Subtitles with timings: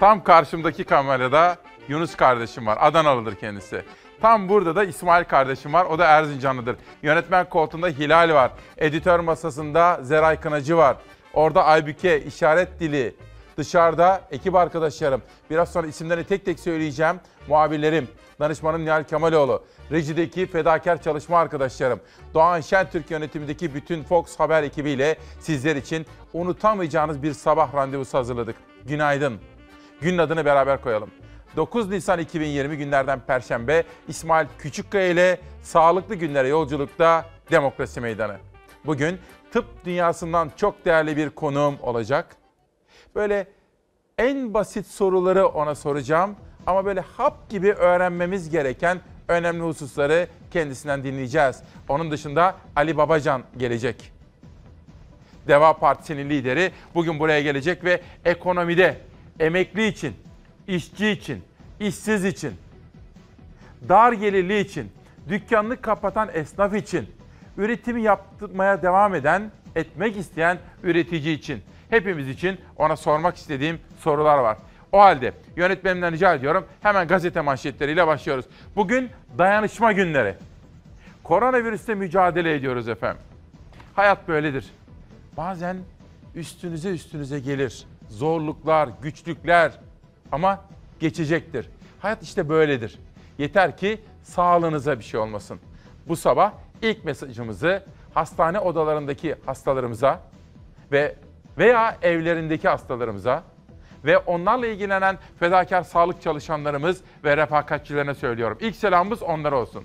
[0.00, 1.56] Tam karşımdaki kamerada
[1.88, 2.78] Yunus kardeşim var.
[2.80, 3.82] Adanalıdır kendisi.
[4.20, 5.84] Tam burada da İsmail kardeşim var.
[5.84, 6.76] O da Erzincanlıdır.
[7.02, 8.50] Yönetmen koltuğunda Hilal var.
[8.78, 10.96] Editör masasında Zeray Kınacı var.
[11.34, 13.14] Orada Aybüke, işaret dili.
[13.56, 15.22] Dışarıda ekip arkadaşlarım.
[15.50, 17.20] Biraz sonra isimlerini tek tek söyleyeceğim.
[17.48, 18.08] Muhabirlerim,
[18.40, 19.64] danışmanım Nihal Kemaloğlu.
[19.90, 22.00] Rejideki fedakar çalışma arkadaşlarım.
[22.34, 28.56] Doğan Şentürk yönetimindeki bütün Fox Haber ekibiyle sizler için unutamayacağınız bir sabah randevusu hazırladık.
[28.84, 29.40] Günaydın.
[30.00, 31.10] Günün adını beraber koyalım.
[31.56, 38.36] 9 Nisan 2020 günlerden Perşembe İsmail Küçükkaya ile sağlıklı günlere yolculukta Demokrasi Meydanı.
[38.86, 39.18] Bugün
[39.52, 42.36] tıp dünyasından çok değerli bir konuğum olacak.
[43.14, 43.46] Böyle
[44.18, 51.62] en basit soruları ona soracağım ama böyle hap gibi öğrenmemiz gereken önemli hususları kendisinden dinleyeceğiz.
[51.88, 54.12] Onun dışında Ali Babacan gelecek.
[55.48, 58.96] Deva Partisi'nin lideri bugün buraya gelecek ve ekonomide
[59.40, 60.14] emekli için,
[60.68, 61.42] işçi için,
[61.80, 62.54] işsiz için,
[63.88, 64.92] dar gelirli için,
[65.28, 67.08] dükkanını kapatan esnaf için,
[67.56, 74.56] üretimi yaptırmaya devam eden, etmek isteyen üretici için, hepimiz için ona sormak istediğim sorular var.
[74.92, 78.46] O halde yönetmenimden rica ediyorum hemen gazete manşetleriyle başlıyoruz.
[78.76, 80.34] Bugün dayanışma günleri.
[81.22, 83.22] Koronavirüste mücadele ediyoruz efendim.
[83.94, 84.70] Hayat böyledir.
[85.36, 85.76] Bazen
[86.34, 87.86] üstünüze üstünüze gelir.
[88.08, 89.72] Zorluklar, güçlükler
[90.32, 90.60] ama
[91.00, 91.68] geçecektir.
[92.00, 92.98] Hayat işte böyledir.
[93.38, 95.60] Yeter ki sağlığınıza bir şey olmasın.
[96.08, 97.82] Bu sabah ilk mesajımızı
[98.14, 100.20] hastane odalarındaki hastalarımıza
[100.92, 101.16] ve
[101.58, 103.42] veya evlerindeki hastalarımıza
[104.04, 108.58] ve onlarla ilgilenen fedakar sağlık çalışanlarımız ve refakatçilerine söylüyorum.
[108.60, 109.84] İlk selamımız onlara olsun.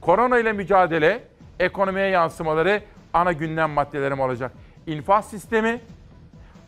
[0.00, 1.22] Korona ile mücadele,
[1.60, 4.52] ekonomiye yansımaları ana gündem maddelerim olacak.
[4.86, 5.80] İnfaz sistemi,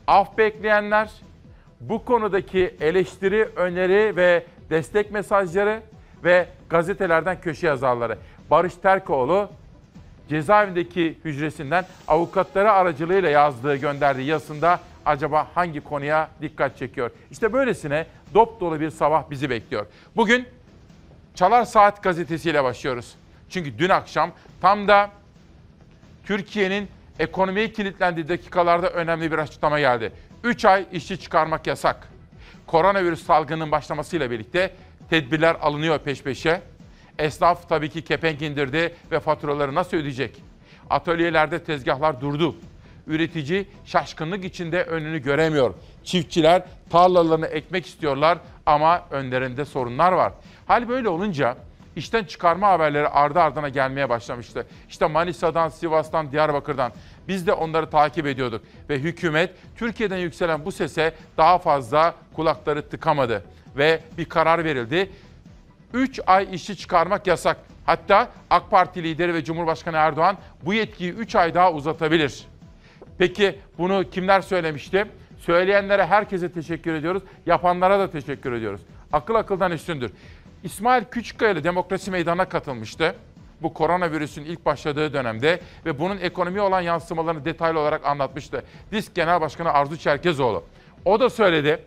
[0.07, 1.11] af bekleyenler,
[1.81, 5.83] bu konudaki eleştiri, öneri ve destek mesajları
[6.25, 8.19] ve gazetelerden köşe yazarları.
[8.51, 9.49] Barış Terkoğlu
[10.29, 17.11] cezaevindeki hücresinden avukatları aracılığıyla yazdığı gönderdiği yazısında acaba hangi konuya dikkat çekiyor?
[17.31, 19.87] İşte böylesine dop dolu bir sabah bizi bekliyor.
[20.17, 20.47] Bugün
[21.35, 23.15] Çalar Saat gazetesiyle başlıyoruz.
[23.51, 25.11] Çünkü dün akşam tam da
[26.27, 26.89] Türkiye'nin
[27.19, 30.13] ekonomiye kilitlendiği dakikalarda önemli bir açıklama geldi.
[30.45, 32.09] 3 ay işçi çıkarmak yasak.
[32.67, 34.75] Koronavirüs salgının başlamasıyla birlikte
[35.11, 36.63] tedbirler alınıyor peş peşe.
[37.19, 40.43] Esnaf tabii ki kepenk indirdi ve faturaları nasıl ödeyecek?
[40.91, 42.57] Atölyelerde tezgahlar durdu.
[43.07, 45.75] Üretici şaşkınlık içinde önünü göremiyor.
[46.05, 50.33] Çiftçiler tarlalarını ekmek istiyorlar ama önlerinde sorunlar var.
[50.67, 51.57] Hal böyle olunca
[51.97, 54.67] işten çıkarma haberleri ardı ardına gelmeye başlamıştı.
[54.89, 56.93] İşte Manisa'dan, Sivas'tan, Diyarbakır'dan
[57.29, 63.45] biz de onları takip ediyorduk ve hükümet Türkiye'den yükselen bu sese daha fazla kulakları tıkamadı
[63.77, 65.11] ve bir karar verildi.
[65.93, 67.57] 3 ay işçi çıkarmak yasak.
[67.87, 72.45] Hatta AK Parti lideri ve Cumhurbaşkanı Erdoğan bu yetkiyi 3 ay daha uzatabilir.
[73.19, 75.07] Peki bunu kimler söylemişti?
[75.39, 77.23] Söyleyenlere herkese teşekkür ediyoruz.
[77.47, 78.81] Yapanlara da teşekkür ediyoruz.
[79.13, 80.13] Akıl akıldan üstündür.
[80.65, 83.15] İsmail Küçükkaya ile Demokrasi Meydanı'na katılmıştı.
[83.63, 88.65] Bu koronavirüsün ilk başladığı dönemde ve bunun ekonomi olan yansımalarını detaylı olarak anlatmıştı.
[88.93, 90.65] Disk Genel Başkanı Arzu Çerkezoğlu.
[91.05, 91.85] O da söyledi.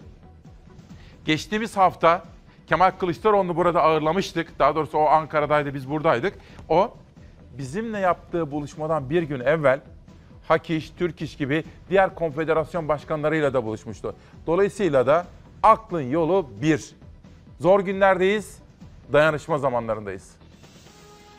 [1.26, 2.24] Geçtiğimiz hafta
[2.68, 4.60] Kemal Kılıçdaroğlu'nu burada ağırlamıştık.
[4.60, 6.34] Daha doğrusu o Ankara'daydı, biz buradaydık.
[6.70, 6.94] O
[7.58, 9.80] bizimle yaptığı buluşmadan bir gün evvel
[10.48, 14.16] Hak İş, Türk İş gibi diğer konfederasyon başkanlarıyla da buluşmuştu.
[14.48, 15.26] Dolayısıyla da
[15.64, 16.96] aklın yolu bir.
[17.60, 18.60] Zor günlerdeyiz,
[19.14, 20.24] dayanışma zamanlarındayız.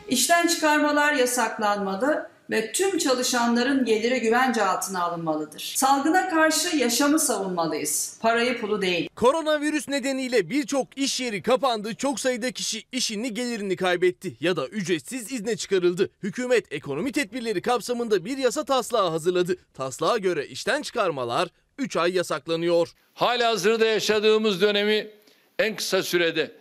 [0.09, 5.73] İşten çıkarmalar yasaklanmalı ve tüm çalışanların geliri güvence altına alınmalıdır.
[5.77, 8.19] Salgına karşı yaşamı savunmalıyız.
[8.23, 9.09] Parayı pulu değil.
[9.17, 15.33] Koronavirüs nedeniyle birçok iş yeri kapandı, çok sayıda kişi işini gelirini kaybetti ya da ücretsiz
[15.33, 16.11] izne çıkarıldı.
[16.23, 19.57] Hükümet ekonomi tedbirleri kapsamında bir yasa taslağı hazırladı.
[19.75, 22.93] Taslağa göre işten çıkarmalar 3 ay yasaklanıyor.
[23.15, 25.11] Halihazırda yaşadığımız dönemi
[25.59, 26.53] en kısa sürede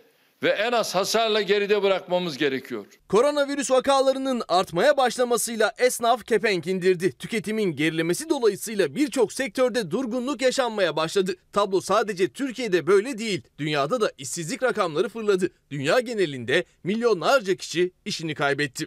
[0.42, 2.86] ve en az hasarla geride bırakmamız gerekiyor.
[3.08, 7.12] Koronavirüs vakalarının artmaya başlamasıyla esnaf kepenk indirdi.
[7.12, 11.34] Tüketimin gerilemesi dolayısıyla birçok sektörde durgunluk yaşanmaya başladı.
[11.52, 13.42] Tablo sadece Türkiye'de böyle değil.
[13.58, 15.50] Dünyada da işsizlik rakamları fırladı.
[15.70, 18.86] Dünya genelinde milyonlarca kişi işini kaybetti.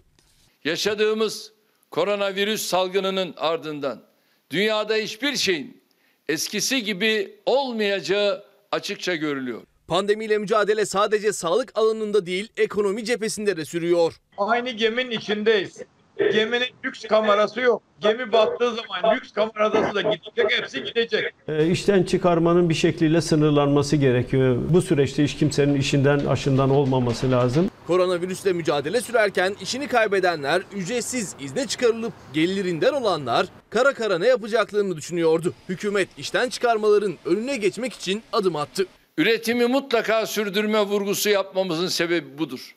[0.63, 1.53] Yaşadığımız
[1.91, 4.03] koronavirüs salgınının ardından
[4.49, 5.83] dünyada hiçbir şeyin
[6.29, 9.61] eskisi gibi olmayacağı açıkça görülüyor.
[9.91, 14.13] Pandemiyle mücadele sadece sağlık alanında değil ekonomi cephesinde de sürüyor.
[14.37, 15.81] Aynı geminin içindeyiz.
[16.17, 17.81] Geminin lüks kamerası yok.
[17.99, 21.33] Gemi battığı zaman lüks kamerası da gidecek, hepsi gidecek.
[21.47, 24.57] E, işten çıkarmanın bir şekliyle sınırlanması gerekiyor.
[24.69, 27.69] Bu süreçte hiç kimsenin işinden aşından olmaması lazım.
[27.87, 35.53] Koronavirüsle mücadele sürerken işini kaybedenler, ücretsiz izne çıkarılıp gelirinden olanlar kara kara ne yapacaklarını düşünüyordu.
[35.69, 38.85] Hükümet işten çıkarmaların önüne geçmek için adım attı.
[39.17, 42.75] Üretimi mutlaka sürdürme vurgusu yapmamızın sebebi budur.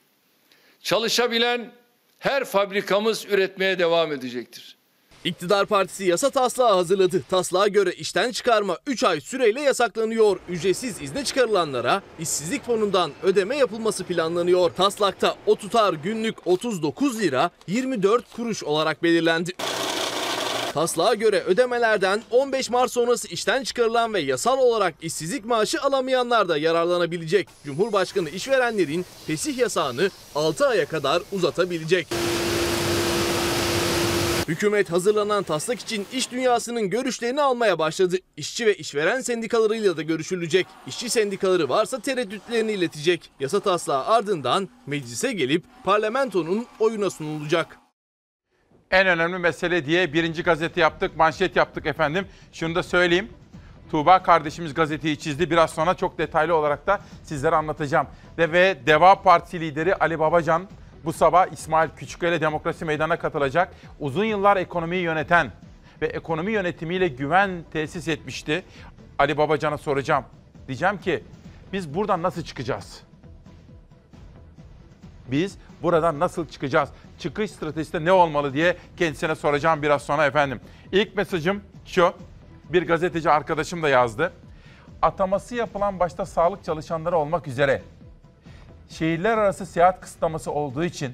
[0.80, 1.72] Çalışabilen
[2.18, 4.76] her fabrikamız üretmeye devam edecektir.
[5.24, 7.22] İktidar Partisi yasa taslağı hazırladı.
[7.30, 10.40] Taslağa göre işten çıkarma 3 ay süreyle yasaklanıyor.
[10.48, 14.70] Ücretsiz izne çıkarılanlara işsizlik fonundan ödeme yapılması planlanıyor.
[14.70, 19.52] Taslakta o tutar günlük 39 lira 24 kuruş olarak belirlendi.
[20.74, 26.58] Taslağa göre ödemelerden 15 Mart sonrası işten çıkarılan ve yasal olarak işsizlik maaşı alamayanlar da
[26.58, 27.48] yararlanabilecek.
[27.64, 32.06] Cumhurbaşkanı işverenlerin fesih yasağını 6 aya kadar uzatabilecek.
[34.48, 38.16] Hükümet hazırlanan taslak için iş dünyasının görüşlerini almaya başladı.
[38.36, 40.66] İşçi ve işveren sendikalarıyla da görüşülecek.
[40.86, 43.30] İşçi sendikaları varsa tereddütlerini iletecek.
[43.40, 47.83] Yasa taslağı ardından meclise gelip parlamentonun oyuna sunulacak.
[48.94, 52.26] En önemli mesele diye birinci gazete yaptık, manşet yaptık efendim.
[52.52, 53.28] Şunu da söyleyeyim.
[53.90, 55.50] Tuğba kardeşimiz gazeteyi çizdi.
[55.50, 58.06] Biraz sonra çok detaylı olarak da sizlere anlatacağım.
[58.38, 60.68] Ve, ve Deva Partisi lideri Ali Babacan
[61.04, 63.74] bu sabah İsmail Küçüköy'le Demokrasi Meydanı'na katılacak.
[64.00, 65.52] Uzun yıllar ekonomiyi yöneten
[66.02, 68.62] ve ekonomi yönetimiyle güven tesis etmişti.
[69.18, 70.24] Ali Babacan'a soracağım.
[70.68, 71.24] Diyeceğim ki
[71.72, 73.00] biz buradan nasıl çıkacağız?
[75.30, 76.88] Biz buradan nasıl çıkacağız?
[77.18, 80.60] Çıkış stratejisi ne olmalı diye kendisine soracağım biraz sonra efendim.
[80.92, 82.12] İlk mesajım şu.
[82.72, 84.32] Bir gazeteci arkadaşım da yazdı.
[85.02, 87.82] Ataması yapılan başta sağlık çalışanları olmak üzere
[88.88, 91.12] şehirler arası seyahat kısıtlaması olduğu için,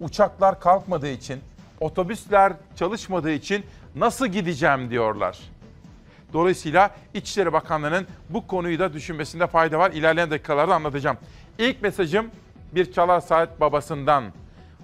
[0.00, 1.40] uçaklar kalkmadığı için,
[1.80, 5.38] otobüsler çalışmadığı için nasıl gideceğim diyorlar.
[6.32, 9.90] Dolayısıyla İçişleri Bakanlığı'nın bu konuyu da düşünmesinde fayda var.
[9.90, 11.16] İlerleyen dakikalarda anlatacağım.
[11.58, 12.30] İlk mesajım
[12.74, 14.24] bir çalar saat babasından,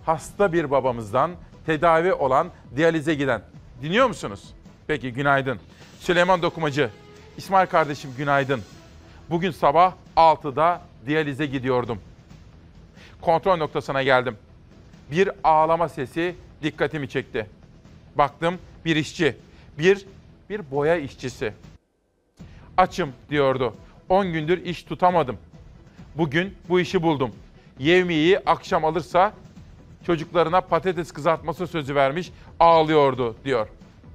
[0.04, 1.30] hasta bir babamızdan,
[1.66, 3.42] tedavi olan, diyalize giden.
[3.82, 4.54] Dinliyor musunuz?
[4.86, 5.58] Peki günaydın.
[6.00, 6.90] Süleyman Dokumacı,
[7.36, 8.62] İsmail kardeşim günaydın.
[9.30, 11.98] Bugün sabah 6'da diyalize gidiyordum.
[13.20, 14.36] Kontrol noktasına geldim.
[15.10, 17.46] Bir ağlama sesi dikkatimi çekti.
[18.14, 19.36] Baktım bir işçi,
[19.78, 20.06] bir
[20.50, 21.52] bir boya işçisi.
[22.76, 23.74] Açım diyordu.
[24.08, 25.38] 10 gündür iş tutamadım.
[26.14, 27.32] Bugün bu işi buldum.
[27.78, 29.32] Yevmiyeyi akşam alırsa
[30.06, 33.68] çocuklarına patates kızartması sözü vermiş ağlıyordu diyor.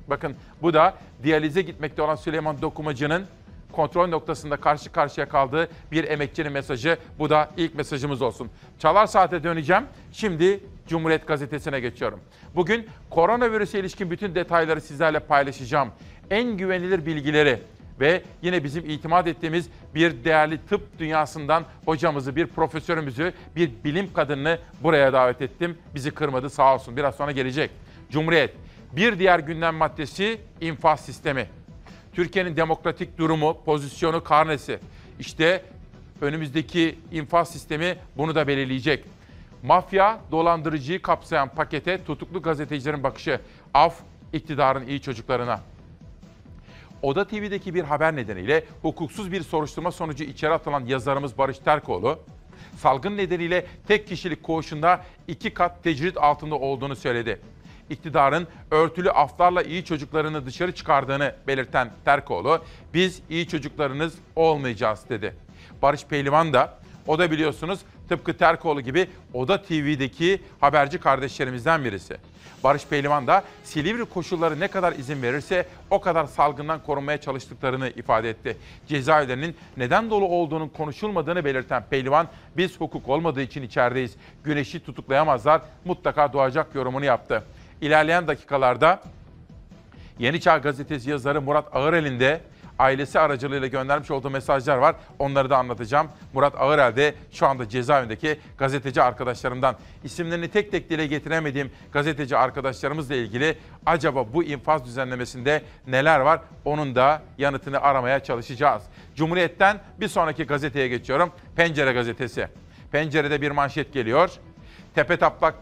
[0.07, 0.93] Bakın bu da
[1.23, 3.25] diyalize gitmekte olan Süleyman Dokumacı'nın
[3.71, 6.97] kontrol noktasında karşı karşıya kaldığı bir emekçinin mesajı.
[7.19, 8.49] Bu da ilk mesajımız olsun.
[8.79, 9.83] Çalar Saat'e döneceğim.
[10.11, 12.19] Şimdi Cumhuriyet Gazetesi'ne geçiyorum.
[12.55, 15.89] Bugün koronavirüse ilişkin bütün detayları sizlerle paylaşacağım.
[16.29, 17.59] En güvenilir bilgileri
[17.99, 24.59] ve yine bizim itimat ettiğimiz bir değerli tıp dünyasından hocamızı, bir profesörümüzü, bir bilim kadınını
[24.83, 25.77] buraya davet ettim.
[25.95, 26.97] Bizi kırmadı sağ olsun.
[26.97, 27.71] Biraz sonra gelecek.
[28.11, 28.53] Cumhuriyet.
[28.91, 31.47] Bir diğer gündem maddesi infaz sistemi.
[32.13, 34.79] Türkiye'nin demokratik durumu, pozisyonu, karnesi.
[35.19, 35.63] İşte
[36.21, 39.05] önümüzdeki infaz sistemi bunu da belirleyecek.
[39.63, 43.39] Mafya, dolandırıcıyı kapsayan pakete tutuklu gazetecilerin bakışı.
[43.73, 43.95] Af,
[44.33, 45.72] iktidarın iyi çocuklarına.
[47.03, 52.19] Oda TV'deki bir haber nedeniyle hukuksuz bir soruşturma sonucu içeri atılan yazarımız Barış Terkoğlu,
[52.77, 57.41] salgın nedeniyle tek kişilik koğuşunda iki kat tecrit altında olduğunu söyledi.
[57.89, 65.35] İktidarın örtülü aflarla iyi çocuklarını dışarı çıkardığını belirten Terkoğlu, biz iyi çocuklarınız olmayacağız dedi.
[65.81, 67.79] Barış Pehlivan da, o da biliyorsunuz
[68.09, 72.17] tıpkı Terkoğlu gibi Oda TV'deki haberci kardeşlerimizden birisi.
[72.63, 78.29] Barış Pehlivan da Silivri koşulları ne kadar izin verirse o kadar salgından korunmaya çalıştıklarını ifade
[78.29, 78.57] etti.
[78.87, 82.27] Cezaevlerinin neden dolu olduğunun konuşulmadığını belirten Pehlivan,
[82.57, 84.15] biz hukuk olmadığı için içerideyiz.
[84.43, 87.43] Güneşi tutuklayamazlar, mutlaka doğacak yorumunu yaptı.
[87.81, 89.01] İlerleyen dakikalarda
[90.19, 92.41] Yeni Çağ Gazetesi yazarı Murat Ağırel'in de
[92.79, 94.95] ailesi aracılığıyla göndermiş olduğu mesajlar var.
[95.19, 96.07] Onları da anlatacağım.
[96.33, 99.75] Murat Ağırel de şu anda cezaevindeki gazeteci arkadaşlarımdan.
[100.03, 106.41] İsimlerini tek tek dile getiremediğim gazeteci arkadaşlarımızla ilgili acaba bu infaz düzenlemesinde neler var?
[106.65, 108.83] Onun da yanıtını aramaya çalışacağız.
[109.15, 111.31] Cumhuriyet'ten bir sonraki gazeteye geçiyorum.
[111.55, 112.47] Pencere gazetesi.
[112.91, 114.31] Pencerede bir manşet geliyor.
[114.95, 115.55] Tepe taplak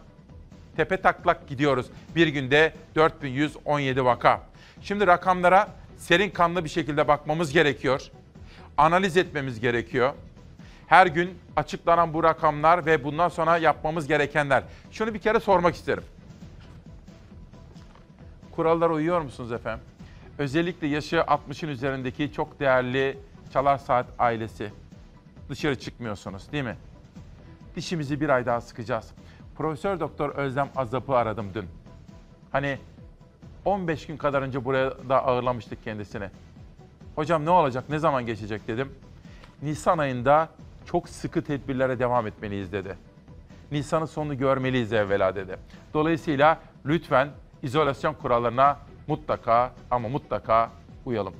[0.78, 1.86] tepe taklak gidiyoruz.
[2.16, 4.42] Bir günde 4117 vaka.
[4.82, 5.68] Şimdi rakamlara
[6.02, 8.12] serin kanlı bir şekilde bakmamız gerekiyor.
[8.78, 10.14] Analiz etmemiz gerekiyor.
[10.88, 14.64] Her gün açıklanan bu rakamlar ve bundan sonra yapmamız gerekenler.
[14.92, 16.04] Şunu bir kere sormak isterim.
[18.56, 19.84] kurallara uyuyor musunuz efendim?
[20.38, 23.18] Özellikle yaşı 60'ın üzerindeki çok değerli
[23.54, 24.72] Çalar Saat ailesi.
[25.50, 26.78] Dışarı çıkmıyorsunuz değil mi?
[27.76, 29.12] Dişimizi bir ay daha sıkacağız.
[29.58, 31.66] Profesör Doktor Özlem Azap'ı aradım dün.
[32.52, 32.78] Hani
[33.66, 36.30] 15 gün kadar önce buraya da ağırlamıştık kendisini.
[37.16, 38.96] Hocam ne olacak, ne zaman geçecek dedim.
[39.62, 40.50] Nisan ayında
[40.86, 42.98] çok sıkı tedbirlere devam etmeliyiz dedi.
[43.72, 45.58] Nisan'ın sonunu görmeliyiz evvela dedi.
[45.94, 47.30] Dolayısıyla lütfen
[47.64, 50.72] izolasyon kurallarına mutlaka ama mutlaka
[51.06, 51.34] uyalım.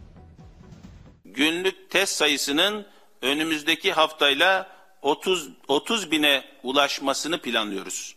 [1.26, 2.86] Günlük test sayısının
[3.22, 4.68] önümüzdeki haftayla
[5.02, 8.16] 30 30 bine ulaşmasını planlıyoruz.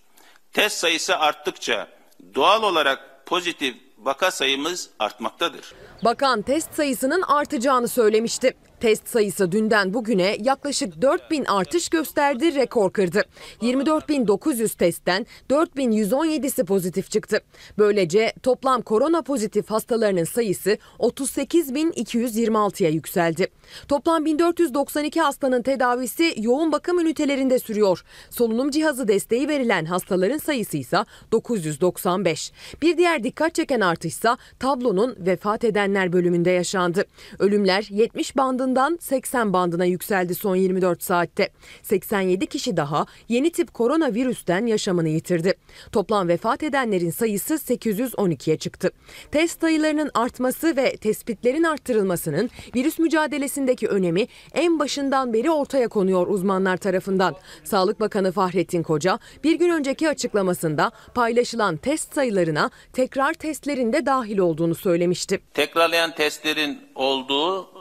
[0.53, 1.89] Test sayısı arttıkça
[2.35, 5.75] doğal olarak pozitif vaka sayımız artmaktadır.
[6.05, 8.55] Bakan test sayısının artacağını söylemişti.
[8.85, 13.25] Test sayısı dünden bugüne yaklaşık 4000 artış gösterdi, rekor kırdı.
[13.63, 17.41] 24.900 testten 4117'si pozitif çıktı.
[17.79, 23.47] Böylece toplam korona pozitif hastalarının sayısı 38.226'ya yükseldi.
[23.89, 28.05] Toplam 1492 hastanın tedavisi yoğun bakım ünitelerinde sürüyor.
[28.31, 30.99] Solunum cihazı desteği verilen hastaların sayısı ise
[31.33, 32.53] 995.
[32.83, 37.05] Bir diğer dikkat çeken artışsa tablonun vefat edenler bölümünde yaşandı.
[37.39, 38.37] Ölümler 70
[38.75, 41.49] bandından 80 bandına yükseldi son 24 saatte.
[41.83, 45.55] 87 kişi daha yeni tip koronavirüsten yaşamını yitirdi.
[45.93, 48.91] Toplam vefat edenlerin sayısı 812'ye çıktı.
[49.31, 56.77] Test sayılarının artması ve tespitlerin arttırılmasının virüs mücadelesindeki önemi en başından beri ortaya konuyor uzmanlar
[56.77, 57.37] tarafından.
[57.65, 64.39] Sağlık Bakanı Fahrettin Koca bir gün önceki açıklamasında paylaşılan test sayılarına tekrar testlerin de dahil
[64.39, 65.41] olduğunu söylemişti.
[65.55, 67.74] Tekrarlayan testlerin olduğu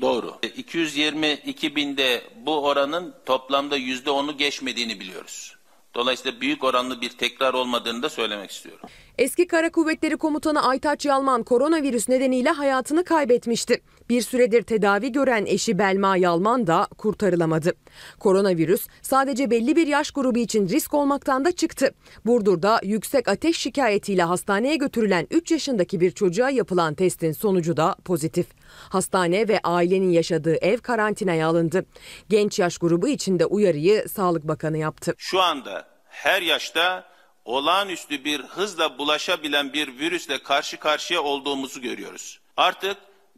[0.00, 0.34] doğru.
[0.56, 5.56] 222 binde bu oranın toplamda yüzde onu geçmediğini biliyoruz.
[5.94, 8.88] Dolayısıyla büyük oranlı bir tekrar olmadığını da söylemek istiyorum.
[9.18, 13.80] Eski Kara Kuvvetleri Komutanı Aytaç Yalman koronavirüs nedeniyle hayatını kaybetmişti.
[14.08, 17.72] Bir süredir tedavi gören eşi Belma Yalman da kurtarılamadı.
[18.18, 21.94] Koronavirüs sadece belli bir yaş grubu için risk olmaktan da çıktı.
[22.26, 28.46] Burdur'da yüksek ateş şikayetiyle hastaneye götürülen 3 yaşındaki bir çocuğa yapılan testin sonucu da pozitif.
[28.88, 31.86] Hastane ve ailenin yaşadığı ev karantinaya alındı.
[32.28, 35.14] Genç yaş grubu için de uyarıyı Sağlık Bakanı yaptı.
[35.18, 37.04] Şu anda her yaşta
[37.44, 42.40] olağanüstü bir hızla bulaşabilen bir virüsle karşı karşıya olduğumuzu görüyoruz.
[42.56, 42.96] Artık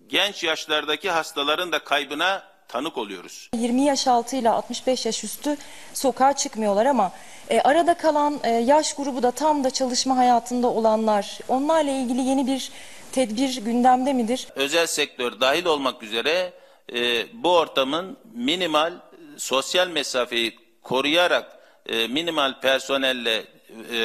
[0.09, 3.50] genç yaşlardaki hastaların da kaybına tanık oluyoruz.
[3.55, 5.57] 20 yaş altı ile 65 yaş üstü
[5.95, 7.12] sokağa çıkmıyorlar ama
[7.50, 12.47] e, arada kalan e, yaş grubu da tam da çalışma hayatında olanlar onlarla ilgili yeni
[12.47, 12.71] bir
[13.16, 14.49] tedbir gündemde midir?
[14.54, 16.52] Özel sektör dahil olmak üzere
[16.94, 18.99] e, bu ortamın minimal e,
[19.37, 23.96] sosyal mesafeyi koruyarak e, minimal personelle e,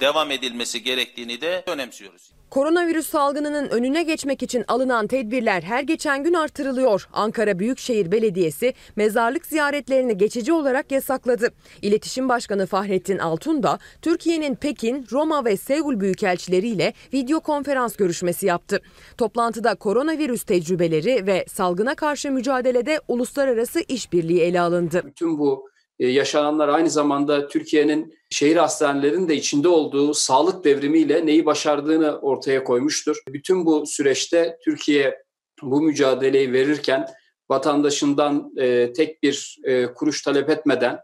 [0.00, 2.30] devam edilmesi gerektiğini de önemsiyoruz.
[2.50, 7.08] Koronavirüs salgınının önüne geçmek için alınan tedbirler her geçen gün artırılıyor.
[7.12, 11.48] Ankara Büyükşehir Belediyesi mezarlık ziyaretlerini geçici olarak yasakladı.
[11.82, 18.80] İletişim Başkanı Fahrettin Altun da Türkiye'nin Pekin, Roma ve Seul büyükelçileriyle video konferans görüşmesi yaptı.
[19.18, 25.02] Toplantıda koronavirüs tecrübeleri ve salgına karşı mücadelede uluslararası işbirliği ele alındı.
[25.04, 32.18] Bütün bu yaşananlar aynı zamanda Türkiye'nin şehir hastanelerinin de içinde olduğu sağlık devrimiyle neyi başardığını
[32.18, 33.16] ortaya koymuştur.
[33.28, 35.22] Bütün bu süreçte Türkiye
[35.62, 37.06] bu mücadeleyi verirken
[37.50, 40.98] vatandaşından e, tek bir e, kuruş talep etmeden e,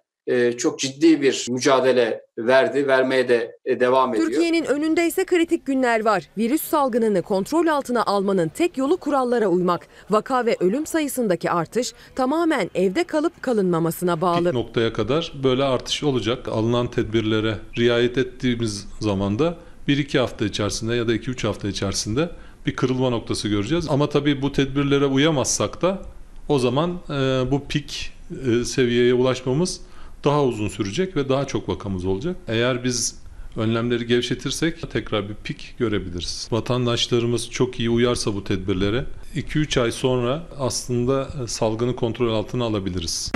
[0.58, 4.26] çok ciddi bir mücadele verdi, vermeye de e, devam ediyor.
[4.26, 6.28] Türkiye'nin önünde ise kritik günler var.
[6.38, 9.86] Virüs salgınını kontrol altına almanın tek yolu kurallara uymak.
[10.10, 14.44] Vaka ve ölüm sayısındaki artış tamamen evde kalıp kalınmamasına bağlı.
[14.44, 16.48] Pik noktaya kadar böyle artış olacak.
[16.48, 22.30] Alınan tedbirlere riayet ettiğimiz zaman da 1-2 hafta içerisinde ya da 2-3 hafta içerisinde
[22.66, 23.86] bir kırılma noktası göreceğiz.
[23.90, 26.02] Ama tabii bu tedbirlere uyamazsak da
[26.48, 27.12] o zaman e,
[27.50, 28.12] bu pik
[28.46, 29.80] e, seviyeye ulaşmamız
[30.24, 32.36] daha uzun sürecek ve daha çok vakamız olacak.
[32.48, 33.24] Eğer biz
[33.56, 36.48] önlemleri gevşetirsek tekrar bir pik görebiliriz.
[36.52, 39.04] Vatandaşlarımız çok iyi uyarsa bu tedbirlere
[39.36, 43.32] 2-3 ay sonra aslında salgını kontrol altına alabiliriz.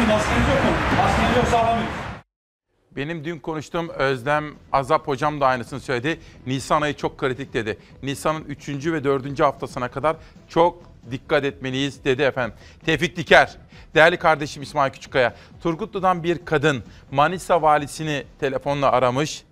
[2.97, 6.21] Benim dün konuştuğum Özlem Azap hocam da aynısını söyledi.
[6.47, 7.79] Nisan ayı çok kritik dedi.
[8.03, 8.69] Nisan'ın 3.
[8.69, 9.41] ve 4.
[9.41, 10.17] haftasına kadar
[10.49, 12.57] çok dikkat etmeliyiz dedi efendim.
[12.87, 13.57] Tevfik Diker,
[13.95, 19.43] değerli kardeşim İsmail Küçükkaya, Turgutlu'dan bir kadın Manisa valisini telefonla aramış.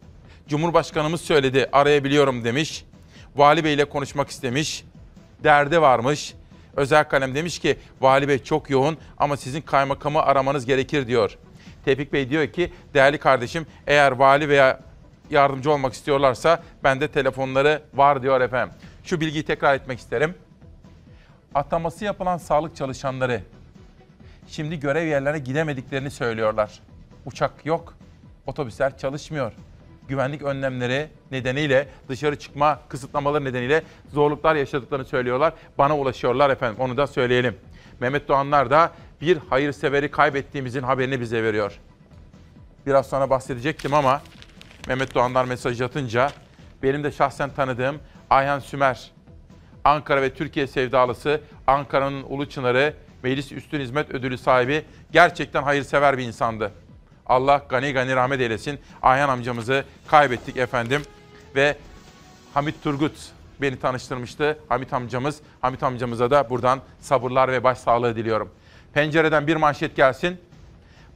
[0.49, 2.85] Cumhurbaşkanımız söyledi arayabiliyorum demiş.
[3.37, 4.85] Vali Bey ile konuşmak istemiş.
[5.45, 6.35] Derdi varmış.
[6.77, 11.39] Özel kalem demiş ki Vali Bey çok yoğun ama sizin kaymakamı aramanız gerekir diyor.
[11.85, 14.81] Tevfik Bey diyor ki değerli kardeşim eğer vali veya
[15.31, 18.75] yardımcı olmak istiyorlarsa bende telefonları var diyor efendim.
[19.05, 20.35] Şu bilgiyi tekrar etmek isterim.
[21.57, 23.43] Ataması yapılan sağlık çalışanları
[24.49, 26.81] şimdi görev yerlerine gidemediklerini söylüyorlar.
[27.27, 27.95] Uçak yok,
[28.47, 29.53] otobüsler çalışmıyor.
[30.09, 33.83] Güvenlik önlemleri nedeniyle dışarı çıkma kısıtlamaları nedeniyle
[34.13, 35.53] zorluklar yaşadıklarını söylüyorlar.
[35.79, 37.57] Bana ulaşıyorlar efendim onu da söyleyelim.
[38.01, 41.81] Mehmet Doğanlar da bir hayırseveri kaybettiğimizin haberini bize veriyor.
[42.87, 44.23] Biraz sonra bahsedecektim ama
[44.89, 46.31] Mehmet Doğanlar mesaj atınca
[46.83, 47.99] benim de şahsen tanıdığım
[48.31, 49.16] Ayhan Sümer,
[49.87, 56.23] Ankara ve Türkiye sevdalısı, Ankara'nın Ulu Çınarı, Meclis Üstün Hizmet Ödülü sahibi gerçekten hayırsever bir
[56.23, 56.73] insandı.
[57.27, 58.79] Allah gani gani rahmet eylesin.
[59.03, 61.03] Ayhan amcamızı kaybettik efendim.
[61.55, 61.77] Ve
[62.55, 63.13] Hamit Turgut
[63.61, 64.59] beni tanıştırmıştı.
[64.69, 65.41] Hamit amcamız.
[65.61, 68.51] Hamit amcamıza da buradan sabırlar ve başsağlığı diliyorum.
[68.95, 70.41] Pencereden bir manşet gelsin.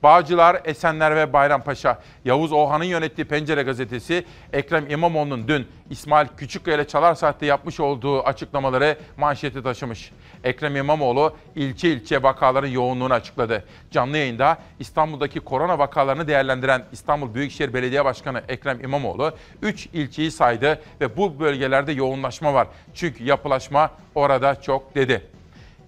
[0.02, 1.98] Bağcılar, Esenler ve Bayrampaşa.
[2.24, 8.22] Yavuz Oğan'ın yönettiği Pencere gazetesi Ekrem İmamoğlu'nun dün İsmail Küçükkaya ile Çalar Saat'te yapmış olduğu
[8.22, 10.12] açıklamaları manşeti taşımış.
[10.44, 13.64] Ekrem İmamoğlu ilçe ilçe vakaların yoğunluğunu açıkladı.
[13.90, 20.82] Canlı yayında İstanbul'daki korona vakalarını değerlendiren İstanbul Büyükşehir Belediye Başkanı Ekrem İmamoğlu 3 ilçeyi saydı
[21.00, 22.68] ve bu bölgelerde yoğunlaşma var.
[22.94, 25.39] Çünkü yapılaşma orada çok dedi.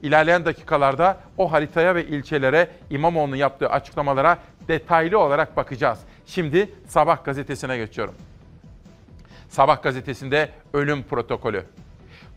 [0.03, 5.99] İlerleyen dakikalarda o haritaya ve ilçelere İmamoğlu'nun yaptığı açıklamalara detaylı olarak bakacağız.
[6.27, 8.15] Şimdi Sabah gazetesine geçiyorum.
[9.49, 11.65] Sabah gazetesinde ölüm protokolü.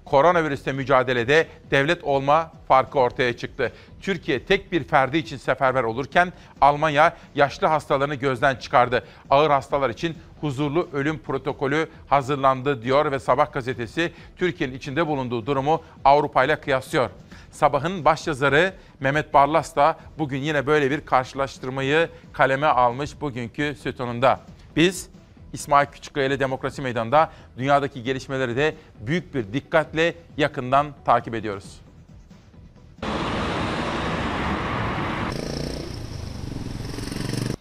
[0.05, 3.71] Koronavirüste mücadelede devlet olma farkı ortaya çıktı.
[4.01, 9.03] Türkiye tek bir ferdi için seferber olurken Almanya yaşlı hastalarını gözden çıkardı.
[9.29, 15.81] Ağır hastalar için huzurlu ölüm protokolü hazırlandı diyor ve Sabah gazetesi Türkiye'nin içinde bulunduğu durumu
[16.05, 17.09] Avrupa ile kıyaslıyor.
[17.55, 24.39] Sabahın başyazarı Mehmet Barlas da bugün yine böyle bir karşılaştırmayı kaleme almış bugünkü sütununda.
[24.75, 25.09] Biz
[25.53, 31.81] İsmail Küçükkaya ile Demokrasi Meydanı'nda dünyadaki gelişmeleri de büyük bir dikkatle yakından takip ediyoruz.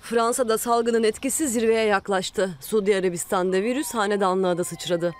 [0.01, 2.51] Fransa'da salgının etkisi zirveye yaklaştı.
[2.61, 5.14] Suudi Arabistan'da virüs hanedanlığa da sıçradı.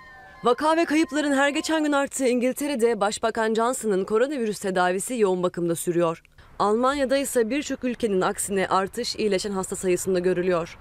[0.45, 6.23] Vaka ve kayıpların her geçen gün arttığı İngiltere'de Başbakan Johnson'ın koronavirüs tedavisi yoğun bakımda sürüyor.
[6.59, 10.77] Almanya'da ise birçok ülkenin aksine artış iyileşen hasta sayısında görülüyor.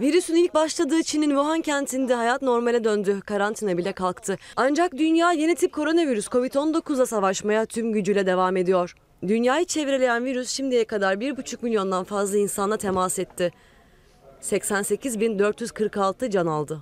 [0.00, 3.20] Virüsün ilk başladığı Çin'in Wuhan kentinde hayat normale döndü.
[3.26, 4.38] Karantina bile kalktı.
[4.56, 8.94] Ancak dünya yeni tip koronavirüs COVID-19'a savaşmaya tüm gücüyle devam ediyor.
[9.26, 13.52] Dünyayı çevreleyen virüs şimdiye kadar 1,5 milyondan fazla insanla temas etti.
[14.42, 16.80] 88.446 can aldı.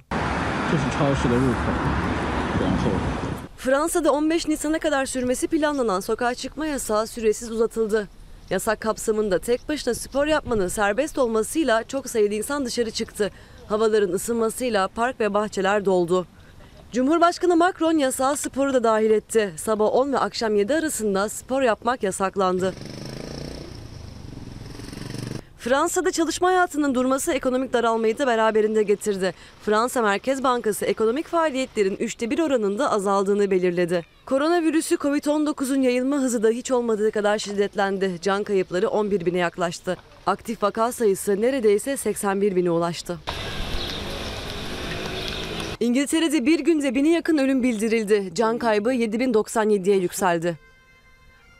[3.56, 8.08] Fransa'da 15 Nisan'a kadar sürmesi planlanan sokağa çıkma yasağı süresiz uzatıldı.
[8.50, 13.30] Yasak kapsamında tek başına spor yapmanın serbest olmasıyla çok sayıda insan dışarı çıktı.
[13.68, 16.26] Havaların ısınmasıyla park ve bahçeler doldu.
[16.92, 19.54] Cumhurbaşkanı Macron yasağı sporu da dahil etti.
[19.56, 22.74] Sabah 10 ve akşam 7 arasında spor yapmak yasaklandı.
[25.66, 29.34] Fransa'da çalışma hayatının durması ekonomik daralmayı da beraberinde getirdi.
[29.62, 34.04] Fransa Merkez Bankası ekonomik faaliyetlerin üçte bir oranında azaldığını belirledi.
[34.26, 38.18] Koronavirüsü Covid-19'un yayılma hızı da hiç olmadığı kadar şiddetlendi.
[38.22, 39.96] Can kayıpları 11 bine yaklaştı.
[40.26, 43.18] Aktif vaka sayısı neredeyse 81 bine ulaştı.
[45.80, 48.30] İngiltere'de bir günde bine yakın ölüm bildirildi.
[48.34, 50.65] Can kaybı 7097'ye yükseldi.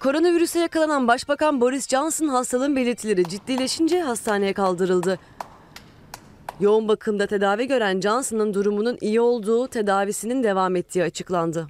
[0.01, 5.19] Koronavirüse yakalanan Başbakan Boris Johnson hastalığın belirtileri ciddileşince hastaneye kaldırıldı.
[6.61, 11.67] Yoğun bakımda tedavi gören Johnson'ın durumunun iyi olduğu, tedavisinin devam ettiği açıklandı.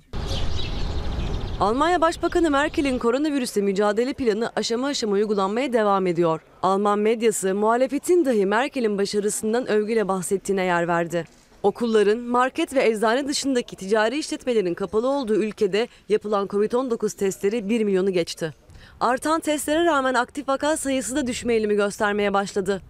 [1.61, 6.41] Almanya Başbakanı Merkel'in koronavirüsle mücadele planı aşama aşama uygulanmaya devam ediyor.
[6.63, 11.25] Alman medyası muhalefetin dahi Merkel'in başarısından övgüyle bahsettiğine yer verdi.
[11.67, 18.11] Okulların, market ve eczane dışındaki ticari işletmelerin kapalı olduğu ülkede yapılan Covid-19 testleri 1 milyonu
[18.13, 18.55] geçti.
[19.01, 22.83] Artan testlere rağmen aktif vaka sayısı da düşme eğilimi göstermeye başladı.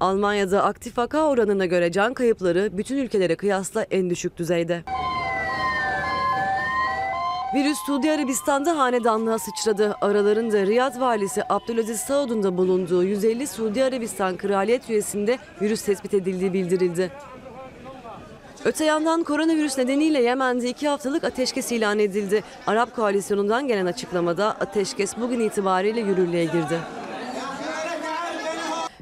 [0.00, 4.84] Almanya'da aktif vaka oranına göre can kayıpları bütün ülkelere kıyasla en düşük düzeyde.
[7.54, 9.96] Virüs Suudi Arabistan'da hanedanlığa sıçradı.
[10.00, 16.52] Aralarında Riyad valisi Abdülaziz Saud'un da bulunduğu 150 Suudi Arabistan kraliyet üyesinde virüs tespit edildiği
[16.52, 17.10] bildirildi.
[18.64, 22.44] Öte yandan koronavirüs nedeniyle Yemen'de iki haftalık ateşkes ilan edildi.
[22.66, 26.80] Arap koalisyonundan gelen açıklamada ateşkes bugün itibariyle yürürlüğe girdi.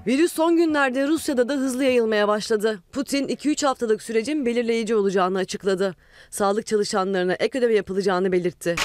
[0.06, 2.80] Virüs son günlerde Rusya'da da hızlı yayılmaya başladı.
[2.92, 5.94] Putin 2-3 haftalık sürecin belirleyici olacağını açıkladı.
[6.30, 8.76] Sağlık çalışanlarına ek ödeme yapılacağını belirtti.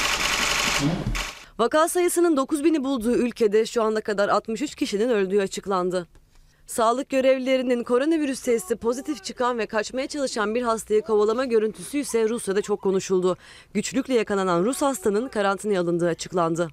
[1.59, 6.07] Vaka sayısının 9000'i bulduğu ülkede şu ana kadar 63 kişinin öldüğü açıklandı.
[6.67, 12.61] Sağlık görevlilerinin koronavirüs testi pozitif çıkan ve kaçmaya çalışan bir hastayı kovalama görüntüsü ise Rusya'da
[12.61, 13.37] çok konuşuldu.
[13.73, 16.69] Güçlükle yakalanan Rus hastanın karantinaya alındığı açıklandı.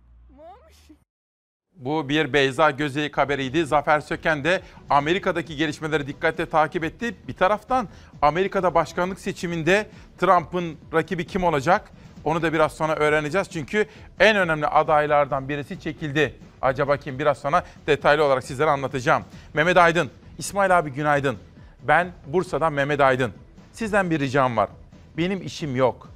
[1.77, 3.67] Bu bir Beyza Gözeyik haberiydi.
[3.67, 7.15] Zafer Söken de Amerika'daki gelişmeleri dikkatle takip etti.
[7.29, 7.89] Bir taraftan
[8.23, 9.87] Amerika'da başkanlık seçiminde
[10.19, 11.91] Trump'ın rakibi kim olacak?
[12.25, 13.51] Onu da biraz sonra öğreneceğiz.
[13.51, 13.87] Çünkü
[14.21, 16.35] en önemli adaylardan birisi çekildi.
[16.63, 17.19] Acaba kim?
[17.19, 19.25] Biraz sonra detaylı olarak sizlere anlatacağım.
[19.55, 21.37] Mehmet Aydın, İsmail abi günaydın.
[21.83, 23.33] Ben Bursa'dan Mehmet Aydın.
[23.73, 24.69] Sizden bir ricam var.
[25.17, 26.09] Benim işim yok.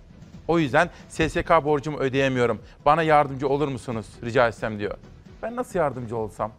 [0.48, 2.60] O yüzden SSK borcumu ödeyemiyorum.
[2.86, 4.94] Bana yardımcı olur musunuz rica etsem diyor.
[5.42, 6.52] Ben nasıl yardımcı olsam?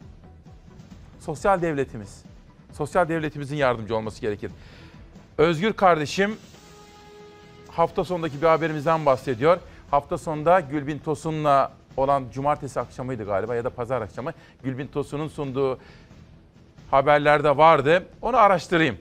[1.20, 2.24] Sosyal devletimiz.
[2.74, 4.52] Sosyal devletimizin yardımcı olması gerekir.
[5.38, 6.38] Özgür kardeşim
[7.72, 9.58] hafta sonundaki bir haberimizden bahsediyor.
[9.92, 14.32] Hafta sonunda Gülbin Tosun'la olan cumartesi akşamıydı galiba ya da pazar akşamı
[14.64, 15.80] Gülbin Tosun'un sunduğu
[16.92, 18.06] haberlerde vardı.
[18.22, 18.98] Onu araştırayım.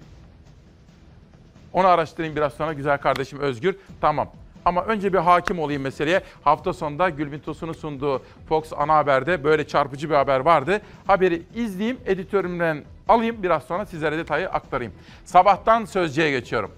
[1.72, 3.76] Onu araştırayım biraz sonra güzel kardeşim Özgür.
[4.00, 4.28] Tamam.
[4.64, 6.22] Ama önce bir hakim olayım meseleye.
[6.42, 10.80] Hafta sonunda Gülbin Tosun'un sunduğu Fox ana haberde böyle çarpıcı bir haber vardı.
[11.06, 13.42] Haberi izleyeyim, editörümden alayım.
[13.42, 14.92] Biraz sonra sizlere detayı aktarayım.
[15.24, 16.70] Sabahtan Sözcü'ye geçiyorum.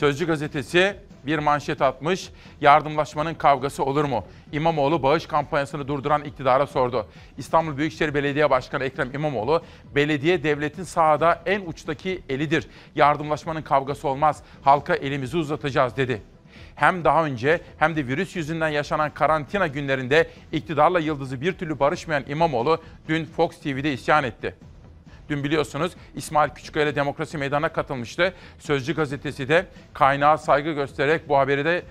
[0.00, 2.30] Sözcü gazetesi bir manşet atmış.
[2.60, 4.24] Yardımlaşmanın kavgası olur mu?
[4.52, 7.06] İmamoğlu bağış kampanyasını durduran iktidara sordu.
[7.38, 9.62] İstanbul Büyükşehir Belediye Başkanı Ekrem İmamoğlu,
[9.94, 12.66] belediye devletin sahada en uçtaki elidir.
[12.94, 14.42] Yardımlaşmanın kavgası olmaz.
[14.62, 16.22] Halka elimizi uzatacağız dedi.
[16.74, 22.24] Hem daha önce hem de virüs yüzünden yaşanan karantina günlerinde iktidarla yıldızı bir türlü barışmayan
[22.28, 24.69] İmamoğlu dün Fox TV'de isyan etti.
[25.30, 28.34] Dün biliyorsunuz İsmail Küçükkaya ile Demokrasi Meydanı'na katılmıştı.
[28.58, 31.82] Sözcü gazetesi de kaynağa saygı göstererek bu haberi de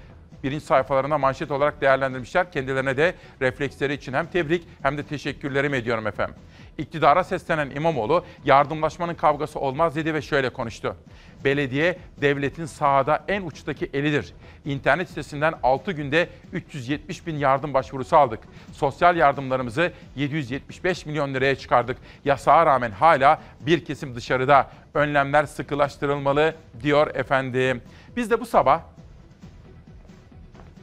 [0.44, 2.52] birinci sayfalarında manşet olarak değerlendirmişler.
[2.52, 6.36] Kendilerine de refleksleri için hem tebrik hem de teşekkürlerimi ediyorum efendim.
[6.78, 10.96] İktidara seslenen İmamoğlu yardımlaşmanın kavgası olmaz dedi ve şöyle konuştu.
[11.44, 14.34] Belediye devletin sahada en uçtaki elidir.
[14.66, 18.40] İnternet sitesinden 6 günde 370 bin yardım başvurusu aldık.
[18.74, 21.98] Sosyal yardımlarımızı 775 milyon liraya çıkardık.
[22.26, 24.72] Yasağa rağmen hala bir kesim dışarıda.
[24.94, 27.82] Önlemler sıkılaştırılmalı diyor efendim.
[28.16, 28.82] Biz de bu sabah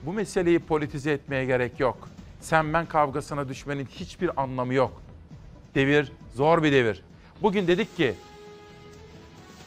[0.03, 2.09] bu meseleyi politize etmeye gerek yok.
[2.40, 5.03] Sen ben kavgasına düşmenin hiçbir anlamı yok.
[5.75, 7.03] Devir zor bir devir.
[7.42, 8.14] Bugün dedik ki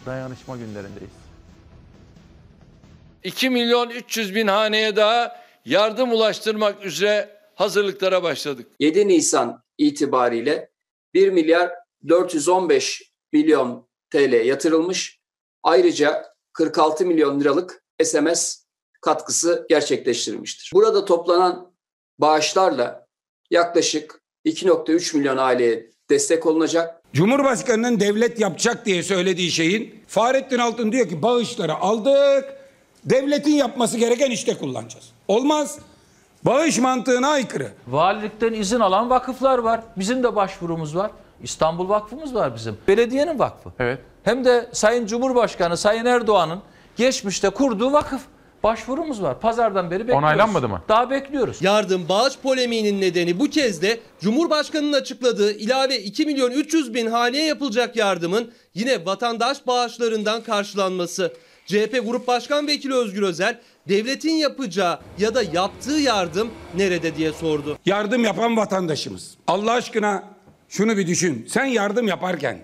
[0.06, 1.12] dayanışma günlerindeyiz.
[3.24, 8.68] 2 milyon 300 bin haneye daha yardım ulaştırmak üzere hazırlıklara başladık.
[8.80, 10.72] 7 Nisan itibariyle
[11.14, 11.72] 1 milyar
[12.08, 15.20] 415 milyon TL yatırılmış.
[15.64, 18.66] Ayrıca 46 milyon liralık SMS
[19.02, 20.72] katkısı gerçekleştirilmiştir.
[20.74, 21.74] Burada toplanan
[22.18, 23.08] bağışlarla
[23.52, 26.99] yaklaşık 2.3 milyon aileye destek olunacak.
[27.14, 32.46] Cumhurbaşkanının devlet yapacak diye söylediği şeyin Fahrettin Altun diyor ki bağışları aldık.
[33.06, 35.12] Devletin yapması gereken işte kullanacağız.
[35.28, 35.80] Olmaz.
[36.46, 37.72] Bağış mantığına aykırı.
[37.88, 39.82] Valilikten izin alan vakıflar var.
[39.98, 41.12] Bizim de başvurumuz var.
[41.44, 42.78] İstanbul Vakfımız var bizim.
[42.88, 43.70] Belediyenin vakfı.
[43.80, 44.00] Evet.
[44.24, 46.60] Hem de Sayın Cumhurbaşkanı Sayın Erdoğan'ın
[46.98, 48.22] geçmişte kurduğu vakıf.
[48.64, 49.40] Başvurumuz var.
[49.40, 50.24] Pazardan beri bekliyoruz.
[50.24, 50.82] Onaylanmadı mı?
[50.90, 51.62] Daha bekliyoruz.
[51.62, 57.46] Yardım bağış polemiğinin nedeni bu kez de Cumhurbaşkanı'nın açıkladığı ilave 2 milyon 300 bin haneye
[57.46, 61.34] yapılacak yardımın yine vatandaş bağışlarından karşılanması.
[61.66, 67.78] CHP Grup Başkan Vekili Özgür Özel, devletin yapacağı ya da yaptığı yardım nerede diye sordu.
[67.86, 69.38] Yardım yapan vatandaşımız.
[69.48, 70.24] Allah aşkına
[70.70, 71.46] şunu bir düşün.
[71.50, 72.60] Sen yardım yaparken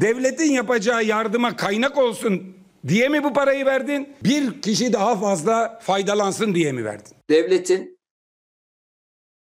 [0.00, 2.56] devletin yapacağı yardıma kaynak olsun
[2.88, 4.16] diye mi bu parayı verdin?
[4.24, 7.16] Bir kişi daha fazla faydalansın diye mi verdin?
[7.30, 7.98] Devletin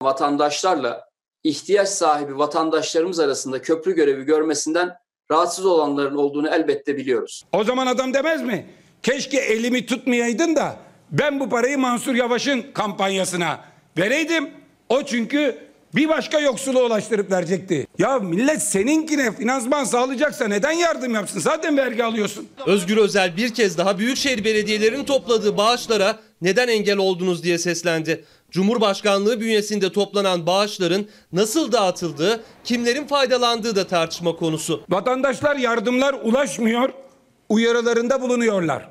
[0.02, 1.08] vatandaşlarla
[1.44, 4.92] ihtiyaç sahibi vatandaşlarımız arasında köprü görevi görmesinden
[5.30, 7.44] rahatsız olanların olduğunu elbette biliyoruz.
[7.52, 8.66] O zaman adam demez mi?
[9.02, 10.76] Keşke elimi tutmayaydın da
[11.12, 13.64] ben bu parayı Mansur Yavaş'ın kampanyasına
[13.98, 14.50] vereydim.
[14.88, 15.58] O çünkü
[15.94, 17.86] bir başka yoksula ulaştırıp verecekti.
[17.98, 21.40] Ya millet seninkine finansman sağlayacaksa neden yardım yapsın?
[21.40, 22.48] Zaten vergi alıyorsun.
[22.66, 28.24] Özgür Özel bir kez daha Büyükşehir Belediyelerinin topladığı bağışlara neden engel oldunuz diye seslendi.
[28.50, 34.82] Cumhurbaşkanlığı bünyesinde toplanan bağışların nasıl dağıtıldığı, kimlerin faydalandığı da tartışma konusu.
[34.88, 36.90] Vatandaşlar yardımlar ulaşmıyor,
[37.48, 38.88] uyarılarında bulunuyorlar.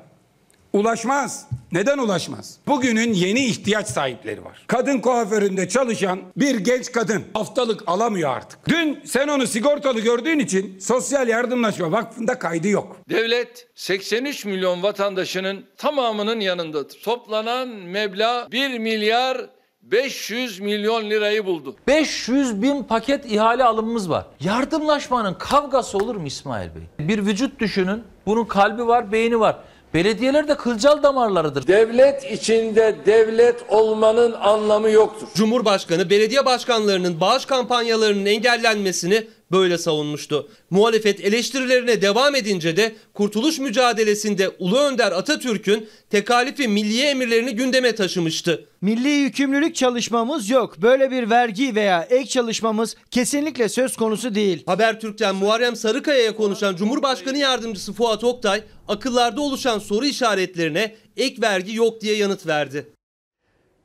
[0.72, 1.46] Ulaşmaz.
[1.74, 2.58] Neden ulaşmaz?
[2.66, 4.64] Bugünün yeni ihtiyaç sahipleri var.
[4.66, 8.68] Kadın kuaföründe çalışan bir genç kadın haftalık alamıyor artık.
[8.68, 12.96] Dün sen onu sigortalı gördüğün için Sosyal Yardımlaşma Vakfı'nda kaydı yok.
[13.10, 17.00] Devlet 83 milyon vatandaşının tamamının yanındadır.
[17.02, 19.46] Toplanan meblağ 1 milyar
[19.82, 21.76] 500 milyon lirayı buldu.
[21.86, 24.26] 500 bin paket ihale alımımız var.
[24.40, 27.08] Yardımlaşmanın kavgası olur mu İsmail Bey?
[27.08, 28.02] Bir vücut düşünün.
[28.26, 29.56] Bunun kalbi var, beyni var.
[29.94, 31.66] Belediyeler de kılcal damarlarıdır.
[31.66, 35.26] Devlet içinde devlet olmanın anlamı yoktur.
[35.34, 40.48] Cumhurbaşkanı belediye başkanlarının bağış kampanyalarının engellenmesini böyle savunmuştu.
[40.70, 48.68] Muhalefet eleştirilerine devam edince de kurtuluş mücadelesinde Ulu Önder Atatürk'ün tekalifi milliye emirlerini gündeme taşımıştı.
[48.80, 50.82] Milli yükümlülük çalışmamız yok.
[50.82, 54.62] Böyle bir vergi veya ek çalışmamız kesinlikle söz konusu değil.
[54.66, 62.00] Habertürk'ten Muharrem Sarıkaya'ya konuşan Cumhurbaşkanı Yardımcısı Fuat Oktay, akıllarda oluşan soru işaretlerine ek vergi yok
[62.00, 62.86] diye yanıt verdi.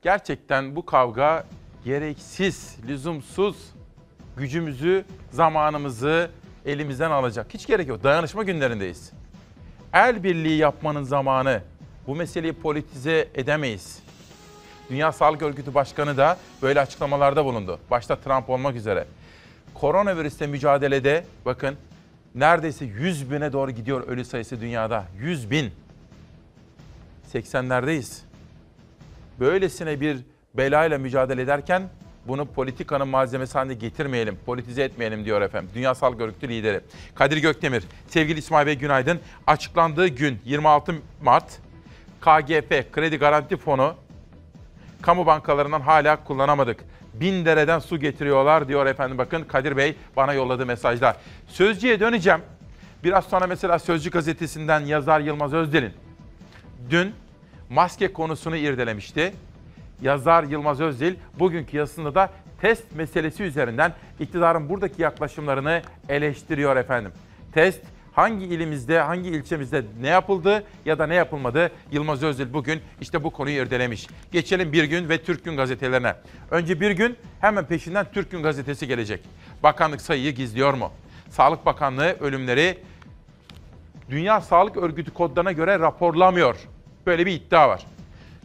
[0.01, 1.47] Gerçekten bu kavga
[1.86, 3.55] gereksiz, lüzumsuz
[4.39, 6.30] gücümüzü, zamanımızı
[6.65, 7.54] elimizden alacak.
[7.54, 8.04] Hiç gerek yok.
[8.04, 9.12] Dayanışma günlerindeyiz.
[9.93, 11.62] El birliği yapmanın zamanı.
[12.08, 13.99] Bu meseleyi politize edemeyiz.
[14.89, 17.80] Dünya Sağlık Örgütü Başkanı da böyle açıklamalarda bulundu.
[17.91, 19.06] Başta Trump olmak üzere.
[19.73, 21.75] Koronavirüsle mücadelede bakın
[22.36, 25.06] neredeyse 100 bine doğru gidiyor ölü sayısı dünyada.
[25.19, 25.71] 100 bin.
[27.34, 28.21] 80'lerdeyiz.
[29.39, 30.17] Böylesine bir
[30.54, 31.84] belayla mücadele ederken
[32.27, 35.71] bunu politikanın malzemesi haline getirmeyelim, politize etmeyelim diyor efendim.
[35.75, 36.82] Dünya Sağlık Örgütü lideri.
[37.15, 39.19] Kadir Gökdemir, sevgili İsmail Bey günaydın.
[39.47, 41.60] Açıklandığı gün 26 Mart
[42.21, 43.95] KGF Kredi Garanti Fonu
[45.01, 46.86] kamu bankalarından hala kullanamadık.
[47.13, 51.15] Bin dereden su getiriyorlar diyor efendim bakın Kadir Bey bana yolladığı mesajlar.
[51.47, 52.39] Sözcüye döneceğim.
[53.03, 55.93] Biraz sonra mesela Sözcü gazetesinden yazar Yılmaz Özdil'in
[56.89, 57.13] dün
[57.69, 59.34] maske konusunu irdelemişti.
[60.02, 62.30] Yazar Yılmaz Özdil bugünkü yazısında da
[62.62, 67.12] test meselesi üzerinden iktidarın buradaki yaklaşımlarını eleştiriyor efendim.
[67.54, 67.82] Test
[68.14, 73.30] hangi ilimizde, hangi ilçemizde ne yapıldı ya da ne yapılmadı Yılmaz Özdil bugün işte bu
[73.30, 74.08] konuyu irdelemiş.
[74.32, 76.16] Geçelim Bir Gün ve Türk Gün gazetelerine.
[76.52, 79.22] Önce Bir Gün hemen peşinden Türk Gün gazetesi gelecek.
[79.64, 80.92] Bakanlık sayıyı gizliyor mu?
[81.30, 82.78] Sağlık Bakanlığı ölümleri
[84.10, 86.56] Dünya Sağlık Örgütü kodlarına göre raporlamıyor.
[87.06, 87.86] Böyle bir iddia var.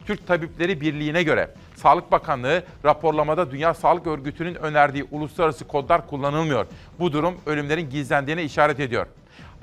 [0.05, 6.65] Türk Tabipleri Birliği'ne göre Sağlık Bakanlığı raporlamada Dünya Sağlık Örgütü'nün önerdiği uluslararası kodlar kullanılmıyor.
[6.99, 9.07] Bu durum ölümlerin gizlendiğine işaret ediyor.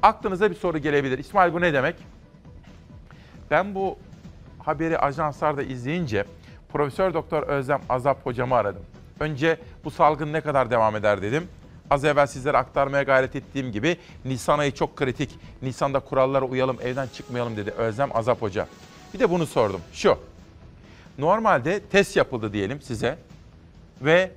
[0.03, 1.19] Aklınıza bir soru gelebilir.
[1.19, 1.97] İsmail bu ne demek?
[3.51, 3.99] Ben bu
[4.59, 6.25] haberi ajanslarda izleyince
[6.73, 8.83] Profesör Doktor Özlem Azap hocamı aradım.
[9.21, 11.49] Önce bu salgın ne kadar devam eder dedim.
[11.91, 15.39] Az evvel sizlere aktarmaya gayret ettiğim gibi Nisan ayı çok kritik.
[15.63, 18.67] Nisan'da kurallara uyalım, evden çıkmayalım dedi Özlem Azap Hoca.
[19.15, 19.81] Bir de bunu sordum.
[19.93, 20.19] Şu.
[21.19, 23.19] Normalde test yapıldı diyelim size
[24.03, 24.31] ve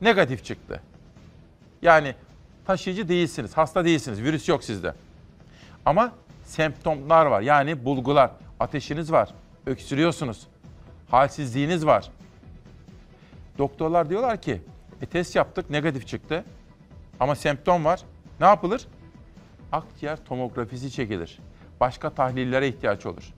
[0.00, 0.82] negatif çıktı.
[1.82, 2.14] Yani
[2.66, 4.94] taşıyıcı değilsiniz, hasta değilsiniz, virüs yok sizde.
[5.84, 6.12] Ama
[6.44, 7.40] semptomlar var.
[7.40, 9.34] Yani bulgular, ateşiniz var,
[9.66, 10.46] öksürüyorsunuz,
[11.10, 12.10] halsizliğiniz var.
[13.58, 14.62] Doktorlar diyorlar ki,
[15.02, 16.44] e, test yaptık, negatif çıktı.
[17.20, 18.00] Ama semptom var.
[18.40, 18.86] Ne yapılır?
[19.72, 21.38] Akciğer tomografisi çekilir.
[21.80, 23.34] Başka tahlillere ihtiyaç olur.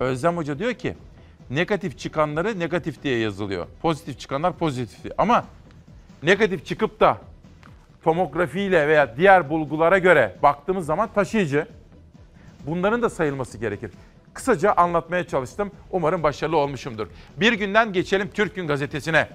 [0.00, 0.96] Özlem Hoca diyor ki,
[1.50, 3.66] negatif çıkanları negatif diye yazılıyor.
[3.82, 5.14] Pozitif çıkanlar pozitif diye.
[5.18, 5.44] Ama
[6.22, 7.18] negatif çıkıp da
[8.04, 11.66] tomografiyle veya diğer bulgulara göre baktığımız zaman taşıyıcı.
[12.66, 13.90] Bunların da sayılması gerekir.
[14.34, 15.70] Kısaca anlatmaya çalıştım.
[15.90, 17.06] Umarım başarılı olmuşumdur.
[17.36, 19.28] Bir günden geçelim Türk Gün Gazetesi'ne.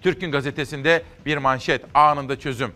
[0.00, 2.72] Türk Gün Gazetesi'nde bir manşet anında çözüm.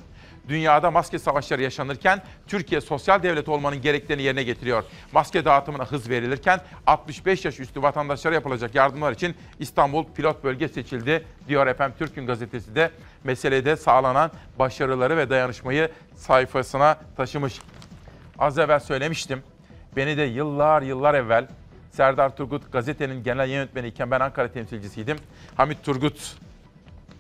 [0.49, 4.85] Dünyada maske savaşları yaşanırken Türkiye sosyal devlet olmanın gereklerini yerine getiriyor.
[5.13, 11.27] Maske dağıtımına hız verilirken 65 yaş üstü vatandaşlara yapılacak yardımlar için İstanbul pilot bölge seçildi
[11.49, 12.91] diyor efendim Türk Gün Gazetesi de
[13.25, 17.61] meselede sağlanan başarıları ve dayanışmayı sayfasına taşımış.
[18.39, 19.43] Az evvel söylemiştim.
[19.97, 21.47] Beni de yıllar yıllar evvel
[21.91, 25.17] Serdar Turgut gazetenin genel yönetmeni iken ben Ankara temsilcisiydim.
[25.57, 26.37] Hamit Turgut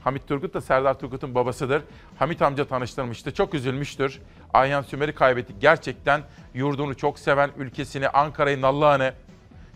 [0.04, 1.82] Hamit Turgut da Serdar Turgut'un babasıdır.
[2.18, 3.34] Hamit amca tanıştırmıştı.
[3.34, 4.20] Çok üzülmüştür.
[4.54, 5.60] Ayhan Sümer'i kaybettik.
[5.60, 6.22] Gerçekten
[6.54, 9.14] yurdunu çok seven, ülkesini, Ankara'yı, Nallıhan'ı,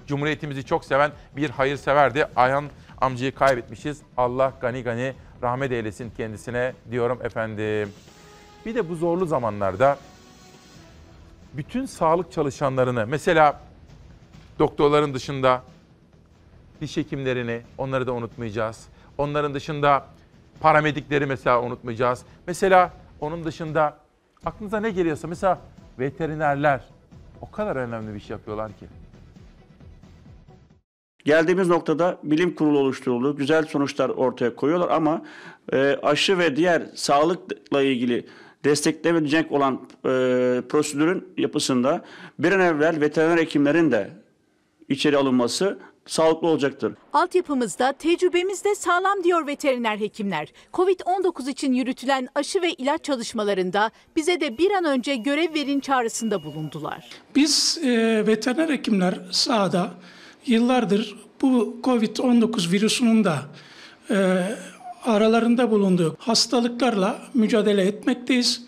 [0.06, 2.26] Cumhuriyetimizi çok seven bir hayırseverdi.
[2.36, 2.64] Ayhan
[3.00, 4.02] amcayı kaybetmişiz.
[4.16, 7.92] Allah gani gani rahmet eylesin kendisine diyorum efendim.
[8.66, 9.98] Bir de bu zorlu zamanlarda
[11.52, 13.60] bütün sağlık çalışanlarını mesela
[14.58, 15.62] doktorların dışında
[16.80, 18.86] diş hekimlerini onları da unutmayacağız.
[19.18, 20.06] Onların dışında
[20.60, 22.22] paramedikleri mesela unutmayacağız.
[22.46, 23.96] Mesela onun dışında
[24.44, 25.60] aklınıza ne geliyorsa mesela
[25.98, 26.80] veterinerler
[27.40, 28.86] o kadar önemli bir şey yapıyorlar ki.
[31.24, 33.36] Geldiğimiz noktada bilim kurulu oluşturuldu.
[33.36, 35.22] Güzel sonuçlar ortaya koyuyorlar ama
[35.72, 38.26] e, aşı ve diğer sağlıkla ilgili
[38.64, 39.78] desteklenecek olan e,
[40.68, 42.04] prosedürün yapısında
[42.38, 44.10] bir an evvel veteriner hekimlerin de
[44.88, 46.94] içeri alınması sağlıklı olacaktır.
[47.12, 50.52] Altyapımızda, tecrübemizde sağlam diyor veteriner hekimler.
[50.72, 56.44] Covid-19 için yürütülen aşı ve ilaç çalışmalarında bize de bir an önce görev verin çağrısında
[56.44, 57.08] bulundular.
[57.34, 59.90] Biz e, veteriner hekimler sahada
[60.46, 63.34] yıllardır bu Covid-19 virüsünün de
[64.10, 64.16] e,
[65.04, 68.66] aralarında bulunduğu hastalıklarla mücadele etmekteyiz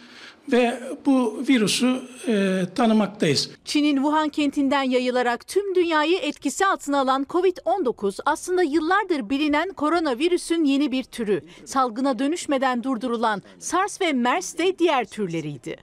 [0.52, 3.50] ve bu virüsü e, tanımaktayız.
[3.64, 10.92] Çin'in Wuhan kentinden yayılarak tüm dünyayı etkisi altına alan Covid-19 aslında yıllardır bilinen koronavirüsün yeni
[10.92, 11.44] bir türü.
[11.64, 15.76] Salgına dönüşmeden durdurulan SARS ve MERS de diğer türleriydi.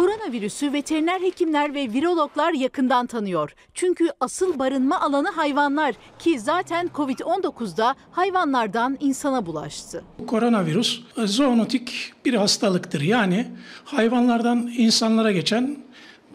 [0.00, 3.54] Koronavirüsü veteriner hekimler ve virologlar yakından tanıyor.
[3.74, 10.04] Çünkü asıl barınma alanı hayvanlar ki zaten Covid-19'da hayvanlardan insana bulaştı.
[10.26, 13.00] Koronavirüs zoonotik bir hastalıktır.
[13.00, 13.46] Yani
[13.84, 15.76] hayvanlardan insanlara geçen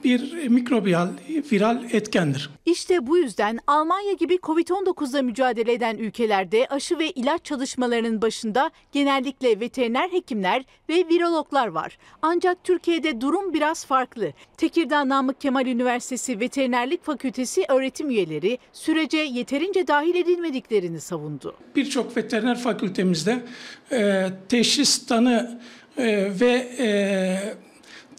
[0.06, 1.08] bir mikrobiyal,
[1.52, 2.50] viral etkendir.
[2.66, 9.60] İşte bu yüzden Almanya gibi Covid-19'la mücadele eden ülkelerde aşı ve ilaç çalışmalarının başında genellikle
[9.60, 11.98] veteriner hekimler ve virologlar var.
[12.22, 14.34] Ancak Türkiye'de durum biraz farklı.
[14.58, 21.56] Tekirdağ Namık Kemal Üniversitesi Veterinerlik Fakültesi öğretim üyeleri sürece yeterince dahil edilmediklerini savundu.
[21.76, 23.44] Birçok veteriner fakültemizde
[23.92, 25.60] e, teşhis, tanı
[25.98, 26.06] e,
[26.40, 27.66] ve e,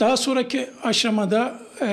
[0.01, 1.89] daha sonraki aşamada e,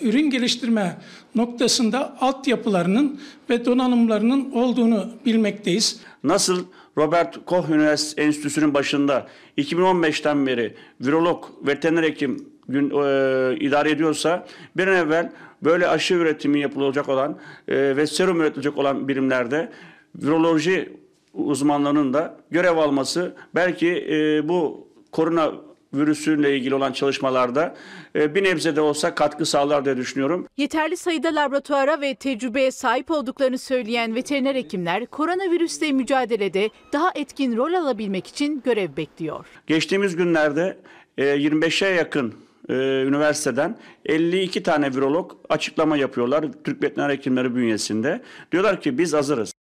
[0.00, 0.96] ürün geliştirme
[1.34, 3.20] noktasında altyapılarının
[3.50, 6.00] ve donanımlarının olduğunu bilmekteyiz.
[6.24, 6.64] Nasıl
[6.98, 9.26] Robert Koch Üniversitesi Enstitüsü'nün başında
[9.58, 16.60] 2015'ten beri virolog, veteriner hekim gün, e, idare ediyorsa bir an evvel böyle aşı üretimi
[16.60, 19.72] yapılacak olan e, ve serum üretilecek olan birimlerde
[20.16, 20.92] viroloji
[21.34, 25.52] uzmanlarının da görev alması belki e, bu korona
[25.94, 27.74] virüsüyle ilgili olan çalışmalarda
[28.16, 30.46] e, bir nebze de olsa katkı sağlar diye düşünüyorum.
[30.56, 37.72] Yeterli sayıda laboratuvara ve tecrübeye sahip olduklarını söyleyen veteriner hekimler koronavirüsle mücadelede daha etkin rol
[37.72, 39.46] alabilmek için görev bekliyor.
[39.66, 40.78] Geçtiğimiz günlerde
[41.18, 42.34] e, 25'e yakın
[42.68, 42.74] e,
[43.06, 48.22] üniversiteden 52 tane virolog açıklama yapıyorlar Türk Veteriner Hekimleri bünyesinde.
[48.52, 49.53] Diyorlar ki biz hazırız.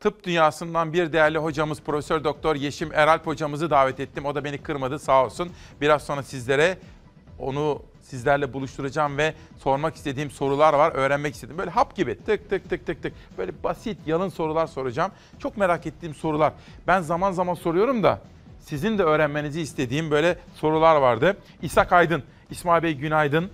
[0.00, 4.24] Tıp dünyasından bir değerli hocamız Profesör Doktor Yeşim Eralp hocamızı davet ettim.
[4.26, 5.50] O da beni kırmadı sağ olsun.
[5.80, 6.78] Biraz sonra sizlere
[7.38, 11.58] onu sizlerle buluşturacağım ve sormak istediğim sorular var, öğrenmek istedim.
[11.58, 15.12] Böyle hap gibi tık tık tık tık tık böyle basit yalın sorular soracağım.
[15.38, 16.52] Çok merak ettiğim sorular.
[16.86, 18.20] Ben zaman zaman soruyorum da
[18.60, 21.36] sizin de öğrenmenizi istediğim böyle sorular vardı.
[21.62, 23.50] İshak Aydın, İsmail Bey günaydın.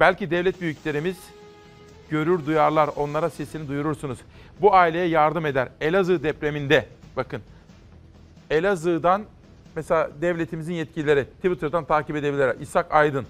[0.00, 1.16] Belki devlet büyüklerimiz
[2.10, 4.18] görür duyarlar, onlara sesini duyurursunuz.
[4.60, 5.68] Bu aileye yardım eder.
[5.80, 7.42] Elazığ depreminde bakın
[8.50, 9.22] Elazığ'dan
[9.76, 12.56] mesela devletimizin yetkilileri Twitter'dan takip edebilirler.
[12.60, 13.26] İshak Aydın.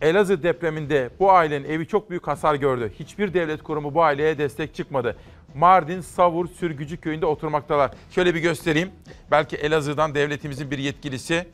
[0.00, 2.92] Elazığ depreminde bu ailenin evi çok büyük hasar gördü.
[2.98, 5.16] Hiçbir devlet kurumu bu aileye destek çıkmadı.
[5.54, 7.90] Mardin, Savur, Sürgücü köyünde oturmaktalar.
[8.10, 8.90] Şöyle bir göstereyim.
[9.30, 11.46] Belki Elazığ'dan devletimizin bir yetkilisi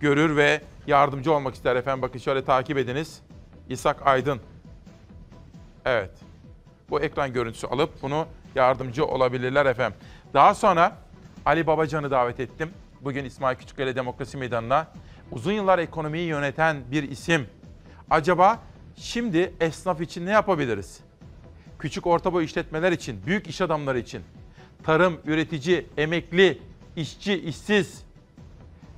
[0.00, 2.02] görür ve yardımcı olmak ister efendim.
[2.02, 3.20] Bakın şöyle takip ediniz.
[3.68, 4.40] İshak Aydın.
[5.84, 6.29] Evet.
[6.90, 9.98] Bu ekran görüntüsü alıp bunu yardımcı olabilirler efendim.
[10.34, 10.96] Daha sonra
[11.44, 12.70] Ali Babacan'ı davet ettim.
[13.00, 14.86] Bugün İsmail Küçükkale Demokrasi Meydanı'na.
[15.32, 17.46] Uzun yıllar ekonomiyi yöneten bir isim.
[18.10, 18.58] Acaba
[18.96, 21.00] şimdi esnaf için ne yapabiliriz?
[21.78, 24.22] Küçük orta boy işletmeler için, büyük iş adamları için,
[24.82, 26.58] tarım, üretici, emekli,
[26.96, 28.04] işçi, işsiz,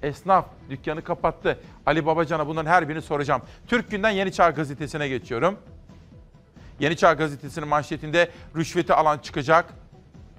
[0.02, 1.59] esnaf dükkanı kapattı.
[1.87, 3.42] Ali Babacan'a bunların her birini soracağım.
[3.66, 5.59] Türk Günden Yeni Çağ Gazetesi'ne geçiyorum.
[6.83, 9.64] Yeni Çağ Gazetesi'nin manşetinde rüşveti alan çıkacak,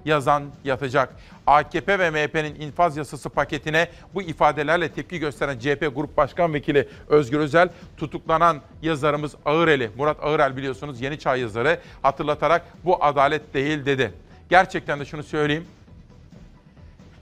[0.05, 1.15] yazan yatacak.
[1.47, 7.39] AKP ve MHP'nin infaz yasası paketine bu ifadelerle tepki gösteren CHP Grup Başkan Vekili Özgür
[7.39, 14.13] Özel tutuklanan yazarımız Ağıreli, Murat Ağırel biliyorsunuz Yeni Çağ yazarı hatırlatarak bu adalet değil dedi.
[14.49, 15.65] Gerçekten de şunu söyleyeyim.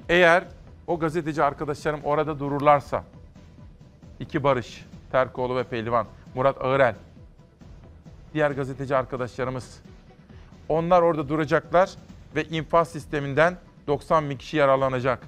[0.09, 0.43] Eğer
[0.87, 3.03] o gazeteci arkadaşlarım orada dururlarsa
[4.19, 6.05] iki Barış, Terkoğlu ve Pehlivan,
[6.35, 6.95] Murat Ağırel,
[8.33, 9.79] diğer gazeteci arkadaşlarımız.
[10.69, 11.89] Onlar orada duracaklar
[12.35, 15.19] ve infaz sisteminden 90 bin kişi yararlanacak.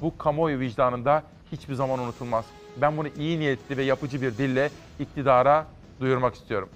[0.00, 1.22] Bu kamuoyu vicdanında
[1.52, 2.44] hiçbir zaman unutulmaz.
[2.76, 5.66] Ben bunu iyi niyetli ve yapıcı bir dille iktidara
[6.00, 6.68] duyurmak istiyorum.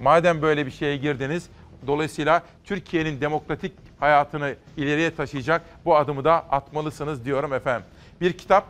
[0.00, 1.48] Madem böyle bir şeye girdiniz,
[1.86, 7.86] dolayısıyla Türkiye'nin demokratik hayatını ileriye taşıyacak bu adımı da atmalısınız diyorum efendim.
[8.20, 8.64] Bir kitap,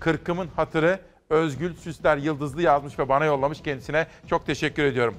[0.00, 1.00] Kırkımın Hatırı,
[1.30, 5.14] Özgül Süsler Yıldızlı yazmış ve bana yollamış kendisine çok teşekkür ediyorum.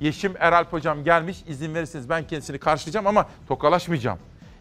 [0.00, 1.38] Yeşim Eralp hocam gelmiş.
[1.48, 4.18] İzin verirseniz ben kendisini karşılayacağım ama tokalaşmayacağım.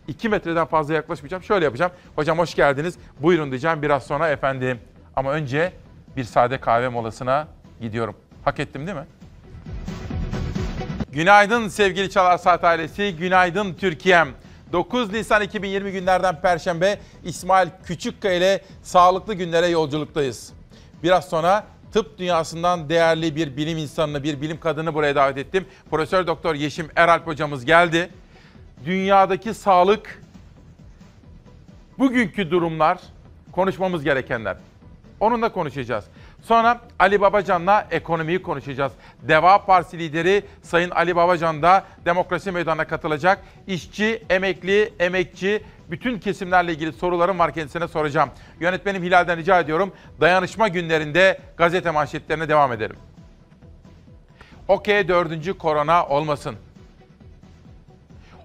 [0.07, 1.43] 2 metreden fazla yaklaşmayacağım.
[1.43, 1.91] Şöyle yapacağım.
[2.15, 2.95] Hocam hoş geldiniz.
[3.19, 4.79] Buyurun diyeceğim biraz sonra efendim.
[5.15, 5.73] Ama önce
[6.17, 7.47] bir sade kahve molasına
[7.81, 8.15] gidiyorum.
[8.45, 9.05] Hak ettim değil mi?
[11.11, 14.29] Günaydın sevgili Çalar Saat ailesi, günaydın Türkiye'm.
[14.71, 20.53] 9 Nisan 2020 günlerden Perşembe İsmail Küçükkaya ile sağlıklı günlere yolculuktayız.
[21.03, 21.63] Biraz sonra
[21.93, 25.65] tıp dünyasından değerli bir bilim insanını, bir bilim kadını buraya davet ettim.
[25.89, 28.09] Profesör Doktor Yeşim Eralp hocamız geldi.
[28.85, 30.21] Dünyadaki sağlık,
[31.99, 32.99] bugünkü durumlar,
[33.51, 34.57] konuşmamız gerekenler.
[35.19, 36.05] Onunla konuşacağız.
[36.43, 38.91] Sonra Ali Babacan'la ekonomiyi konuşacağız.
[39.21, 43.39] Deva Partisi lideri Sayın Ali Babacan da demokrasi meydanına katılacak.
[43.67, 48.29] İşçi, emekli, emekçi bütün kesimlerle ilgili sorularım var kendisine soracağım.
[48.59, 49.93] Yönetmenim Hilal'den rica ediyorum.
[50.21, 52.95] Dayanışma günlerinde gazete manşetlerine devam edelim.
[54.67, 56.55] Okey dördüncü korona olmasın.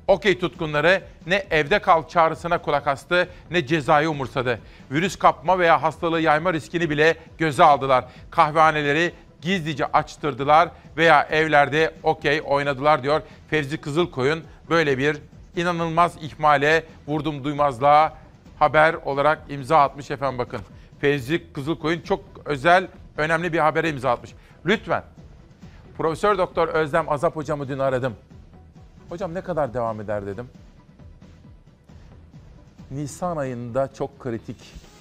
[0.08, 4.60] Okey tutkunları ne evde kal çağrısına kulak astı ne cezayı umursadı.
[4.90, 8.04] Virüs kapma veya hastalığı yayma riskini bile göze aldılar.
[8.30, 14.44] Kahvehaneleri gizlice açtırdılar veya evlerde okey oynadılar diyor Fevzi Kızılkoyun.
[14.70, 15.16] Böyle bir
[15.56, 18.12] inanılmaz ihmale, vurdum duymazlığa
[18.58, 20.60] haber olarak imza atmış efendim bakın.
[21.00, 22.86] Fevzi Kızılkoyun çok özel,
[23.16, 24.30] önemli bir habere imza atmış.
[24.66, 25.02] Lütfen
[25.98, 28.16] Profesör Doktor Özlem Azap hocamı dün aradım.
[29.08, 30.48] Hocam ne kadar devam eder dedim.
[32.90, 34.56] Nisan ayında çok kritik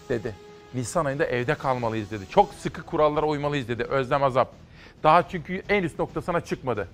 [0.10, 0.36] dedi.
[0.74, 2.24] Nisan ayında evde kalmalıyız dedi.
[2.30, 4.52] Çok sıkı kurallara uymalıyız dedi Özlem Azap.
[5.04, 6.88] Daha çünkü en üst noktasına çıkmadı.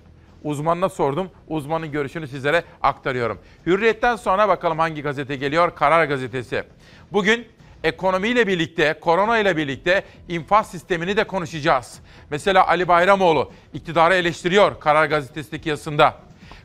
[0.44, 1.30] Uzmanına sordum.
[1.48, 3.38] Uzmanın görüşünü sizlere aktarıyorum.
[3.66, 5.74] Hürriyetten sonra bakalım hangi gazete geliyor?
[5.74, 6.64] Karar Gazetesi.
[7.12, 7.46] Bugün
[7.84, 11.98] ekonomiyle birlikte, korona ile birlikte infaz sistemini de konuşacağız.
[12.30, 16.14] Mesela Ali Bayramoğlu iktidarı eleştiriyor Karar Gazetesi'ndeki yazısında.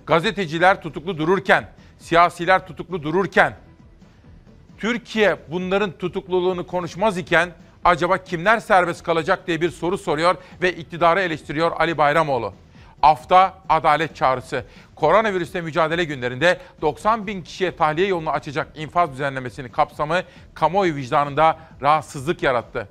[0.10, 3.54] Gazeteciler tutuklu dururken, siyasiler tutuklu dururken,
[4.78, 7.50] Türkiye bunların tutukluluğunu konuşmaz iken
[7.86, 12.54] acaba kimler serbest kalacak diye bir soru soruyor ve iktidarı eleştiriyor Ali Bayramoğlu.
[13.02, 14.66] Afta adalet çağrısı.
[14.96, 20.22] Koronavirüsle mücadele günlerinde 90 bin kişiye tahliye yolunu açacak infaz düzenlemesinin kapsamı
[20.54, 22.88] kamuoyu vicdanında rahatsızlık yarattı.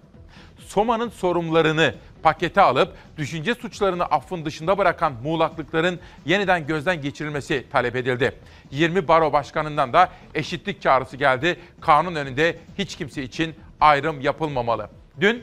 [0.58, 8.34] Soma'nın sorumlularını pakete alıp düşünce suçlarını affın dışında bırakan muğlaklıkların yeniden gözden geçirilmesi talep edildi.
[8.70, 11.60] 20 baro başkanından da eşitlik çağrısı geldi.
[11.80, 14.90] Kanun önünde hiç kimse için ayrım yapılmamalı.
[15.20, 15.42] Dün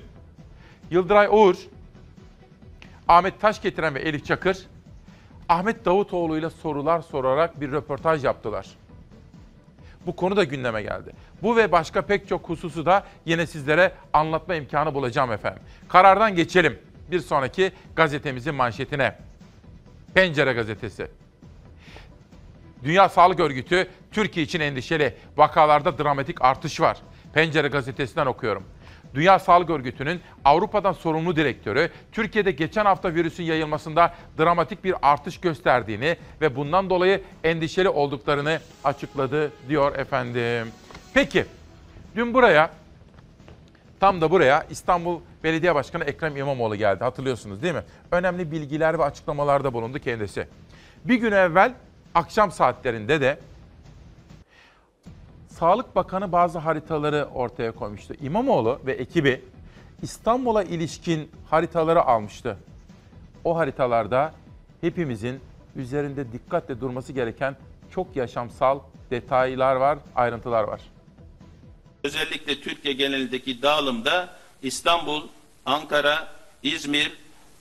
[0.91, 1.55] Yıldıray Uğur,
[3.07, 4.57] Ahmet Taş getiren ve Elif Çakır,
[5.49, 8.65] Ahmet Davutoğlu ile sorular sorarak bir röportaj yaptılar.
[10.05, 11.11] Bu konu da gündeme geldi.
[11.43, 15.61] Bu ve başka pek çok hususu da yine sizlere anlatma imkanı bulacağım efendim.
[15.89, 16.79] Karardan geçelim
[17.11, 19.15] bir sonraki gazetemizin manşetine.
[20.13, 21.07] Pencere gazetesi.
[22.83, 25.15] Dünya Sağlık Örgütü Türkiye için endişeli.
[25.37, 26.97] Vakalarda dramatik artış var.
[27.33, 28.63] Pencere gazetesinden okuyorum.
[29.16, 36.18] Dünya Sağlık Örgütü'nün Avrupa'dan sorumlu direktörü Türkiye'de geçen hafta virüsün yayılmasında dramatik bir artış gösterdiğini
[36.41, 40.68] ve bundan dolayı endişeli olduklarını açıkladı diyor efendim.
[41.13, 41.45] Peki
[42.16, 42.70] dün buraya
[43.99, 47.84] tam da buraya İstanbul Belediye Başkanı Ekrem İmamoğlu geldi hatırlıyorsunuz değil mi?
[48.11, 50.47] Önemli bilgiler ve açıklamalarda bulundu kendisi.
[51.05, 51.74] Bir gün evvel
[52.16, 53.38] akşam saatlerinde de
[55.59, 58.13] Sağlık Bakanı bazı haritaları ortaya koymuştu.
[58.21, 59.41] İmamoğlu ve ekibi
[60.01, 62.57] İstanbul'a ilişkin haritaları almıştı.
[63.43, 64.33] O haritalarda
[64.81, 65.39] hepimizin
[65.75, 67.55] üzerinde dikkatle durması gereken
[67.91, 68.79] çok yaşamsal
[69.11, 70.81] detaylar var, ayrıntılar var.
[72.03, 74.29] Özellikle Türkiye genelindeki dağılımda
[74.61, 75.21] İstanbul,
[75.65, 76.27] Ankara,
[76.63, 77.11] İzmir,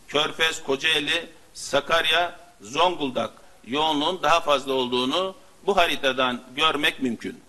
[0.09, 3.31] Körfez, Kocaeli, Sakarya, Zonguldak
[3.67, 5.35] yoğunluğun daha fazla olduğunu
[5.67, 7.45] bu haritadan görmek mümkün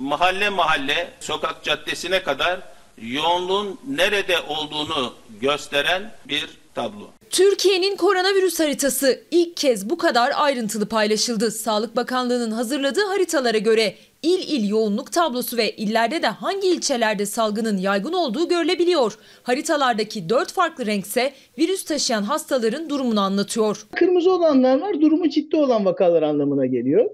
[0.00, 2.60] mahalle mahalle sokak caddesine kadar
[3.02, 7.10] yoğunluğun nerede olduğunu gösteren bir tablo.
[7.30, 11.50] Türkiye'nin koronavirüs haritası ilk kez bu kadar ayrıntılı paylaşıldı.
[11.50, 17.78] Sağlık Bakanlığı'nın hazırladığı haritalara göre il il yoğunluk tablosu ve illerde de hangi ilçelerde salgının
[17.78, 19.18] yaygın olduğu görülebiliyor.
[19.42, 23.86] Haritalardaki dört farklı renkse virüs taşıyan hastaların durumunu anlatıyor.
[23.96, 27.10] Kırmızı olanlar var durumu ciddi olan vakalar anlamına geliyor.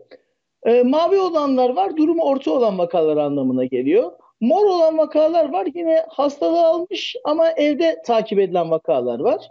[0.67, 4.12] E, mavi olanlar var, durumu orta olan vakalar anlamına geliyor.
[4.41, 9.49] Mor olan vakalar var, yine hastalığı almış ama evde takip edilen vakalar var.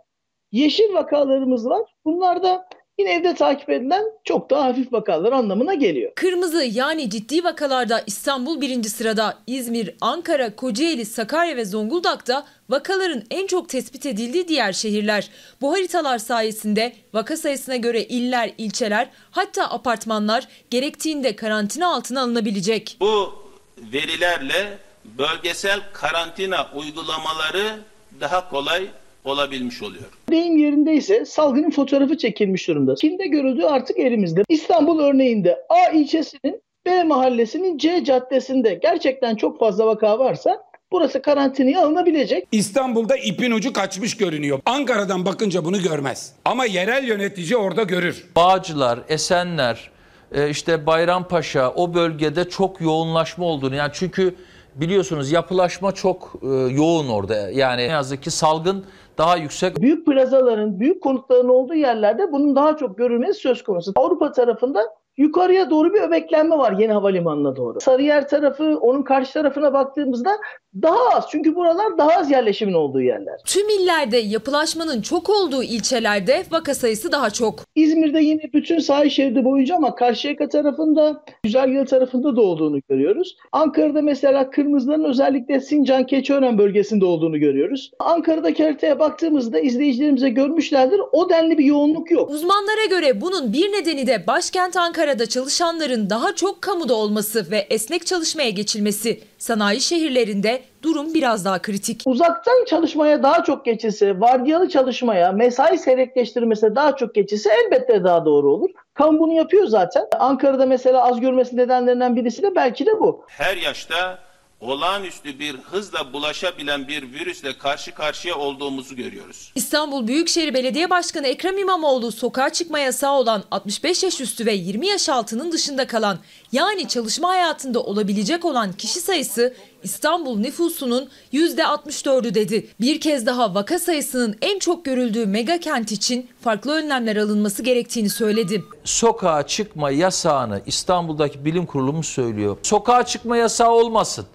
[0.51, 1.95] Yeşil vakalarımız var.
[2.05, 2.68] Bunlar da
[3.00, 6.12] yine evde takip edilen çok daha hafif vakalar anlamına geliyor.
[6.16, 13.48] Kırmızı yani ciddi vakalarda İstanbul birinci sırada, İzmir, Ankara, Kocaeli, Sakarya ve Zonguldak'ta vakaların en
[13.48, 15.30] çok tespit edildiği diğer şehirler.
[15.62, 22.98] Bu haritalar sayesinde vaka sayısına göre iller, ilçeler hatta apartmanlar gerektiğinde karantina altına alınabilecek.
[23.00, 23.34] Bu
[23.78, 27.80] verilerle bölgesel karantina uygulamaları
[28.20, 28.88] daha kolay
[29.26, 30.03] olabilmiş oluyor.
[30.32, 32.95] Deyim yerindeyse salgının fotoğrafı çekilmiş durumda.
[32.95, 34.43] Çin'de görüldüğü artık elimizde.
[34.49, 41.86] İstanbul örneğinde A ilçesinin B mahallesinin C caddesinde gerçekten çok fazla vaka varsa burası karantinaya
[41.86, 42.47] alınabilecek.
[42.51, 44.59] İstanbul'da ipin ucu kaçmış görünüyor.
[44.65, 46.34] Ankara'dan bakınca bunu görmez.
[46.45, 48.26] Ama yerel yönetici orada görür.
[48.36, 49.91] Bağcılar, Esenler,
[50.32, 54.36] e, işte Bayrampaşa o bölgede çok yoğunlaşma olduğunu yani çünkü
[54.76, 57.49] biliyorsunuz yapılaşma çok e, yoğun orada.
[57.49, 58.86] Yani ne yazık ki salgın
[59.18, 59.82] daha yüksek.
[59.82, 63.91] Büyük plazaların, büyük konutların olduğu yerlerde bunun daha çok görülmesi söz konusu.
[63.95, 64.82] Avrupa tarafında
[65.18, 67.80] yukarıya doğru bir öbeklenme var yeni havalimanına doğru.
[67.82, 70.38] Sarıyer tarafı, onun karşı tarafına baktığımızda
[70.82, 71.26] daha az.
[71.32, 73.39] Çünkü buralar daha az yerleşimin olduğu yerler.
[73.45, 77.59] Tüm illerde yapılaşmanın çok olduğu ilçelerde vaka sayısı daha çok.
[77.76, 83.38] İzmir'de yine bütün sahil şeridi boyunca ama Karşıyaka tarafında, Güzelgöl tarafında da olduğunu görüyoruz.
[83.51, 87.91] Ankara'da mesela kırmızıların özellikle Sincan, Keçiören bölgesinde olduğunu görüyoruz.
[87.99, 92.30] Ankara'daki haritaya baktığımızda izleyicilerimize görmüşlerdir o denli bir yoğunluk yok.
[92.30, 98.06] Uzmanlara göre bunun bir nedeni de başkent Ankara'da çalışanların daha çok kamuda olması ve esnek
[98.06, 99.22] çalışmaya geçilmesi.
[99.38, 102.01] Sanayi şehirlerinde durum biraz daha kritik.
[102.06, 108.51] Uzaktan çalışmaya daha çok geçilse, vardiyalı çalışmaya, mesai seyrekleştirmesine daha çok geçilse elbette daha doğru
[108.51, 108.70] olur.
[108.93, 110.08] Kamu bunu yapıyor zaten.
[110.20, 113.26] Ankara'da mesela az görmesi nedenlerinden birisi de belki de bu.
[113.28, 114.20] Her yaşta
[114.66, 119.51] olağanüstü bir hızla bulaşabilen bir virüsle karşı karşıya olduğumuzu görüyoruz.
[119.55, 124.88] İstanbul Büyükşehir Belediye Başkanı Ekrem İmamoğlu sokağa çıkma yasağı olan 65 yaş üstü ve 20
[124.88, 126.20] yaş altının dışında kalan
[126.51, 129.53] yani çalışma hayatında olabilecek olan kişi sayısı
[129.84, 132.68] İstanbul nüfusunun %64'ü dedi.
[132.82, 138.09] Bir kez daha vaka sayısının en çok görüldüğü mega kent için farklı önlemler alınması gerektiğini
[138.09, 138.63] söyledi.
[138.84, 142.57] Sokağa çıkma yasağını İstanbul'daki bilim kurulumuz söylüyor.
[142.63, 144.26] Sokağa çıkma yasağı olmasın.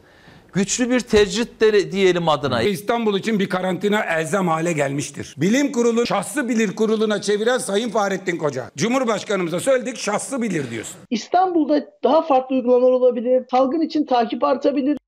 [0.52, 2.62] Güçlü bir tecrit de diyelim adına.
[2.62, 5.34] İstanbul için bir karantina elzem hale gelmiştir.
[5.36, 8.70] Bilim kurulu şahsı bilir kuruluna çeviren Sayın Fahrettin Koca.
[8.76, 10.96] Cumhurbaşkanımıza söyledik şahsı bilir diyorsun.
[11.10, 13.44] İstanbul'da daha farklı uygulamalar olabilir.
[13.50, 14.98] Salgın için takip artabilir.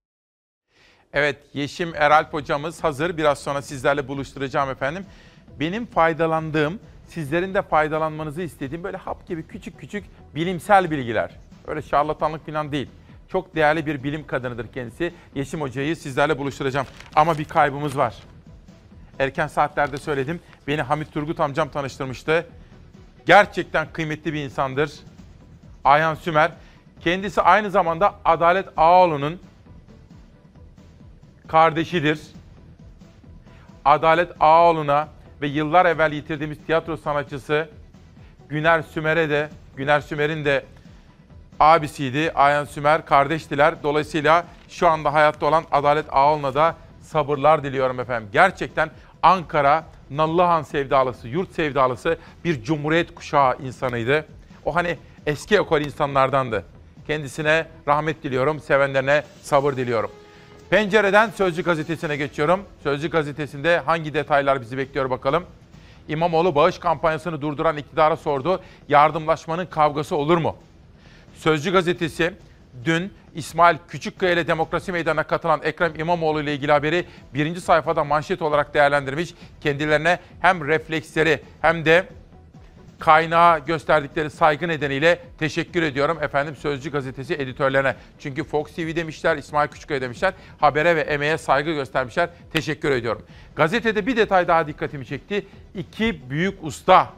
[1.13, 3.17] Evet Yeşim Eralp hocamız hazır.
[3.17, 5.05] Biraz sonra sizlerle buluşturacağım efendim.
[5.61, 11.31] Benim faydalandığım, sizlerin de faydalanmanızı istediğim böyle hap gibi küçük küçük bilimsel bilgiler.
[11.67, 12.89] Öyle şarlatanlık falan değil.
[13.33, 15.15] Çok değerli bir bilim kadınıdır kendisi.
[15.35, 16.87] Yeşim Hoca'yı sizlerle buluşturacağım.
[17.17, 18.15] Ama bir kaybımız var.
[19.19, 20.41] Erken saatlerde söyledim.
[20.67, 22.47] Beni Hamit Turgut amcam tanıştırmıştı.
[23.27, 24.93] Gerçekten kıymetli bir insandır.
[25.85, 26.53] Ayhan Sümer.
[27.01, 29.41] Kendisi aynı zamanda Adalet Ağaoğlu'nun
[31.49, 32.21] kardeşidir.
[33.85, 35.09] Adalet Ağaoğlu'na
[35.43, 37.69] ve yıllar evvel yitirdiğimiz tiyatro sanatçısı
[38.49, 40.65] Güner Sümer'e de, Güner Sümer'in de
[41.63, 42.33] abisiydi.
[42.35, 43.83] Ayhan Sümer kardeştiler.
[43.83, 48.29] Dolayısıyla şu anda hayatta olan Adalet Ağaoğlu'na da sabırlar diliyorum efendim.
[48.33, 48.91] Gerçekten
[49.23, 54.27] Ankara, Nallıhan sevdalısı, yurt sevdalısı bir cumhuriyet kuşağı insanıydı.
[54.65, 56.65] O hani eski ekol insanlardandı.
[57.07, 60.11] Kendisine rahmet diliyorum, sevenlerine sabır diliyorum.
[60.71, 62.61] Pencereden Sözcü gazetesine geçiyorum.
[62.83, 65.45] Sözcü gazetesinde hangi detaylar bizi bekliyor bakalım.
[66.09, 68.61] İmamoğlu bağış kampanyasını durduran iktidara sordu.
[68.89, 70.57] Yardımlaşmanın kavgası olur mu?
[71.43, 72.35] Sözcü gazetesi
[72.85, 78.43] dün İsmail Küçükkaya ile Demokrasi Meydanı'na katılan Ekrem İmamoğlu ile ilgili haberi birinci sayfada manşet
[78.43, 79.35] olarak değerlendirmiş.
[79.61, 82.07] Kendilerine hem refleksleri hem de
[82.99, 87.97] kaynağa gösterdikleri saygı nedeniyle teşekkür ediyorum efendim Sözcü gazetesi editörlerine.
[88.19, 90.35] Çünkü Fox TV demişler, İsmail Küçükkaya demişler.
[90.59, 92.29] Habere ve emeğe saygı göstermişler.
[92.53, 93.23] Teşekkür ediyorum.
[93.57, 95.47] Gazetede bir detay daha dikkatimi çekti.
[95.75, 97.13] İki büyük usta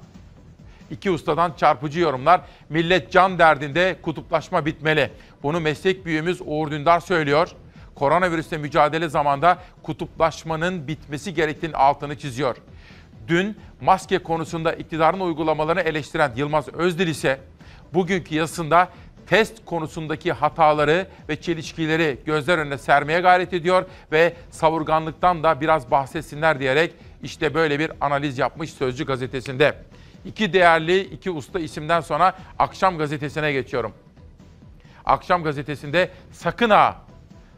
[0.91, 2.41] İki ustadan çarpıcı yorumlar.
[2.69, 5.11] Millet can derdinde kutuplaşma bitmeli.
[5.43, 7.49] Bunu meslek büyüğümüz Uğur Dündar söylüyor.
[7.95, 12.57] Koronavirüsle mücadele zamanda kutuplaşmanın bitmesi gerektiğinin altını çiziyor.
[13.29, 17.41] Dün maske konusunda iktidarın uygulamalarını eleştiren Yılmaz Özdil ise
[17.95, 18.89] bugünkü yazısında
[19.27, 26.61] test konusundaki hataları ve çelişkileri gözler önüne sermeye gayret ediyor ve savurganlıktan da biraz bahsetsinler
[26.61, 29.75] diyerek işte böyle bir analiz yapmış Sözcü gazetesinde.
[30.25, 33.93] İki değerli, iki usta isimden sonra Akşam Gazetesi'ne geçiyorum.
[35.05, 36.97] Akşam Gazetesi'nde sakın ha,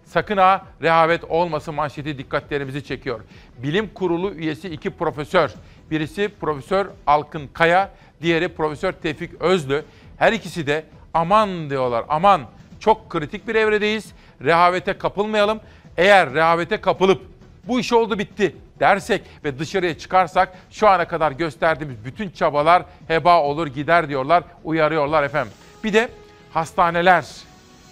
[0.04, 3.20] sakın ha rehavet olmasın manşeti dikkatlerimizi çekiyor.
[3.58, 5.50] Bilim Kurulu üyesi iki profesör.
[5.90, 7.90] Birisi Profesör Alkın Kaya,
[8.22, 9.84] diğeri Profesör Tevfik Özlü.
[10.16, 12.42] Her ikisi de aman diyorlar, aman
[12.80, 14.12] çok kritik bir evredeyiz.
[14.42, 15.60] Rehavete kapılmayalım.
[15.96, 17.22] Eğer rehavete kapılıp
[17.68, 23.42] bu iş oldu bitti dersek ve dışarıya çıkarsak şu ana kadar gösterdiğimiz bütün çabalar heba
[23.42, 25.52] olur gider diyorlar, uyarıyorlar efendim.
[25.84, 26.08] Bir de
[26.50, 27.26] hastaneler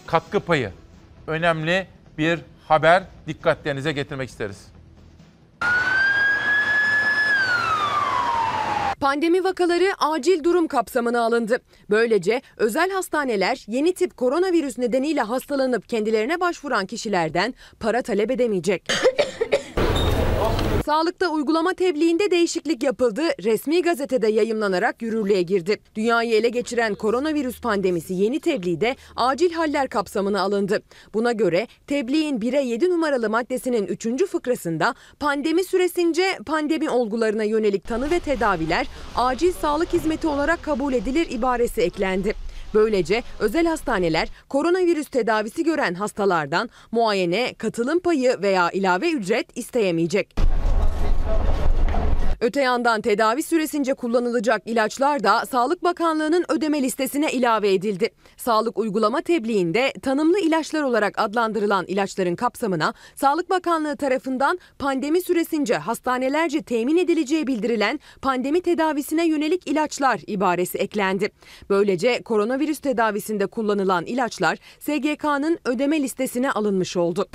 [0.06, 0.72] katkı payı
[1.26, 1.86] önemli
[2.18, 4.74] bir haber dikkatlerinize getirmek isteriz.
[9.00, 11.58] Pandemi vakaları acil durum kapsamına alındı.
[11.90, 18.88] Böylece özel hastaneler yeni tip koronavirüs nedeniyle hastalanıp kendilerine başvuran kişilerden para talep edemeyecek.
[20.85, 23.22] Sağlıkta uygulama tebliğinde değişiklik yapıldı.
[23.43, 25.76] Resmi gazetede yayımlanarak yürürlüğe girdi.
[25.95, 30.82] Dünyayı ele geçiren koronavirüs pandemisi yeni tebliğde acil haller kapsamına alındı.
[31.14, 34.26] Buna göre tebliğin 1'e 7 numaralı maddesinin 3.
[34.26, 41.26] fıkrasında pandemi süresince pandemi olgularına yönelik tanı ve tedaviler acil sağlık hizmeti olarak kabul edilir
[41.30, 42.35] ibaresi eklendi.
[42.74, 50.35] Böylece özel hastaneler koronavirüs tedavisi gören hastalardan muayene, katılım payı veya ilave ücret isteyemeyecek.
[52.45, 58.11] Öte yandan tedavi süresince kullanılacak ilaçlar da Sağlık Bakanlığı'nın ödeme listesine ilave edildi.
[58.36, 66.62] Sağlık uygulama tebliğinde tanımlı ilaçlar olarak adlandırılan ilaçların kapsamına Sağlık Bakanlığı tarafından pandemi süresince hastanelerce
[66.62, 71.30] temin edileceği bildirilen pandemi tedavisine yönelik ilaçlar ibaresi eklendi.
[71.70, 77.28] Böylece koronavirüs tedavisinde kullanılan ilaçlar SGK'nın ödeme listesine alınmış oldu.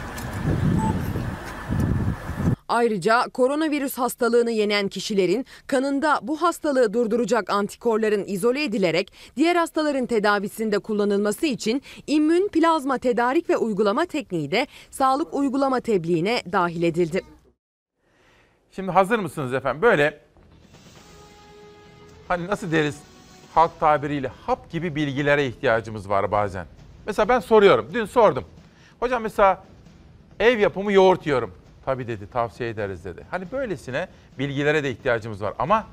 [2.70, 10.80] Ayrıca koronavirüs hastalığını yenen kişilerin kanında bu hastalığı durduracak antikorların izole edilerek diğer hastaların tedavisinde
[10.80, 17.22] kullanılması için immün plazma tedarik ve uygulama tekniği de sağlık uygulama tebliğine dahil edildi.
[18.72, 19.82] Şimdi hazır mısınız efendim?
[19.82, 20.20] Böyle
[22.28, 22.98] hani nasıl deriz
[23.54, 26.66] halk tabiriyle hap gibi bilgilere ihtiyacımız var bazen.
[27.08, 27.90] Mesela ben soruyorum.
[27.94, 28.44] Dün sordum.
[29.00, 29.64] Hocam mesela
[30.40, 31.59] ev yapımı yoğurt yiyorum.
[31.90, 33.26] Tabii dedi tavsiye ederiz dedi.
[33.32, 34.08] Hani böylesine
[34.40, 35.88] bilgilere de ihtiyacımız var ama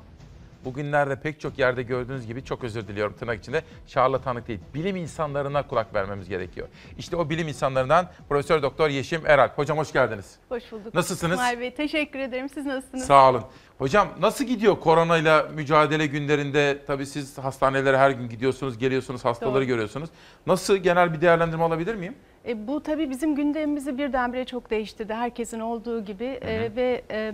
[0.65, 4.59] bugünlerde pek çok yerde gördüğünüz gibi çok özür diliyorum tırnak içinde şarlatanlık değil.
[4.73, 6.67] Bilim insanlarına kulak vermemiz gerekiyor.
[6.97, 9.49] İşte o bilim insanlarından Profesör Doktor Yeşim Eral.
[9.55, 10.35] Hocam hoş geldiniz.
[10.49, 10.93] Hoş bulduk.
[10.93, 11.35] Nasılsınız?
[11.35, 12.49] İsmail Bey teşekkür ederim.
[12.49, 13.05] Siz nasılsınız?
[13.05, 13.43] Sağ olun.
[13.77, 16.85] Hocam nasıl gidiyor koronayla mücadele günlerinde?
[16.87, 19.65] Tabii siz hastanelere her gün gidiyorsunuz, geliyorsunuz, hastaları Doğru.
[19.65, 20.09] görüyorsunuz.
[20.47, 22.15] Nasıl genel bir değerlendirme alabilir miyim?
[22.47, 25.13] E, bu tabii bizim gündemimizi birdenbire çok değiştirdi.
[25.13, 27.33] Herkesin olduğu gibi E, ve e,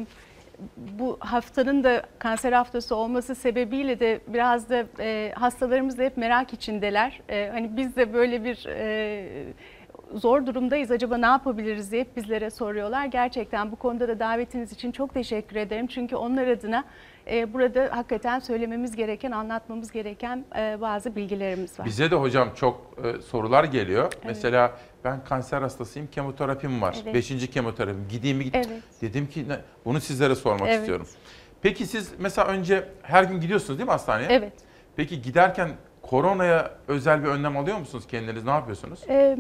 [0.78, 6.53] bu haftanın da kanser haftası olması sebebiyle de biraz da e, hastalarımız da hep merak
[6.53, 7.22] içindeler.
[7.30, 9.26] E, hani biz de böyle bir e,
[10.14, 10.91] zor durumdayız.
[10.91, 13.05] Acaba ne yapabiliriz diye hep bizlere soruyorlar.
[13.05, 15.88] Gerçekten bu konuda da davetiniz için çok teşekkür ederim.
[15.88, 16.84] Çünkü onlar adına
[17.32, 21.86] e, burada hakikaten söylememiz gereken, anlatmamız gereken e, bazı bilgilerimiz var.
[21.86, 24.14] Bize de hocam çok e, sorular geliyor.
[24.26, 24.72] Mesela
[25.04, 26.96] ben kanser hastasıyım, kemoterapim var.
[27.04, 27.14] Evet.
[27.14, 28.08] Beşinci kemoterapim.
[28.10, 28.50] Gideyim mi?
[28.54, 28.84] Evet.
[29.02, 29.46] Dedim ki
[29.86, 30.80] bunu sizlere sormak Evet.
[30.80, 31.08] istiyorum.
[31.62, 34.28] Peki siz mesela önce her gün gidiyorsunuz değil mi hastaneye?
[34.30, 34.54] Evet.
[34.96, 35.70] Peki giderken
[36.14, 38.43] koronaya özel bir önlem alıyor musunuz kendiniz?
[38.43, 38.99] Ne yapıyorsunuz?
[39.09, 39.38] Ee,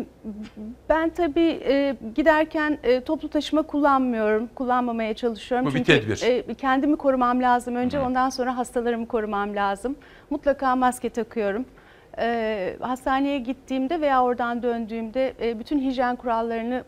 [0.89, 5.67] Ben tabii e, giderken e, toplu taşıma kullanmıyorum, kullanmamaya çalışıyorum.
[5.67, 6.49] Bu bir Çünkü tedbir.
[6.49, 9.95] e, kendimi korumam lazım önce, ondan sonra hastalarımı korumam lazım.
[10.29, 11.65] Mutlaka maske takıyorum.
[12.17, 16.83] Ee, Hastaneye gittiğimde veya oradan döndüğümde e, bütün hijyen kurallarını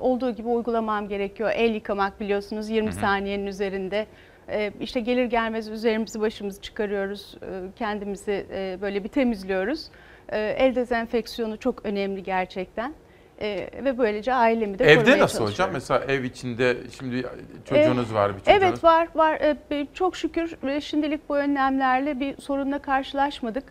[0.00, 1.50] olduğu gibi uygulamam gerekiyor.
[1.54, 3.00] El yıkamak biliyorsunuz 20 Hı hı.
[3.00, 4.06] saniyenin üzerinde.
[4.50, 7.46] Ee, İşte gelir gelmez üzerimizi başımızı çıkarıyoruz, e,
[7.76, 9.86] kendimizi e, böyle bir temizliyoruz.
[10.28, 12.94] Ee, El dezenfeksiyonu çok önemli gerçekten.
[13.42, 15.70] Ee, Ve böylece ailemi de Evde nasıl hocam?
[15.72, 17.26] Mesela ev içinde şimdi
[17.64, 18.62] çocuğunuz Ee, var, bir çocuğunuz.
[18.62, 19.56] Evet var var.
[19.70, 23.64] Ee, Çok şükür e, şimdilik bu önlemlerle bir sorunla karşılaşmadık.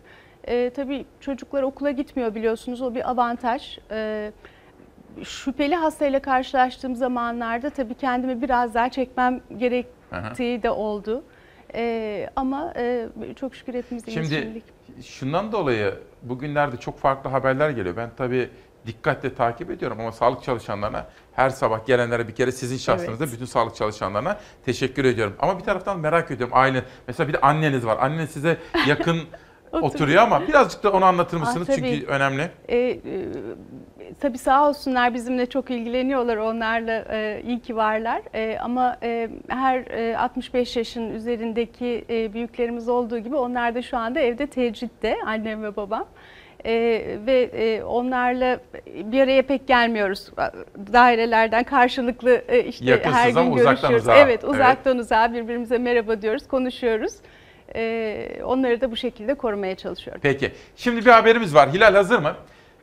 [0.44, 3.78] Ee, tabii çocuklar okula gitmiyor biliyorsunuz o bir avantaj.
[3.90, 4.32] Ee,
[5.22, 9.40] şüpheli hastayla karşılaştığım zamanlarda tabii kendimi biraz daha çekmem
[10.10, 11.24] gerektiği de oldu.
[11.74, 14.64] Ee, ama e, çok şükür hepimiz iyiyiz Şimdi şimdilik.
[15.04, 17.96] şundan dolayı bugünlerde çok farklı haberler geliyor.
[17.96, 18.50] Ben tabii
[18.86, 23.34] dikkatle takip ediyorum ama sağlık çalışanlarına her sabah gelenlere bir kere sizin şahsınızda Evet.
[23.34, 25.36] bütün sağlık çalışanlarına teşekkür ediyorum.
[25.38, 26.84] Ama bir taraftan merak ediyorum aile.
[27.06, 27.98] Mesela bir de anneniz var.
[28.00, 28.56] Anneniz size
[28.86, 29.18] yakın
[29.72, 31.68] oturuyor ama birazcık da onu anlatır mısınız?
[31.70, 31.90] Ah, tabii.
[31.90, 32.50] Çünkü önemli.
[32.68, 32.98] E, e,
[34.20, 36.36] tabii sağ olsunlar bizimle çok ilgileniyorlar.
[36.36, 38.22] Onlarla e, iyi ki varlar.
[38.34, 43.96] E, ama e, her e, 65 yaşın üzerindeki e, büyüklerimiz olduğu gibi onlar da şu
[43.96, 46.06] anda evde tecritte annem ve babam.
[46.64, 46.72] E,
[47.26, 50.30] ve e, onlarla bir araya pek gelmiyoruz.
[50.92, 54.02] Dairelerden karşılıklı e, işte Yakınsınız her gün ama uzaktan görüşüyoruz.
[54.02, 54.16] uzağa.
[54.16, 57.12] Evet, uzaktan uzağa birbirimize merhaba diyoruz, konuşuyoruz.
[57.74, 60.20] E, onları da bu şekilde korumaya çalışıyorum.
[60.22, 60.52] Peki.
[60.76, 61.72] Şimdi bir haberimiz var.
[61.72, 62.36] Hilal hazır mı?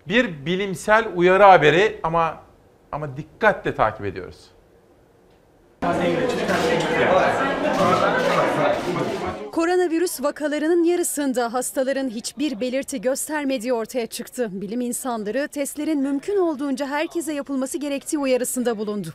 [0.07, 2.37] Bir bilimsel uyarı haberi ama
[2.91, 4.37] ama dikkatle takip ediyoruz.
[9.51, 14.49] Koronavirüs vakalarının yarısında hastaların hiçbir belirti göstermediği ortaya çıktı.
[14.51, 19.13] Bilim insanları testlerin mümkün olduğunca herkese yapılması gerektiği uyarısında bulundu.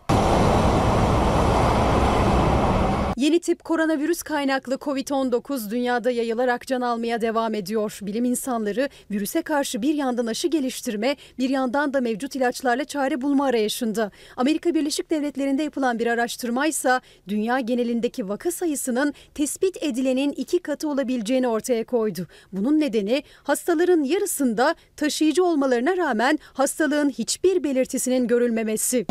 [3.23, 7.99] Yeni tip koronavirüs kaynaklı Covid-19 dünyada yayılarak can almaya devam ediyor.
[8.03, 13.47] Bilim insanları virüse karşı bir yandan aşı geliştirme, bir yandan da mevcut ilaçlarla çare bulma
[13.47, 14.11] arayışında.
[14.37, 20.89] Amerika Birleşik Devletleri'nde yapılan bir araştırma ise dünya genelindeki vaka sayısının tespit edilenin iki katı
[20.89, 22.27] olabileceğini ortaya koydu.
[22.53, 29.07] Bunun nedeni hastaların yarısında taşıyıcı olmalarına rağmen hastalığın hiçbir belirtisinin görülmemesi.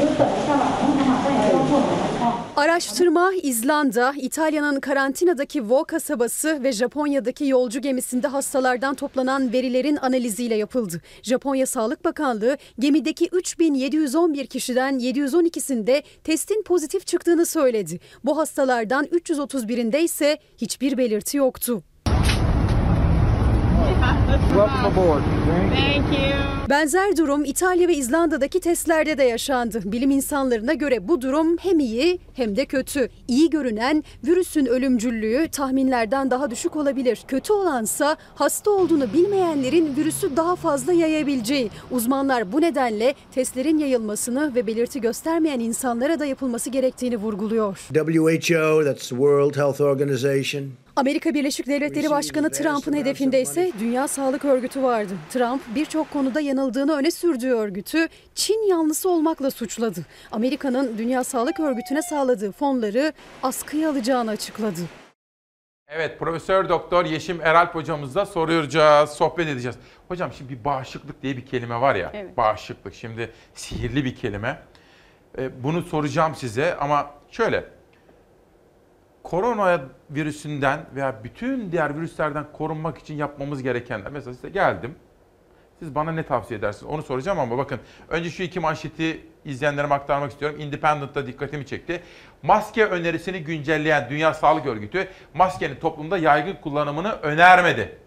[2.55, 11.01] Araştırma İzlanda, İtalya'nın karantinadaki Vo kasabası ve Japonya'daki yolcu gemisinde hastalardan toplanan verilerin analiziyle yapıldı.
[11.24, 17.99] Japonya Sağlık Bakanlığı gemideki 3711 kişiden 712'sinde testin pozitif çıktığını söyledi.
[18.24, 21.84] Bu hastalardan 331'inde ise hiçbir belirti yoktu.
[26.69, 29.82] Benzer durum İtalya ve İzlanda'daki testlerde de yaşandı.
[29.86, 33.09] Bilim insanlarına göre bu durum hem iyi hem de kötü.
[33.27, 37.23] İyi görünen virüsün ölümcüllüğü tahminlerden daha düşük olabilir.
[37.27, 41.69] Kötü olansa hasta olduğunu bilmeyenlerin virüsü daha fazla yayabileceği.
[41.91, 47.77] Uzmanlar bu nedenle testlerin yayılmasını ve belirti göstermeyen insanlara da yapılması gerektiğini vurguluyor.
[47.93, 50.63] WHO, that's the World Health Organization.
[50.96, 55.14] Amerika Birleşik Devletleri Başkanı Trump'ın hedefinde ise Dünya Sağlık Örgütü vardı.
[55.30, 60.06] Trump birçok konuda yanıldığını öne sürdüğü örgütü Çin yanlısı olmakla suçladı.
[60.32, 63.14] Amerika'nın Dünya Sağlık Örgütü'ne sağladığı fonları
[63.44, 64.80] askıya alacağını açıkladı.
[65.88, 69.76] Evet Profesör Doktor Yeşim Eralp hocamızla soruyoruz, sohbet edeceğiz.
[70.08, 72.12] Hocam şimdi bir bağışıklık diye bir kelime var ya.
[72.14, 72.38] Evet.
[72.38, 74.60] Bağışıklık şimdi sihirli bir kelime.
[75.38, 77.64] Ee, Bunu soracağım size ama şöyle.
[79.24, 84.11] Korona virüsünden veya bütün diğer virüslerden korunmak için yapmamız gerekenler.
[84.11, 84.95] Mesela size geldim.
[85.80, 86.93] Siz bana ne tavsiye edersiniz?
[86.93, 90.59] Onu soracağım ama bakın önce şu iki manşeti izleyenlerime aktarmak istiyorum.
[90.59, 92.03] Independent'ta dikkatimi çekti.
[92.43, 98.01] Maske önerisini güncelleyen Dünya Sağlık Örgütü maskenin toplumda yaygın kullanımını önermedi.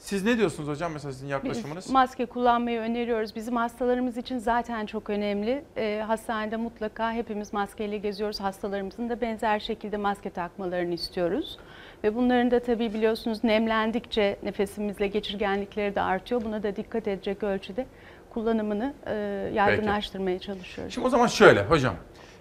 [0.00, 1.84] Siz ne diyorsunuz hocam mesela sizin yaklaşımınız?
[1.84, 3.36] Biz maske kullanmayı öneriyoruz.
[3.36, 5.64] Bizim hastalarımız için zaten çok önemli.
[5.76, 8.40] Ee, hastanede mutlaka hepimiz maskeyle geziyoruz.
[8.40, 11.58] Hastalarımızın da benzer şekilde maske takmalarını istiyoruz.
[12.04, 16.44] Ve bunların da tabii biliyorsunuz nemlendikçe nefesimizle geçirgenlikleri de artıyor.
[16.44, 17.86] Buna da dikkat edecek ölçüde
[18.30, 19.14] kullanımını e,
[19.54, 20.94] yaygınlaştırmaya çalışıyoruz.
[20.94, 21.94] Şimdi o zaman şöyle hocam.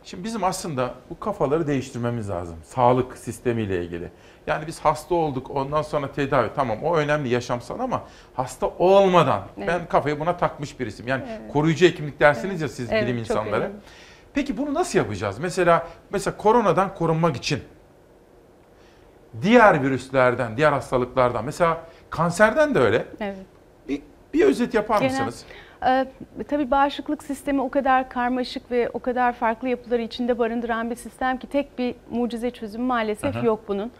[0.03, 2.55] Şimdi bizim aslında bu kafaları değiştirmemiz lazım.
[2.63, 4.09] Sağlık sistemiyle ilgili.
[4.49, 9.67] Yani biz hasta olduk ondan sonra tedavi tamam o önemli yaşamsal ama hasta olmadan Evet.
[9.67, 11.07] ben kafayı buna takmış birisiyim.
[11.07, 11.53] Yani Evet.
[11.53, 13.55] koruyucu hekimlik dersiniz ya siz Evet, bilim insanları.
[13.61, 13.75] önemli.
[14.33, 15.39] Peki bunu nasıl yapacağız?
[15.39, 17.59] Mesela mesela koronadan korunmak için
[19.41, 23.05] diğer virüslerden, diğer hastalıklardan mesela kanserden de öyle.
[23.19, 23.37] Evet.
[23.89, 24.01] Bir,
[24.33, 25.45] bir özet yapar Genel- mısınız?
[25.85, 26.05] Ee,
[26.47, 31.37] tabii bağışıklık sistemi o kadar karmaşık ve o kadar farklı yapıları içinde barındıran bir sistem
[31.39, 33.45] ki tek bir mucize çözümü maalesef Aha.
[33.45, 33.91] yok bunun.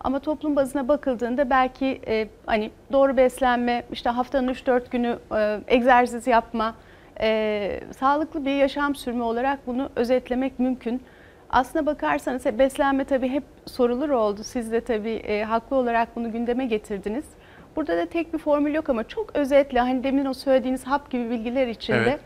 [0.00, 6.26] Ama toplum bazına bakıldığında belki e, hani doğru beslenme, işte haftanın 3-4 günü e, egzersiz
[6.26, 6.74] yapma,
[7.20, 11.02] e, sağlıklı bir yaşam sürme olarak bunu özetlemek mümkün.
[11.50, 14.44] Aslına bakarsanız beslenme tabii hep sorulur oldu.
[14.44, 17.24] Siz de tabii e, haklı olarak bunu gündeme getirdiniz.
[17.76, 21.30] Burada da tek bir formül yok ama çok özetle hani demin o söylediğiniz hap gibi
[21.30, 22.20] bilgiler içinde Evet.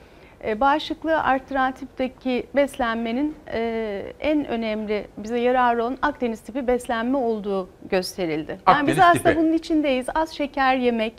[0.47, 7.69] E, bağışıklığı arttıran tipteki beslenmenin e, en önemli bize yararı olan Akdeniz tipi beslenme olduğu
[7.91, 8.59] gösterildi.
[8.69, 9.43] Yani biz Akdeniz aslında tipi.
[9.43, 10.07] bunun içindeyiz.
[10.15, 11.15] Az şeker yemek,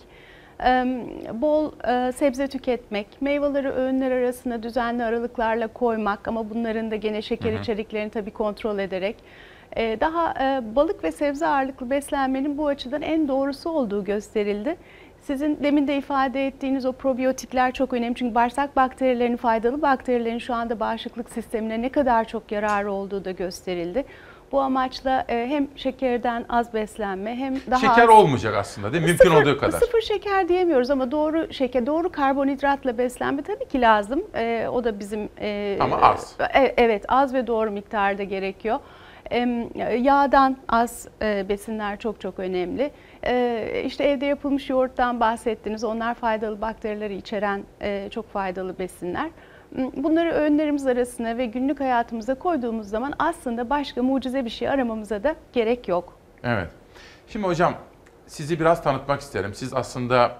[0.65, 0.85] e,
[1.33, 1.71] bol
[2.11, 7.61] sebze tüketmek, meyveleri öğünler arasında düzenli aralıklarla koymak ama bunların da gene şeker Hı hı.
[7.61, 9.15] içeriklerini tabii kontrol ederek
[9.75, 10.33] daha
[10.75, 14.75] balık ve sebze ağırlıklı beslenmenin bu açıdan en doğrusu olduğu gösterildi.
[15.27, 18.15] Sizin demin de ifade ettiğiniz o probiyotikler çok önemli.
[18.15, 23.31] Çünkü bağırsak bakterilerinin, faydalı bakterilerin şu anda bağışıklık sistemine ne kadar çok yararı olduğu da
[23.31, 24.05] gösterildi.
[24.51, 28.09] Bu amaçla e, hem şekerden az beslenme hem daha Şeker az...
[28.09, 29.07] olmayacak aslında değil mi?
[29.09, 29.79] Mümkün Sıfır- olduğu kadar.
[29.79, 34.23] Sıfır şeker diyemiyoruz ama doğru şeker, doğru karbonhidratla beslenme tabii ki lazım.
[34.35, 35.29] Ee, o da bizim...
[35.41, 36.35] e, Ama az.
[36.53, 38.79] e- evet az ve doğru miktarda gerekiyor.
[39.31, 39.69] Em,
[40.03, 42.91] Yağdan az e, besinler çok çok önemli.
[43.25, 45.83] E, işte evde yapılmış yoğurttan bahsettiniz.
[45.83, 49.29] Onlar faydalı bakterileri içeren e, çok faydalı besinler.
[49.95, 55.35] Bunları öğünlerimiz arasına ve günlük hayatımıza koyduğumuz zaman aslında başka mucize bir şey aramamıza da
[55.53, 56.17] gerek yok.
[56.43, 56.69] Evet.
[57.27, 57.73] Şimdi hocam
[58.27, 59.53] sizi biraz tanıtmak isterim.
[59.53, 60.37] Siz aslında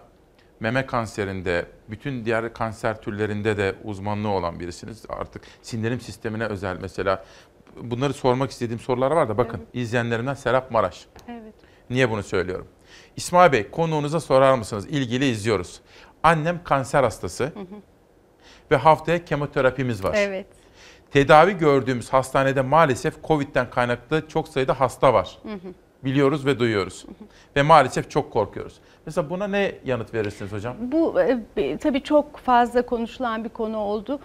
[0.59, 5.05] meme kanserinde, bütün diğer kanser türlerinde de uzmanlığı olan birisiniz.
[5.09, 7.25] Artık sindirim sistemine özel mesela
[7.81, 11.05] bunları sormak istediğim sorular var da bakın izleyenlerimden Serap Maraş.
[11.27, 11.53] Evet.
[11.89, 12.67] Niye bunu söylüyorum?
[13.15, 14.85] İsmail Bey konuğunuza sorar mısınız?
[14.85, 15.81] İlgili izliyoruz.
[16.23, 17.51] Annem kanser hastası
[18.71, 20.15] ve haftaya kemoterapimiz var.
[20.17, 20.45] Evet.
[21.11, 25.37] tedavi gördüğümüz hastanede maalesef Covid'den kaynaklı çok sayıda hasta var.
[25.43, 25.73] Hı hı.
[26.03, 27.05] Biliyoruz ve duyuyoruz.
[27.55, 28.75] Ve maalesef çok korkuyoruz.
[29.05, 30.75] Mesela buna ne yanıt verirsiniz hocam?
[30.79, 31.21] Bu
[31.57, 34.19] e, tabii çok fazla konuşulan bir konu oldu.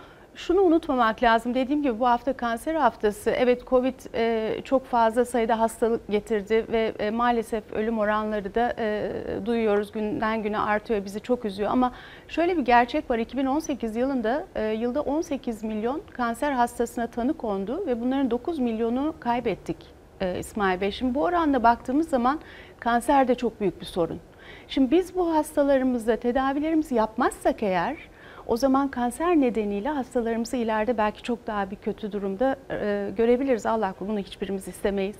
[0.47, 1.55] Şunu unutmamak lazım.
[1.55, 3.31] Dediğim gibi bu hafta kanser haftası.
[3.31, 9.13] Evet Covid e, çok fazla sayıda hastalık getirdi ve e, maalesef ölüm oranları da e,
[9.47, 11.05] duyuyoruz günden güne artıyor.
[11.05, 11.93] Bizi çok üzüyor ama
[12.29, 13.19] şöyle bir gerçek var.
[13.19, 19.77] 2018 yılında e, yılda 18 milyon kanser hastasına tanı kondu ve bunların 9 milyonu kaybettik
[20.21, 20.91] e, İsmail Bey.
[20.91, 22.41] Şimdi bu oranla baktığımız zaman
[22.79, 24.21] kanser de çok büyük bir sorun.
[24.69, 27.97] Şimdi biz bu hastalarımızda tedavilerimizi yapmazsak eğer
[28.51, 33.67] o zaman kanser nedeniyle hastalarımızı ileride belki çok daha bir kötü durumda e, görebiliriz.
[33.67, 35.17] Allah bunu hiçbirimiz istemeyiz.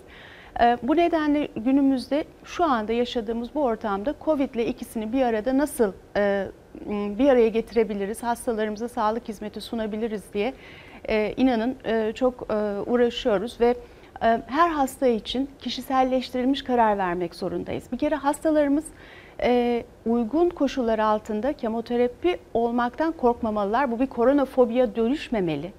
[0.61, 5.93] E, bu nedenle günümüzde şu anda yaşadığımız bu ortamda Covid ile ikisini bir arada nasıl
[6.17, 6.47] e,
[6.91, 10.55] bir araya getirebiliriz, hastalarımıza sağlık hizmeti sunabiliriz diye
[11.09, 12.55] e, inanın e, çok e,
[12.91, 13.75] uğraşıyoruz ve
[14.23, 17.93] e, her hasta için kişiselleştirilmiş karar vermek zorundayız.
[17.93, 18.85] Bir kere hastalarımız
[19.43, 23.91] e, uygun koşullar altında kemoterapi olmaktan korkmamalılar.
[23.91, 25.73] Bu bir koronafobiye dönüşmemeli.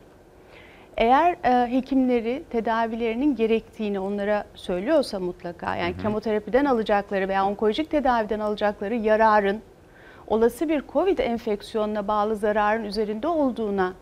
[0.97, 6.01] Eğer e, hekimleri tedavilerinin gerektiğini onlara söylüyorsa mutlaka yani hı hı.
[6.01, 9.61] kemoterapiden alacakları veya onkolojik tedaviden alacakları yararın
[10.27, 13.93] olası bir COVID enfeksiyonuna bağlı zararın üzerinde olduğuna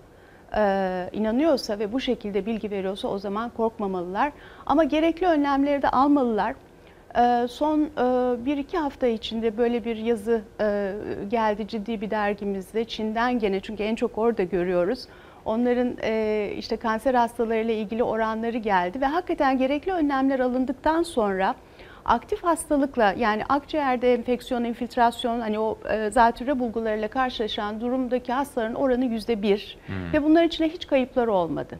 [0.55, 4.31] e, inanıyorsa ve bu şekilde bilgi veriyorsa o zaman korkmamalılar.
[4.65, 6.55] Ama gerekli önlemleri de almalılar.
[7.17, 7.87] E, son e,
[8.45, 10.93] bir iki hafta içinde böyle bir yazı e,
[11.29, 12.85] geldi ciddi bir dergimizde.
[12.85, 15.07] Çin'den gene çünkü en çok orada görüyoruz.
[15.45, 21.55] Onların e, işte kanser hastalarıyla ilgili oranları geldi ve hakikaten gerekli önlemler alındıktan sonra
[22.05, 29.05] aktif hastalıkla yani akciğerde enfeksiyon, infiltrasyon hani o e, zatürre bulgularıyla karşılaşan durumdaki hastaların oranı
[29.05, 30.13] yüzde bir hmm.
[30.13, 31.79] ve bunların içinde hiç kayıpları olmadı.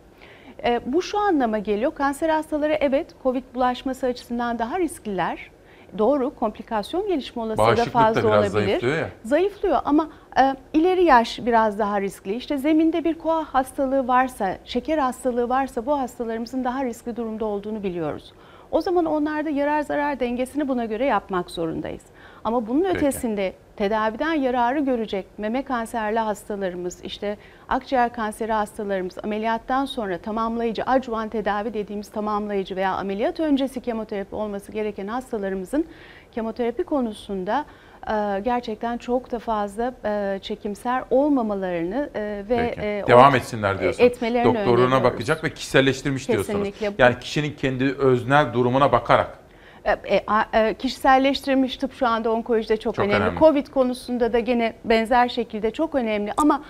[0.64, 1.95] E, bu şu anlama geliyor.
[1.95, 5.51] Kanser hastaları evet COVID bulaşması açısından daha riskliler.
[5.97, 8.49] Doğru, komplikasyon gelişme olasılığı da fazla da olabilir.
[8.49, 9.10] Zayıflıyor, ya.
[9.24, 12.36] zayıflıyor ama e, ileri yaş biraz daha riskli.
[12.36, 17.84] İşte zeminde bir koa hastalığı varsa, şeker hastalığı varsa bu hastalarımızın daha riskli durumda olduğunu
[17.84, 18.34] biliyoruz.
[18.72, 22.01] O zaman onlarda yarar zarar dengesini buna göre yapmak zorundayız.
[22.44, 22.98] Ama bunun Peki.
[22.98, 27.38] ötesinde tedaviden yararı görecek meme kanserli hastalarımız, işte
[27.70, 34.72] akciğer kanseri hastalarımız ameliyattan sonra tamamlayıcı, adjuvan tedavi dediğimiz tamamlayıcı veya ameliyat öncesi kemoterapi olması
[34.72, 35.86] gereken hastalarımızın
[36.32, 37.66] kemoterapi konusunda
[38.08, 43.12] e, gerçekten çok da fazla e, çekimser olmamalarını e, ve Peki.
[43.12, 44.04] devam etsinler diyorsun.
[44.04, 46.80] Etmelerini Doktoruna bakacak ve kişiselleştirmiş Kesinlikle.
[46.80, 46.96] diyorsunuz.
[46.98, 49.40] Yani kişinin kendi öznel durumuna bakarak.
[49.86, 50.24] E,
[50.54, 53.24] e, kişiselleştirilmiş tıp şu anda onkolojide çok, çok önemli.
[53.24, 53.40] önemli.
[53.40, 56.64] Covid konusunda da gene benzer şekilde çok önemli ama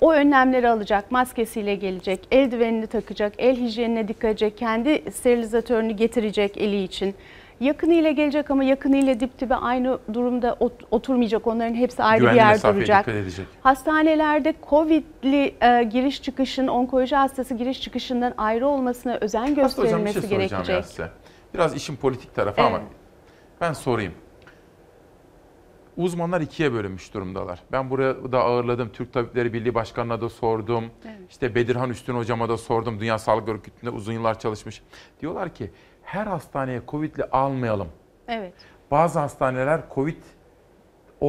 [0.00, 6.82] o önlemleri alacak, maskesiyle gelecek, eldivenini takacak, el hijyenine dikkat edecek, kendi sterilizatörünü getirecek eli
[6.82, 7.14] için.
[7.60, 10.56] Yakınıyla gelecek ama yakınıyla dip dibe aynı durumda
[10.90, 11.46] oturmayacak.
[11.46, 13.06] Onların hepsi ayrı Güvenli bir yer duracak.
[13.62, 20.28] Hastanelerde Covid'li e, giriş çıkışın, onkoloji hastası giriş çıkışından ayrı olmasına özen gösterilmesi hocam, bir
[20.28, 20.84] şey gerekecek.
[20.84, 21.08] size.
[21.54, 22.70] Biraz işin politik tarafı evet.
[22.74, 22.82] ama
[23.60, 24.12] ben sorayım.
[25.96, 27.62] Uzmanlar ikiye bölünmüş durumdalar.
[27.72, 28.88] Ben buraya da ağırladım.
[28.92, 30.84] Türk Tabipleri Birliği Başkanı'na da sordum.
[31.04, 31.30] Evet.
[31.30, 33.00] İşte Bedirhan Üstün hocama da sordum.
[33.00, 34.82] Dünya Sağlık Örgütü'nde uzun yıllar çalışmış.
[35.20, 35.70] Diyorlar ki
[36.02, 37.88] her hastaneye Covid'li almayalım.
[38.28, 38.54] Evet.
[38.90, 40.16] Bazı hastaneler Covid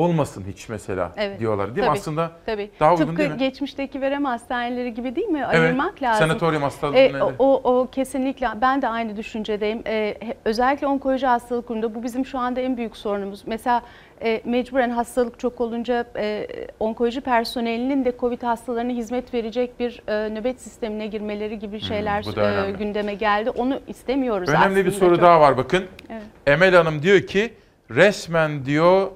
[0.01, 1.39] olmasın hiç mesela evet.
[1.39, 1.99] diyorlar değil tabii, mi?
[1.99, 2.71] Aslında tabii.
[2.79, 3.37] daha uygun Tıpkı değil mi?
[3.37, 5.43] geçmişteki verem hastaneleri gibi değil mi?
[5.45, 5.59] Evet.
[5.59, 6.27] Ayırmak lazım.
[6.27, 6.97] Sanatoryum hastalığı.
[6.97, 9.81] E, o, o, kesinlikle ben de aynı düşüncedeyim.
[9.87, 10.15] E,
[10.45, 13.43] özellikle onkoloji hastalıklarında bu bizim şu anda en büyük sorunumuz.
[13.45, 13.81] Mesela
[14.21, 16.47] e, mecburen hastalık çok olunca e,
[16.79, 22.69] onkoloji personelinin de COVID hastalarına hizmet verecek bir e, nöbet sistemine girmeleri gibi şeyler hmm,
[22.69, 23.49] e, gündeme geldi.
[23.49, 24.85] Onu istemiyoruz Önemli aslında.
[24.85, 25.23] bir soru çok.
[25.23, 25.85] daha var bakın.
[26.09, 26.23] Evet.
[26.47, 27.53] Emel Hanım diyor ki
[27.91, 29.11] resmen diyor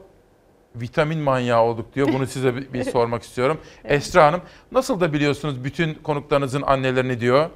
[0.75, 2.07] vitamin manyağı olduk diyor.
[2.13, 3.57] Bunu size bir, bir sormak istiyorum.
[3.83, 3.93] Evet.
[3.93, 4.41] Esra Hanım
[4.71, 7.49] nasıl da biliyorsunuz bütün konuklarınızın annelerini diyor.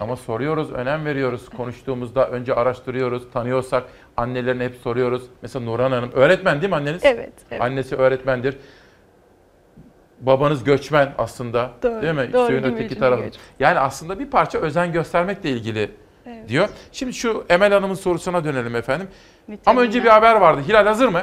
[0.00, 1.48] Ama soruyoruz, önem veriyoruz.
[1.48, 3.84] Konuştuğumuzda önce araştırıyoruz, tanıyorsak
[4.16, 5.22] annelerini hep soruyoruz.
[5.42, 7.04] Mesela Nurhan Hanım, öğretmen değil mi anneniz?
[7.04, 7.32] Evet.
[7.50, 7.62] evet.
[7.62, 8.56] Annesi öğretmendir.
[10.20, 12.32] Babanız göçmen aslında doğru, değil mi?
[12.32, 13.30] Doğru, Suyun öteki tarafı.
[13.60, 15.90] Yani aslında bir parça özen göstermekle ilgili
[16.26, 16.48] evet.
[16.48, 16.68] diyor.
[16.92, 19.08] Şimdi şu Emel Hanım'ın sorusuna dönelim efendim.
[19.42, 19.70] Vitaminler.
[19.70, 20.60] Ama önce bir haber vardı.
[20.68, 21.22] Hilal hazır mı?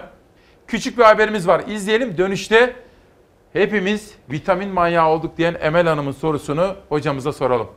[0.72, 1.63] Küçük bir haberimiz var.
[1.67, 2.17] İzleyelim.
[2.17, 2.76] Dönüşte
[3.53, 7.67] hepimiz vitamin manyağı olduk diyen Emel Hanım'ın sorusunu hocamıza soralım.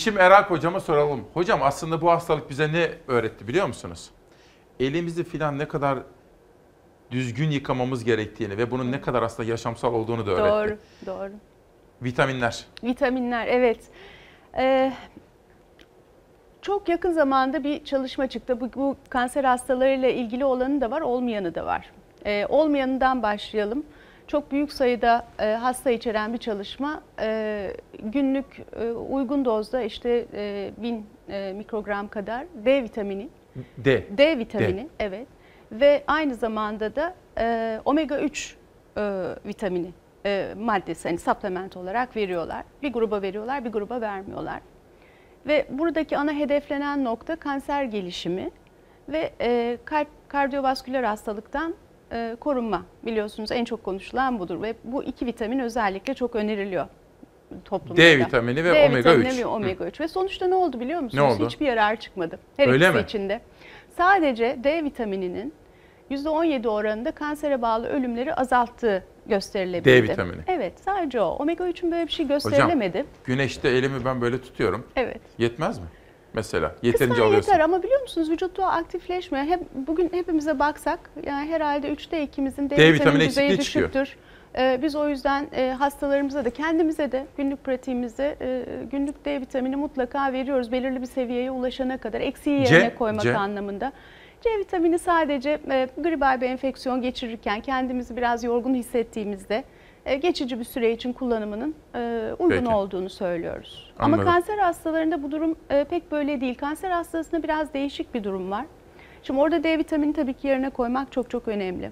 [0.00, 1.24] Yeşim Erak hocama soralım.
[1.34, 4.10] Hocam aslında bu hastalık bize ne öğretti biliyor musunuz?
[4.80, 5.98] Elimizi filan ne kadar
[7.10, 10.78] düzgün yıkamamız gerektiğini ve bunun ne kadar aslında yaşamsal olduğunu da öğretti.
[11.06, 11.32] Doğru, doğru.
[12.02, 12.64] Vitaminler.
[12.84, 13.80] Vitaminler, evet.
[14.56, 14.92] Ee,
[16.62, 18.60] çok yakın zamanda bir çalışma çıktı.
[18.60, 21.90] Bu, bu kanser hastalarıyla ilgili olanı da var, olmayanı da var.
[22.26, 23.84] Ee, olmayanından başlayalım.
[24.30, 27.02] Çok büyük sayıda e, hasta içeren bir çalışma.
[27.20, 33.28] E, günlük e, uygun dozda işte e, 1000 e, mikrogram kadar D vitamini.
[33.78, 34.18] D.
[34.18, 35.26] D vitamini, evet.
[35.72, 38.56] Ve aynı zamanda da e, omega 3
[38.96, 39.00] e,
[39.46, 39.90] vitamini
[40.26, 42.64] e, maddesi, hani supplement olarak veriyorlar.
[42.82, 44.60] Bir gruba veriyorlar, bir gruba vermiyorlar.
[45.46, 48.50] Ve buradaki ana hedeflenen nokta kanser gelişimi
[49.08, 51.74] ve e, kalp kardiyovasküler hastalıktan
[52.12, 52.82] e, korunma.
[53.06, 56.86] Biliyorsunuz en çok konuşulan budur ve bu iki vitamin özellikle çok öneriliyor
[57.64, 58.02] toplumda.
[58.02, 59.38] D vitamini ve D omega vitamini 3.
[59.38, 61.24] ve omega 3 ve sonuçta ne oldu biliyor musunuz?
[61.24, 61.46] Ne oldu?
[61.46, 62.38] Hiçbir yarar çıkmadı.
[62.56, 63.04] Her Öyle ikisi mi?
[63.04, 63.40] içinde.
[63.96, 65.54] Sadece D vitamininin
[66.10, 69.88] %17 oranında kansere bağlı ölümleri azalttığı gösterilebildi.
[69.88, 70.40] D vitamini.
[70.46, 71.26] Evet sadece o.
[71.28, 72.98] Omega 3'ün böyle bir şey gösterilemedi.
[72.98, 74.86] Hocam güneşte elimi ben böyle tutuyorum.
[74.96, 75.20] Evet.
[75.38, 75.84] Yetmez mi?
[76.34, 77.52] Mesela yeterince Kısmen alıyorsun.
[77.52, 79.44] yeter ama biliyor musunuz vücutta aktifleşmiyor.
[79.44, 83.92] Hep, bugün hepimize baksak yani herhalde 3'te 2'imizin D, D vitamini düzeyi çıkıyor.
[83.92, 84.16] düşüktür.
[84.58, 89.76] Ee, biz o yüzden e, hastalarımıza da kendimize de günlük pratiğimizde e, günlük D vitamini
[89.76, 90.72] mutlaka veriyoruz.
[90.72, 93.36] Belirli bir seviyeye ulaşana kadar eksiği C, yerine koymak C.
[93.36, 93.92] anlamında.
[94.40, 99.64] C vitamini sadece e, gribal bir enfeksiyon geçirirken kendimizi biraz yorgun hissettiğimizde
[100.16, 102.74] geçici bir süre için kullanımının e, uygun Peki.
[102.74, 103.92] olduğunu söylüyoruz.
[103.98, 104.20] Anladım.
[104.20, 106.54] Ama kanser hastalarında bu durum e, pek böyle değil.
[106.54, 108.66] Kanser hastasında biraz değişik bir durum var.
[109.22, 111.90] Şimdi orada D vitamini tabii ki yerine koymak çok çok önemli.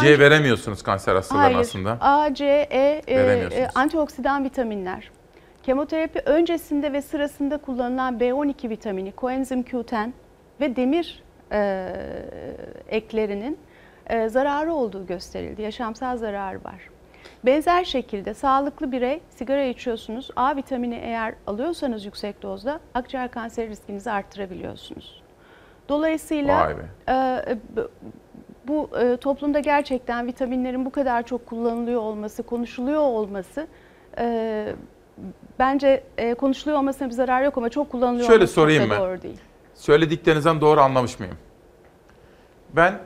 [0.00, 1.58] C veremiyorsunuz kanser hastalarına Hayır.
[1.58, 1.98] aslında.
[2.00, 5.10] A, C, E, e, e, antioksidan vitaminler.
[5.62, 10.10] Kemoterapi öncesinde ve sırasında kullanılan B12 vitamini, koenzim Q10
[10.60, 11.22] ve demir
[11.52, 11.88] e,
[12.88, 13.58] eklerinin
[14.06, 15.62] e, zararı olduğu gösterildi.
[15.62, 16.88] Yaşamsal zararı var.
[17.44, 20.30] Benzer şekilde sağlıklı birey sigara içiyorsunuz.
[20.36, 25.22] A vitamini eğer alıyorsanız yüksek dozda akciğer kanseri riskinizi arttırabiliyorsunuz.
[25.88, 26.70] Dolayısıyla
[27.08, 27.12] e,
[27.76, 27.80] b-
[28.68, 33.66] bu e, toplumda gerçekten vitaminlerin bu kadar çok kullanılıyor olması, konuşuluyor olması
[34.18, 34.66] e,
[35.58, 39.00] bence e, konuşuluyor olmasına bir zarar yok ama çok kullanılıyor Şöyle olması sorayım ben.
[39.00, 39.40] doğru değil.
[39.74, 41.36] Söylediklerinizden doğru anlamış mıyım?
[42.76, 42.98] Ben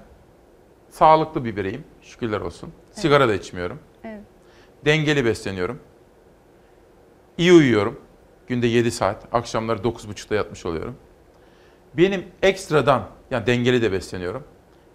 [0.91, 1.85] sağlıklı bir bireyim.
[2.03, 2.73] Şükürler olsun.
[2.93, 3.79] Sigara da içmiyorum.
[4.87, 5.81] Dengeli besleniyorum.
[7.39, 8.01] İyi uyuyorum.
[8.47, 9.25] Günde 7 saat.
[9.33, 10.97] Akşamları 9.30'da yatmış oluyorum.
[11.95, 14.45] Benim ekstradan yani dengeli de besleniyorum.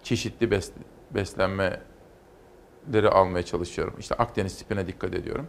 [0.02, 0.72] Çeşitli bes,
[1.10, 3.94] beslenmeleri almaya çalışıyorum.
[3.98, 5.46] İşte Akdeniz tipine dikkat ediyorum.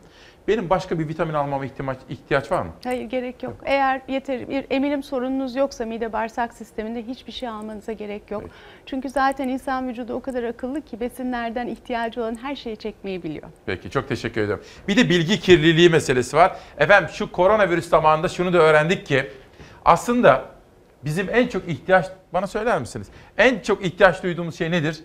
[0.48, 2.72] Benim başka bir vitamin almama ihtiyaç, ihtiyaç var mı?
[2.84, 3.54] Hayır gerek yok.
[3.66, 8.44] Eğer yeter bir emilim sorununuz yoksa mide bağırsak sisteminde hiçbir şey almanıza gerek yok.
[8.86, 13.48] Çünkü zaten insan vücudu o kadar akıllı ki besinlerden ihtiyacı olan her şeyi çekmeyi biliyor.
[13.66, 14.64] Peki çok teşekkür ediyorum.
[14.88, 16.58] Bir de bilgi kirliliği meselesi var.
[16.78, 19.30] Efendim şu koronavirüs zamanında şunu da öğrendik ki
[19.86, 20.46] aslında
[21.06, 23.08] bizim en çok ihtiyaç bana söyler misiniz?
[23.38, 25.04] En çok ihtiyaç duyduğumuz şey nedir?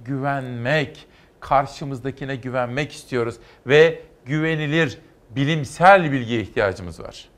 [0.00, 1.06] Güvenmek.
[1.40, 3.36] Karşımızdakine güvenmek istiyoruz
[3.66, 4.98] ve güvenilir
[5.30, 7.28] bilimsel bilgiye ihtiyacımız var.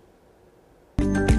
[1.01, 1.30] Hani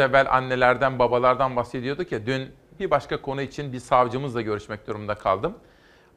[0.00, 2.48] evvel annelerden babalardan bahsediyorduk ya dün
[2.80, 5.54] Bir başka konu için bir savcımızla görüşmek durumunda kaldım.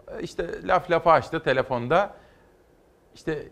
[0.08, 2.16] E, İşte laf lafa açtı telefonda.
[3.16, 3.48] İşte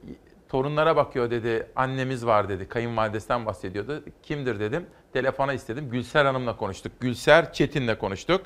[0.49, 1.67] torunlara bakıyor dedi.
[1.75, 2.67] Annemiz var dedi.
[2.67, 4.03] Kayınvalidesinden bahsediyordu.
[4.23, 4.85] Kimdir dedim.
[5.13, 5.89] Telefona istedim.
[5.89, 6.91] Gülser Hanım'la konuştuk.
[6.99, 8.41] Gülser Çetin'le konuştuk.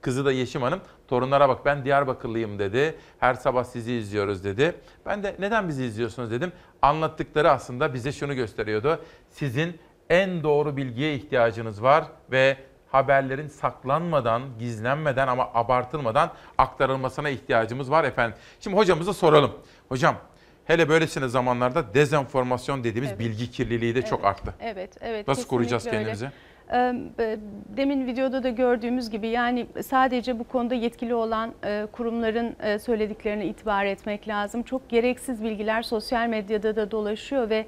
[0.00, 0.80] Kızı da Yeşim Hanım.
[1.08, 2.94] Torunlara bak ben Diyarbakırlıyım dedi.
[3.18, 4.74] Her sabah sizi izliyoruz dedi.
[5.06, 6.52] Ben de neden bizi izliyorsunuz dedim.
[6.82, 9.04] Anlattıkları aslında bize şunu gösteriyordu.
[9.30, 9.80] Sizin
[10.10, 12.56] en doğru bilgiye ihtiyacınız var ve
[12.88, 18.36] haberlerin saklanmadan, gizlenmeden ama abartılmadan aktarılmasına ihtiyacımız var efendim.
[18.60, 19.52] Şimdi hocamıza soralım.
[19.88, 20.16] Hocam
[20.64, 24.54] hele böylesine zamanlarda dezenformasyon dediğimiz bilgi kirliliği de çok Evet, arttı.
[24.60, 25.28] Evet, evet.
[25.28, 25.96] Nasıl koruyacağız öyle.
[25.96, 26.30] kendimizi?
[26.72, 27.38] Ee,
[27.76, 31.54] Demin videoda da gördüğümüz gibi yani sadece bu konuda yetkili olan
[31.92, 34.62] kurumların söylediklerine itibar etmek lazım.
[34.62, 37.66] Çok gereksiz bilgiler sosyal medyada da dolaşıyor ve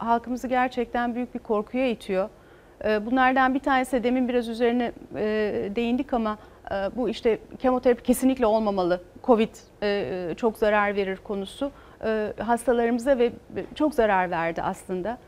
[0.00, 2.28] halkımızı gerçekten büyük bir korkuya itiyor.
[2.84, 5.24] E, Bunlardan bir tanesi demin biraz üzerine e,
[5.76, 6.38] değindik ama
[6.70, 9.00] e, bu işte kemoterapi kesinlikle olmamalı.
[9.24, 11.70] Covid e, çok zarar verir konusu
[12.04, 13.32] e, hastalarımıza ve
[13.74, 15.18] çok zarar verdi aslında.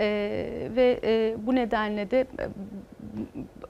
[0.00, 2.26] Ee, ve e, bu nedenle de e,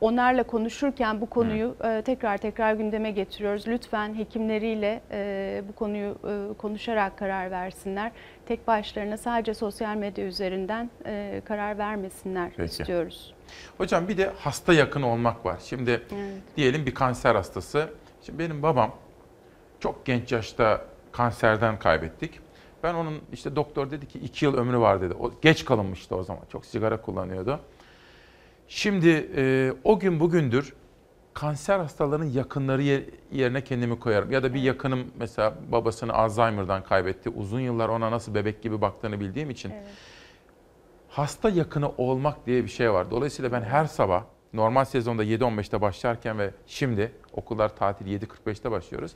[0.01, 3.69] onlarla konuşurken bu konuyu e, tekrar tekrar gündeme getiriyoruz.
[3.69, 8.13] Lütfen hekimleriyle e, bu konuyu e, konuşarak karar versinler.
[8.49, 12.71] Tek başlarına sadece sosyal medya üzerinden e, karar vermesinler Peki.
[12.71, 13.35] istiyoruz.
[13.79, 15.59] Hocam bir de hasta yakın olmak var.
[15.65, 16.43] Şimdi Evet.
[16.57, 17.91] diyelim bir kanser hastası.
[18.23, 18.95] Şimdi benim babam
[19.81, 22.41] çok genç yaşta kanserden kaybettik.
[22.83, 25.15] Ben onun işte doktor dedi ki iki yıl ömrü var dedi.
[25.15, 26.43] O geç kalınmıştı o zaman.
[26.53, 27.61] Çok sigara kullanıyordu.
[28.69, 30.75] Şimdi e, o gün bugündür
[31.41, 34.30] kanser hastalarının yakınları yer- yerine kendimi koyarım.
[34.32, 37.30] Ya da bir yakınım mesela babasını Alzheimer'dan kaybetti.
[37.30, 39.72] Uzun yıllar ona nasıl bebek gibi baktığını bildiğim için
[41.09, 43.11] hasta yakını olmak diye bir şey var.
[43.11, 49.12] Dolayısıyla ben her sabah normal sezonda 7.15'te başlarken ve şimdi okullar tatil 7.45'te başlıyoruz.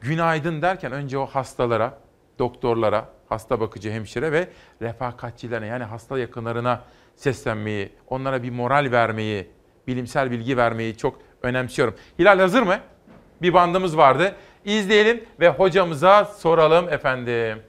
[0.00, 1.98] Günaydın derken önce o hastalara,
[2.38, 4.48] doktorlara, hasta bakıcı hemşire ve
[4.82, 6.82] refakatçilerine yani hasta yakınlarına
[7.16, 9.50] seslenmeyi, onlara bir moral vermeyi,
[9.86, 11.94] bilimsel bilgi vermeyi çok önemsiyorum.
[12.18, 12.78] Hilal hazır mı?
[13.42, 14.34] Bir bandımız vardı.
[14.64, 17.62] İzleyelim ve hocamıza soralım efendim.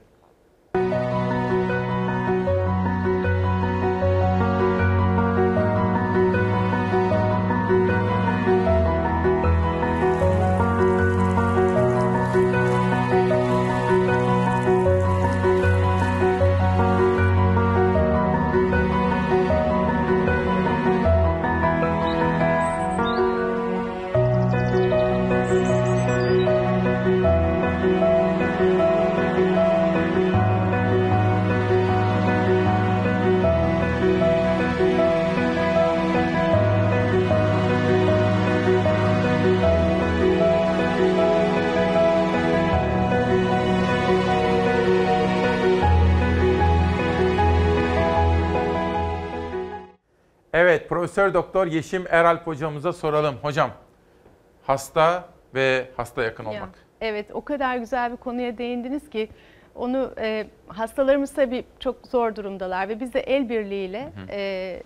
[50.98, 53.36] Profesör Doktor Yeşim Eralp hocamıza soralım.
[53.42, 53.72] Hocam,
[54.64, 56.70] hasta ve hasta yakın Ya, olmak.
[57.02, 59.30] Evet, o kadar güzel bir konuya değindiniz ki
[59.76, 64.80] onu e, hastalarımız tabii çok zor durumdalar ve biz de el birliğiyle e,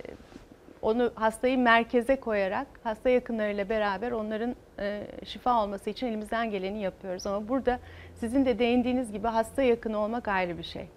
[0.81, 7.27] onu hastayı merkeze koyarak hasta yakınlarıyla beraber onların e, şifa olması için elimizden geleni yapıyoruz.
[7.27, 7.79] Ama burada
[8.15, 10.87] sizin de değindiğiniz gibi hasta yakını olmak ayrı bir şey.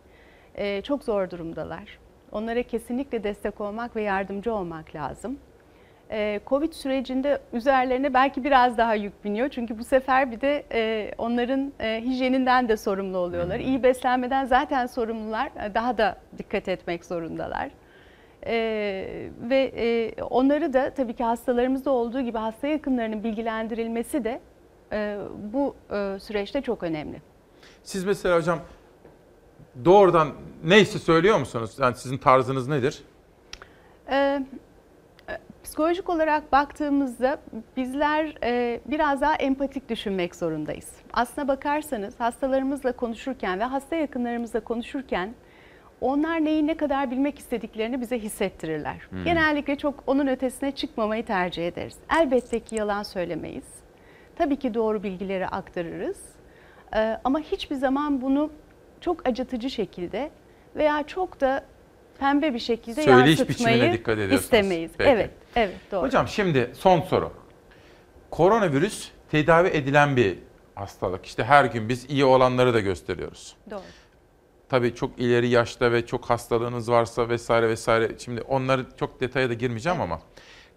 [0.55, 2.04] E, çok zor durumdalar.
[2.35, 5.39] Onlara kesinlikle destek olmak ve yardımcı olmak lazım.
[6.11, 9.49] Ee, Covid sürecinde üzerlerine belki biraz daha yük biniyor.
[9.49, 13.59] Çünkü bu sefer bir de e, onların e, hijyeninden de sorumlu oluyorlar.
[13.59, 15.47] İyi beslenmeden zaten sorumlular.
[15.47, 17.71] e, Daha da dikkat etmek zorundalar.
[18.47, 24.41] Ee, ve e, onları da tabii ki hastalarımızda olduğu gibi hasta yakınlarının bilgilendirilmesi de
[24.93, 25.19] e,
[25.53, 27.23] bu e, süreçte çok önemli.
[27.83, 28.59] Siz mesela hocam
[29.85, 30.29] doğrudan
[30.65, 31.77] neyse söylüyor musunuz?
[31.79, 33.03] Yani sizin tarzınız nedir?
[34.11, 34.41] Ee,
[35.65, 37.39] Psikolojik olarak baktığımızda
[37.77, 40.93] bizler e, biraz daha empatik düşünmek zorundayız.
[41.13, 45.35] Aslına bakarsanız hastalarımızla konuşurken ve hasta yakınlarımızla konuşurken
[46.01, 48.97] onlar neyi ne kadar bilmek istediklerini bize hissettirirler.
[49.11, 49.25] Hmm.
[49.25, 51.97] Genellikle çok onun ötesine çıkmamayı tercih ederiz.
[52.21, 53.67] Elbette ki yalan söylemeyiz.
[54.37, 56.19] Tabii ki doğru bilgileri aktarırız.
[56.97, 58.51] Ee, ama hiçbir zaman bunu
[59.05, 60.31] çok acıtıcı şekilde
[60.77, 61.65] veya çok da
[62.19, 64.91] pembe bir şekilde Söyleyiş yansıtmayı dikkat istemeyiz.
[64.99, 65.11] Peki.
[65.11, 66.03] Evet, evet doğru.
[66.03, 67.33] Hocam şimdi son soru.
[68.31, 70.39] Koronavirüs tedavi edilen bir
[70.75, 71.27] hastalık.
[71.27, 73.57] İşte her gün biz iyi olanları da gösteriyoruz.
[73.71, 73.81] Doğru.
[74.69, 78.19] Tabii çok ileri yaşta ve çok hastalığınız varsa vesaire vesaire.
[78.19, 80.21] Şimdi onları çok detaya da girmeyeceğim ama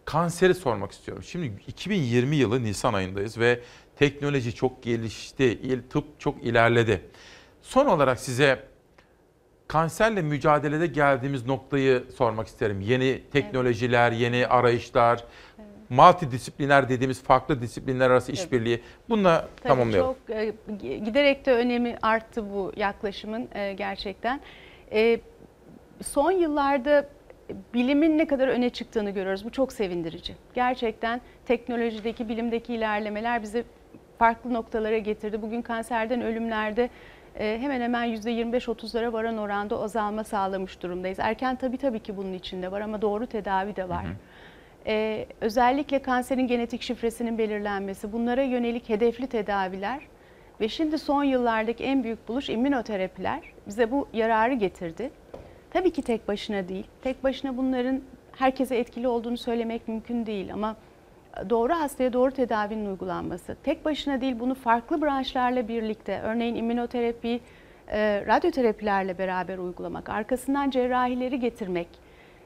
[0.06, 1.24] kanseri sormak istiyorum.
[1.24, 3.60] Şimdi 2020 yılı Nisan ayındayız ve
[3.96, 7.02] teknoloji çok gelişti, tıp çok ilerledi.
[7.68, 8.60] Son olarak size
[9.68, 12.82] kanserle mücadelede geldiğimiz noktayı sormak isterim.
[12.82, 15.24] Yeni teknolojiler, yeni arayışlar,
[15.90, 18.82] multidisipliner dediğimiz farklı disiplinler arası işbirliği.
[19.10, 20.16] Bununla Tabii tamamlayalım.
[20.28, 24.42] Çok e, giderek de önemi arttı bu yaklaşımın e, gerçekten.
[24.92, 25.20] E,
[26.04, 27.10] son yıllarda
[27.74, 29.46] bilimin ne kadar öne çıktığını görüyoruz.
[29.46, 30.36] Bu çok sevindirici.
[30.56, 33.64] Gerçekten teknolojideki, bilimdeki ilerlemeler bizi
[34.20, 35.42] farklı noktalara getirdi.
[35.42, 36.90] Bugün kanserden ölümlerde
[37.38, 41.20] hemen hemen %25-30'lara varan oranda azalma sağlamış durumdayız.
[41.20, 44.06] Erken tabii tabii ki bunun içinde var ama doğru tedavi de var.
[44.06, 44.14] Hı hı.
[44.88, 50.00] Ee, özellikle kanserin genetik şifresinin belirlenmesi, bunlara yönelik hedefli tedaviler
[50.62, 55.12] ve şimdi son yıllardaki en büyük buluş immünoterapiler bize bu yararı getirdi.
[55.72, 56.88] Tabii ki tek başına değil.
[57.02, 58.02] Tek başına bunların
[58.32, 60.76] herkese etkili olduğunu söylemek mümkün değil ama
[61.50, 67.40] doğru hastaya doğru tedavinin uygulanması, tek başına değil bunu farklı branşlarla birlikte, örneğin immünoterapi,
[67.88, 71.88] e, radyoterapilerle beraber uygulamak, arkasından cerrahileri getirmek,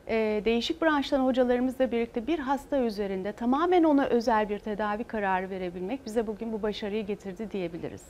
[0.07, 6.05] e, değişik branştan hocalarımızla birlikte bir hasta üzerinde tamamen ona özel bir tedavi kararı verebilmek
[6.05, 8.03] bize bugün bu başarıyı getirdi diyebiliriz.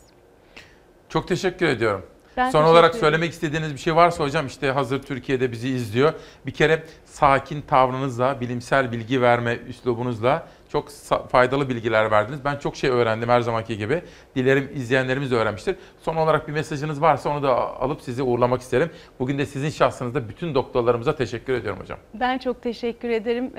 [1.09, 2.05] Çok teşekkür ediyorum.
[2.37, 6.13] Ben Son olarak söylemek istediğiniz bir şey varsa hocam işte hazır Türkiye'de bizi izliyor.
[6.45, 10.89] Bir kere sakin tavrınızla, bilimsel bilgi verme üslubunuzla çok
[11.29, 12.45] faydalı bilgiler verdiniz.
[12.45, 14.01] Ben çok şey öğrendim her zamanki gibi.
[14.35, 15.75] Dilerim izleyenlerimiz de öğrenmiştir.
[15.99, 18.89] Son olarak bir mesajınız varsa onu da alıp sizi uğurlamak isterim.
[19.19, 21.99] Bugün de sizin şahsınızda bütün doktorlarımıza teşekkür ediyorum hocam.
[22.13, 23.51] Ben çok teşekkür ederim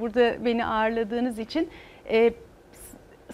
[0.00, 1.70] burada beni ağırladığınız için.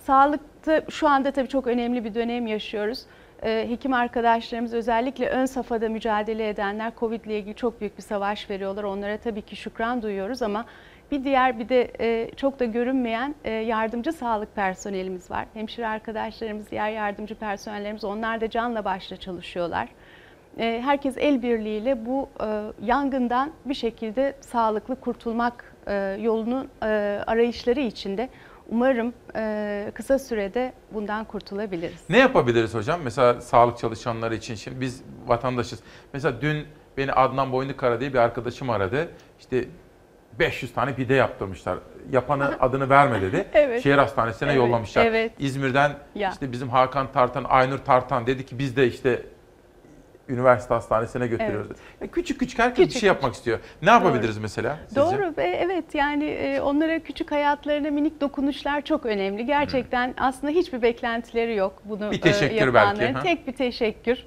[0.02, 3.02] Sağlıkta şu anda tabii çok önemli bir dönem yaşıyoruz.
[3.42, 8.84] Hekim arkadaşlarımız özellikle ön safhada mücadele edenler Covid ile ilgili çok büyük bir savaş veriyorlar.
[8.84, 10.64] Onlara tabii ki şükran duyuyoruz ama
[11.10, 15.46] bir diğer bir de e, çok da görünmeyen e, yardımcı sağlık personelimiz var.
[15.54, 19.88] Hemşire arkadaşlarımız, diğer yardımcı personellerimiz onlar da canla başla çalışıyorlar.
[20.58, 22.46] E, herkes el birliğiyle bu e,
[22.86, 26.86] yangından bir şekilde sağlıklı kurtulmak e, yolunun e,
[27.26, 28.28] arayışları içinde.
[28.68, 32.00] Umarım e, kısa sürede bundan kurtulabiliriz.
[32.10, 33.00] Ne yapabiliriz hocam?
[33.04, 35.80] Mesela sağlık çalışanları için şimdi biz vatandaşız.
[36.12, 36.66] Mesela dün
[36.96, 39.08] beni Adnan Boynukara diye bir arkadaşım aradı.
[39.38, 39.64] İşte
[40.38, 41.78] 500 tane pide yaptırmışlar.
[42.12, 43.44] Yapanı adını verme dedi.
[43.54, 43.82] Evet.
[43.82, 45.06] Şehir hastanesine Evet, yollamışlar.
[45.06, 45.32] evet.
[45.38, 46.30] İzmir'den Ya.
[46.30, 49.22] işte bizim Hakan Tartan, Aynur Tartan dedi ki biz de işte
[50.28, 51.70] üniversite hastanesine götürüyoruz.
[52.00, 53.58] Ya küçük küçük herkes bir Küçük şey yapmak istiyor.
[53.82, 54.78] Ne yapabiliriz mesela?
[54.86, 55.00] Sizce?
[55.00, 59.46] Doğru ve evet yani e, onlara küçük hayatlarına minik dokunuşlar çok önemli.
[59.46, 62.98] Gerçekten aslında hiçbir beklentileri yok bunu Bir teşekkür e, yapanların.
[63.00, 63.22] belki, ha?
[63.22, 64.18] Tek bir teşekkür.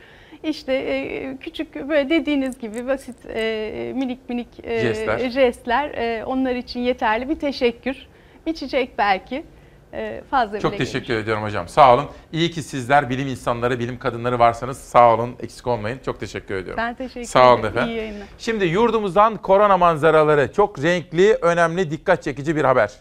[0.44, 5.30] İşte e, küçük böyle dediğiniz gibi basit e, minik minik e, Jestler.
[5.30, 8.08] jestler, e, onlar için yeterli bir teşekkür.
[8.46, 9.44] Bir çiçek belki
[10.30, 11.68] fazla Çok teşekkür ediyorum hocam.
[11.68, 12.06] Sağ olun.
[12.32, 16.00] İyi ki sizler bilim insanları, bilim kadınları varsanız sağ olun, eksik olmayın.
[16.06, 16.78] Çok teşekkür ediyorum.
[16.84, 17.74] Ben teşekkür Sağ olun ederim.
[17.78, 17.94] efendim.
[17.96, 18.28] İyi yayınlar.
[18.38, 22.92] Şimdi yurdumuzdan korona manzaraları çok renkli, önemli, dikkat çekici bir haber.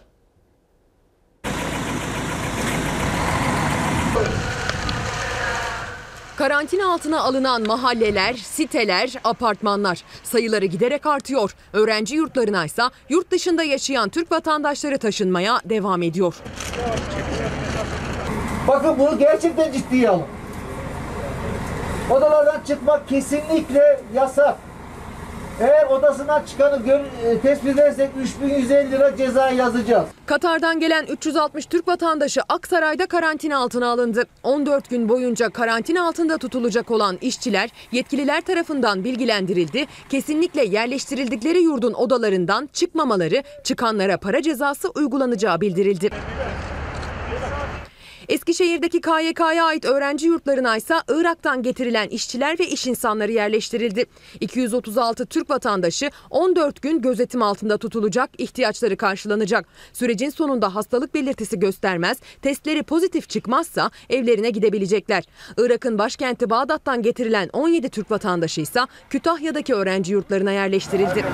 [6.42, 11.54] Karantina altına alınan mahalleler, siteler, apartmanlar sayıları giderek artıyor.
[11.72, 16.34] Öğrenci yurtlarına ise yurt dışında yaşayan Türk vatandaşları taşınmaya devam ediyor.
[18.68, 20.26] Bakın bunu gerçekten ciddiye alın.
[22.10, 24.56] Odalardan çıkmak kesinlikle yasak.
[25.60, 30.08] Eğer odasından çıkanı gör, e, tespit edersek 3150 lira ceza yazacağız.
[30.26, 34.24] Katar'dan gelen 360 Türk vatandaşı Aksaray'da karantina altına alındı.
[34.42, 39.86] 14 gün boyunca karantina altında tutulacak olan işçiler yetkililer tarafından bilgilendirildi.
[40.08, 46.10] Kesinlikle yerleştirildikleri yurdun odalarından çıkmamaları, çıkanlara para cezası uygulanacağı bildirildi.
[48.32, 54.04] Eskişehir'deki KYK'ya ait öğrenci yurtlarına ise Irak'tan getirilen işçiler ve iş insanları yerleştirildi.
[54.40, 59.66] 236 Türk vatandaşı 14 gün gözetim altında tutulacak, ihtiyaçları karşılanacak.
[59.92, 65.24] Sürecin sonunda hastalık belirtisi göstermez, testleri pozitif çıkmazsa evlerine gidebilecekler.
[65.58, 68.80] Irak'ın başkenti Bağdat'tan getirilen 17 Türk vatandaşı ise
[69.10, 71.24] Kütahya'daki öğrenci yurtlarına yerleştirildi.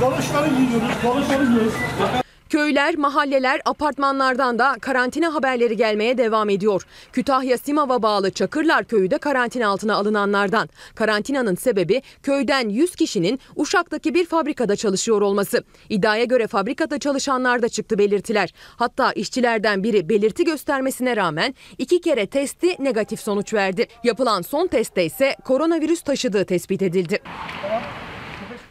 [0.00, 2.21] Konuşları giyiyoruz, konuşları giyiyoruz.
[2.52, 6.82] Köyler, mahalleler, apartmanlardan da karantina haberleri gelmeye devam ediyor.
[7.12, 10.68] Kütahya Simav'a bağlı Çakırlar köyü de karantina altına alınanlardan.
[10.94, 15.64] Karantinanın sebebi köyden 100 kişinin Uşak'taki bir fabrikada çalışıyor olması.
[15.88, 18.54] İddiaya göre fabrikada çalışanlar da çıktı belirtiler.
[18.76, 23.86] Hatta işçilerden biri belirti göstermesine rağmen iki kere testi negatif sonuç verdi.
[24.04, 27.18] Yapılan son testte ise koronavirüs taşıdığı tespit edildi.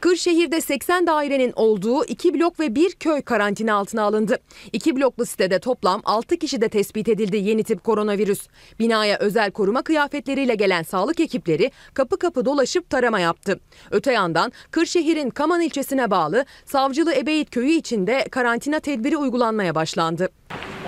[0.01, 4.39] Kırşehir'de 80 dairenin olduğu 2 blok ve 1 köy karantina altına alındı.
[4.73, 8.47] 2 bloklu sitede toplam 6 kişi de tespit edildi yeni tip koronavirüs.
[8.79, 13.59] Binaya özel koruma kıyafetleriyle gelen sağlık ekipleri kapı kapı dolaşıp tarama yaptı.
[13.91, 20.29] Öte yandan Kırşehir'in Kaman ilçesine bağlı Savcılı Ebeyit köyü içinde karantina tedbiri uygulanmaya başlandı.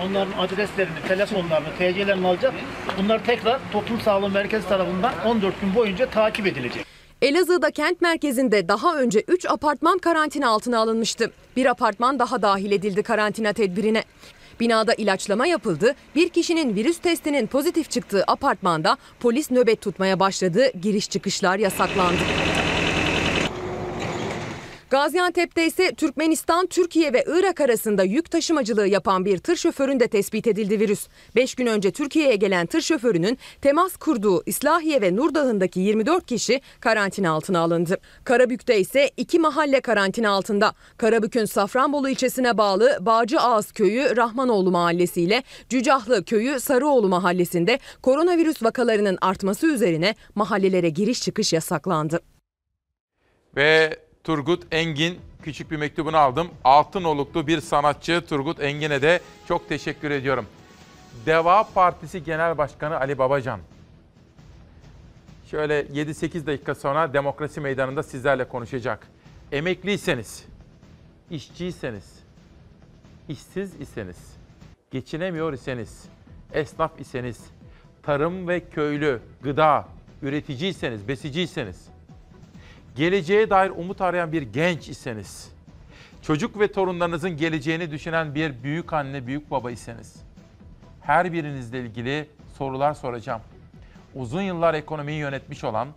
[0.02, 2.54] Onların adreslerini, telefonlarını, TC'lerini alacak.
[2.98, 6.93] Bunlar tekrar toplum sağlığı merkezi tarafından 14 gün boyunca takip edilecek.
[7.24, 11.30] Elazığ'da kent merkezinde daha önce 3 apartman karantina altına alınmıştı.
[11.56, 14.04] Bir apartman daha dahil edildi karantina tedbirine.
[14.60, 15.94] Binada ilaçlama yapıldı.
[16.14, 20.70] Bir kişinin virüs testinin pozitif çıktığı apartmanda polis nöbet tutmaya başladı.
[20.82, 22.20] Giriş çıkışlar yasaklandı.
[24.94, 30.80] Gaziantep'te ise Türkmenistan, Türkiye ve Irak arasında yük taşımacılığı yapan bir tır şoföründe tespit edildi
[30.80, 31.08] virüs.
[31.36, 37.30] 5 gün önce Türkiye'ye gelen tır şoförünün temas kurduğu İslahiye ve Nurdağ'ındaki 24 kişi karantina
[37.30, 37.98] altına alındı.
[38.24, 40.74] Karabük'te ise iki mahalle karantina altında.
[40.96, 48.62] Karabük'ün Safranbolu ilçesine bağlı Bağcı Ağız köyü Rahmanoğlu mahallesi ile Cücahlı köyü Sarıoğlu mahallesinde koronavirüs
[48.62, 52.20] vakalarının artması üzerine mahallelere giriş çıkış yasaklandı.
[53.56, 56.48] Ve Turgut Engin küçük bir mektubunu aldım.
[56.64, 60.46] Altınoluklu bir sanatçı Turgut Engin'e de çok teşekkür ediyorum.
[61.26, 63.60] Deva Partisi Genel Başkanı Ali Babacan.
[65.50, 69.06] Şöyle 7-8 dakika sonra demokrasi meydanında sizlerle konuşacak.
[69.52, 70.44] Emekliyseniz,
[71.30, 72.12] işçiyseniz,
[73.28, 74.16] işsiz iseniz,
[74.90, 76.04] geçinemiyor iseniz,
[76.52, 77.40] esnaf iseniz,
[78.02, 79.88] tarım ve köylü, gıda,
[80.22, 81.93] üreticiyseniz, besiciyseniz,
[82.94, 85.52] geleceğe dair umut arayan bir genç iseniz,
[86.22, 90.16] çocuk ve torunlarınızın geleceğini düşünen bir büyük anne, büyük baba iseniz,
[91.00, 93.40] her birinizle ilgili sorular soracağım.
[94.14, 95.88] Uzun yıllar ekonomiyi yönetmiş olan,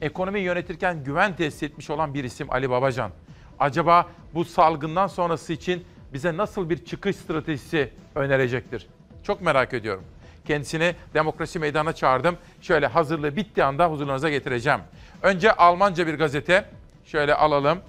[0.00, 3.10] ekonomiyi yönetirken güven tesis etmiş olan bir isim Ali Babacan.
[3.58, 8.86] Acaba bu salgından sonrası için bize nasıl bir çıkış stratejisi önerecektir?
[9.22, 10.04] Çok merak ediyorum.
[10.44, 12.36] Kendisini demokrasi meydanına çağırdım.
[12.60, 14.80] Şöyle hazırlığı bittiği anda huzurlarınıza getireceğim.
[15.22, 16.64] Önce Almanca bir gazete.
[17.04, 17.80] Şöyle alalım.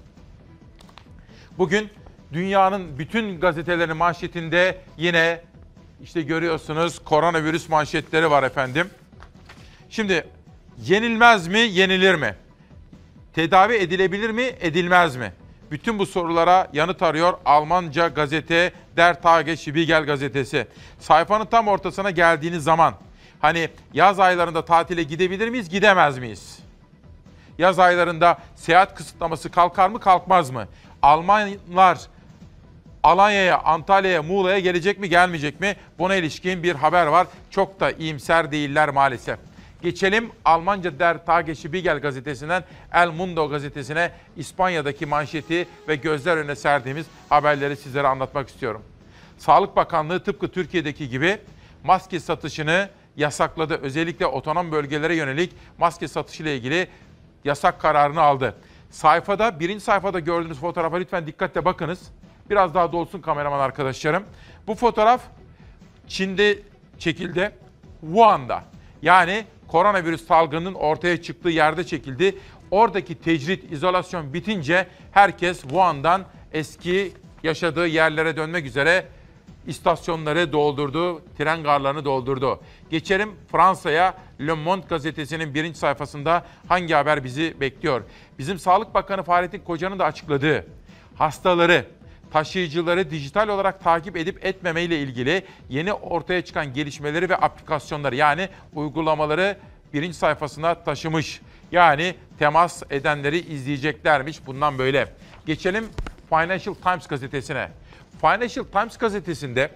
[1.57, 1.89] Bugün
[2.34, 5.41] dünyanın bütün gazetelerinin manşetinde yine
[6.03, 8.89] işte görüyorsunuz koronavirüs manşetleri var efendim.
[9.89, 10.27] Şimdi
[10.81, 12.35] yenilmez mi, yenilir mi?
[13.34, 15.34] Tedavi edilebilir mi, edilmez mi?
[15.72, 20.68] Bütün bu sorulara yanıt arıyor Almanca gazete Der Tagesspiegel gazetesi.
[20.99, 22.93] Sayfanın tam ortasına geldiğiniz zaman
[23.39, 26.62] hani yaz aylarında tatile gidebilir miyiz, gidemez miyiz?
[27.64, 30.68] Yaz aylarında seyahat kısıtlaması kalkar mı, kalkmaz mı?
[31.02, 31.99] Almanlar
[33.03, 35.76] Alanya'ya, Antalya'ya, Muğla'ya gelecek mi, gelmeyecek mi?
[35.99, 37.27] Buna ilişkin bir haber var.
[37.49, 39.40] Çok da iyimser değiller maalesef.
[39.81, 42.64] Geçelim Almanca Der Tagesspiegel gazetesinden
[42.94, 48.81] El Mundo gazetesine İspanya'daki manşeti ve gözler önüne serdiğimiz haberleri sizlere anlatmak istiyorum.
[49.38, 51.38] Sağlık Bakanlığı tıpkı Türkiye'deki gibi
[51.84, 53.80] maske satışını yasakladı.
[53.81, 56.88] Özellikle otonom bölgelere yönelik maske satışı ile ilgili
[57.45, 58.55] yasak kararını aldı.
[58.89, 62.11] Sayfada, birinci sayfada gördüğünüz fotoğrafa lütfen dikkatle bakınız.
[62.49, 64.23] Biraz daha dolsun kameraman arkadaşlarım.
[64.67, 65.21] Bu fotoğraf
[66.07, 66.59] Çin'de
[66.99, 67.51] çekildi.
[68.01, 68.63] Wuhan'da.
[69.01, 72.39] Yani koronavirüs salgının ortaya çıktığı yerde çekildi.
[72.71, 77.13] Oradaki tecrit, izolasyon bitince herkes Wuhan'dan eski
[77.43, 79.05] yaşadığı yerlere dönmek üzere
[79.67, 82.59] istasyonları doldurdu, tren garlarını doldurdu.
[82.89, 84.13] Geçelim Fransa'ya.
[84.47, 88.01] Le Monde gazetesinin birinci sayfasında hangi haber bizi bekliyor?
[88.39, 90.65] Bizim Sağlık Bakanı Fahrettin Koca'nın da açıkladığı
[91.15, 91.85] hastaları,
[92.31, 98.49] taşıyıcıları dijital olarak takip edip etmeme ile ilgili yeni ortaya çıkan gelişmeleri ve aplikasyonları yani
[98.73, 99.57] uygulamaları
[99.93, 101.41] birinci sayfasına taşımış.
[101.71, 105.13] Yani temas edenleri izleyeceklermiş bundan böyle.
[105.45, 105.85] Geçelim
[106.29, 107.69] Financial Times gazetesine.
[108.21, 109.69] Financial Times gazetesinde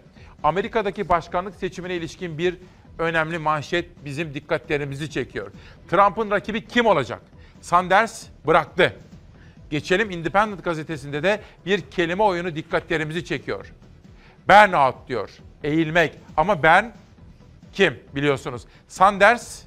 [0.43, 2.55] Amerika'daki başkanlık seçimine ilişkin bir
[2.99, 5.51] önemli manşet bizim dikkatlerimizi çekiyor.
[5.89, 7.21] Trump'ın rakibi kim olacak?
[7.61, 8.95] Sanders bıraktı.
[9.69, 13.73] Geçelim Independent gazetesinde de bir kelime oyunu dikkatlerimizi çekiyor.
[14.49, 15.29] Burnout diyor.
[15.63, 16.13] Eğilmek.
[16.37, 16.93] Ama ben
[17.73, 18.65] kim biliyorsunuz?
[18.87, 19.61] Sanders,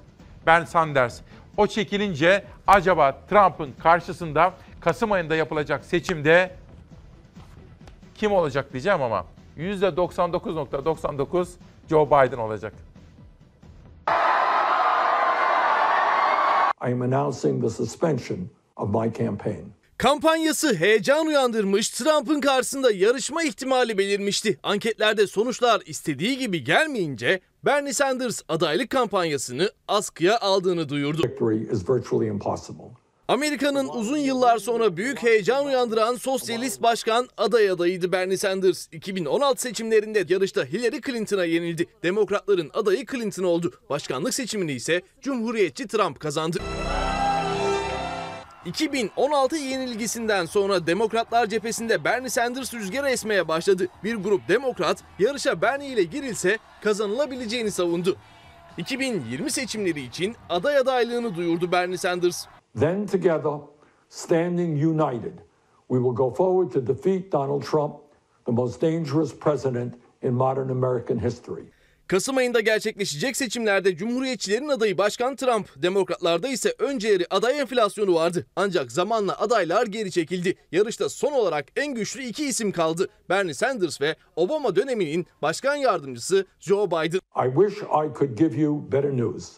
[0.46, 1.20] Ben Sanders.
[1.56, 6.54] O çekilince acaba Trump'ın karşısında Kasım ayında yapılacak seçimde
[8.14, 9.26] kim olacak diyeceğim ama
[9.58, 11.48] %99.99
[11.88, 12.72] Joe Biden olacak.
[16.88, 19.64] I am announcing the suspension of my campaign.
[19.98, 24.58] Kampanyası heyecan uyandırmış, Trump'ın karşısında yarışma ihtimali belirmişti.
[24.62, 31.22] Anketlerde sonuçlar istediği gibi gelmeyince Bernie Sanders adaylık kampanyasını askıya aldığını duyurdu.
[31.24, 32.99] Victory is virtually impossible.
[33.30, 38.86] Amerika'nın uzun yıllar sonra büyük heyecan uyandıran sosyalist başkan aday adayıydı Bernie Sanders.
[38.92, 41.86] 2016 seçimlerinde yarışta Hillary Clinton'a yenildi.
[42.02, 43.72] Demokratların adayı Clinton oldu.
[43.90, 46.58] Başkanlık seçimini ise Cumhuriyetçi Trump kazandı.
[48.66, 53.88] 2016 yenilgisinden sonra Demokratlar cephesinde Bernie Sanders rüzgarı esmeye başladı.
[54.04, 58.16] Bir grup demokrat yarışa Bernie ile girilse kazanılabileceğini savundu.
[58.78, 62.46] 2020 seçimleri için aday adaylığını duyurdu Bernie Sanders.
[62.78, 63.60] Then together,
[64.08, 65.42] standing united,
[65.88, 67.94] we will go forward to defeat Donald Trump,
[68.46, 71.64] the most dangerous president in modern American history.
[72.06, 78.46] Kasım ayında gerçekleşecek seçimlerde Cumhuriyetçilerin adayı Başkan Trump, Demokratlarda ise önceleri aday enflasyonu vardı.
[78.56, 80.54] Ancak zamanla adaylar geri çekildi.
[80.72, 83.08] Yarışta son olarak en güçlü iki isim kaldı.
[83.28, 87.20] Bernie Sanders ve Obama döneminin başkan yardımcısı Joe Biden.
[87.46, 89.56] I wish I could give you better news,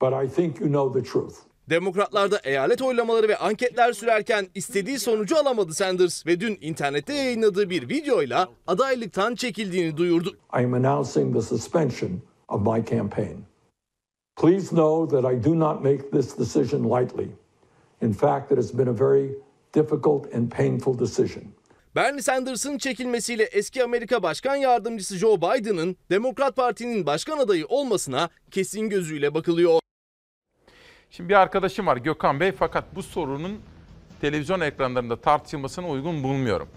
[0.00, 1.49] but I think you know the truth.
[1.70, 7.88] Demokratlarda eyalet oylamaları ve anketler sürerken istediği sonucu alamadı Sanders ve dün internette yayınladığı bir
[7.88, 10.36] videoyla adaylıktan çekildiğini duyurdu.
[10.60, 12.10] I am announcing the suspension
[12.48, 13.36] of my campaign.
[14.36, 17.28] Please know that I do not make this decision lightly.
[18.02, 19.30] In fact, it has been a very
[19.74, 21.44] difficult and painful decision.
[21.96, 28.88] Bernie Sanders'ın çekilmesiyle eski Amerika Başkan Yardımcısı Joe Biden'ın Demokrat Parti'nin başkan adayı olmasına kesin
[28.88, 29.79] gözüyle bakılıyor.
[31.10, 33.60] Şimdi bir arkadaşım var Gökhan Bey fakat bu sorunun
[34.20, 36.68] televizyon ekranlarında tartışılmasını uygun bulmuyorum.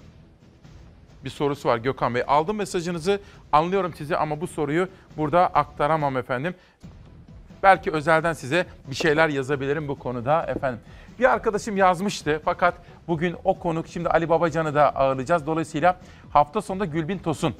[1.26, 2.24] Bir sorusu var Gökhan Bey.
[2.28, 4.88] Aldım mesajınızı anlıyorum sizi ama bu soruyu
[5.18, 6.56] burada aktaramam efendim.
[7.64, 10.80] Belki özelden size bir şeyler yazabilirim bu konuda efendim.
[11.20, 12.74] Bir arkadaşım yazmıştı fakat
[13.08, 15.46] bugün o konuk şimdi Ali Babacan'ı da ağırlayacağız.
[15.46, 16.00] Dolayısıyla
[16.30, 17.56] hafta sonunda Gülbin Tosun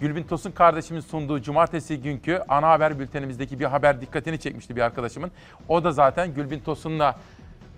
[0.00, 5.30] Gülbin Tosun kardeşimin sunduğu cumartesi günkü ana haber bültenimizdeki bir haber dikkatini çekmişti bir arkadaşımın.
[5.68, 7.16] O da zaten Gülbin Tosun'la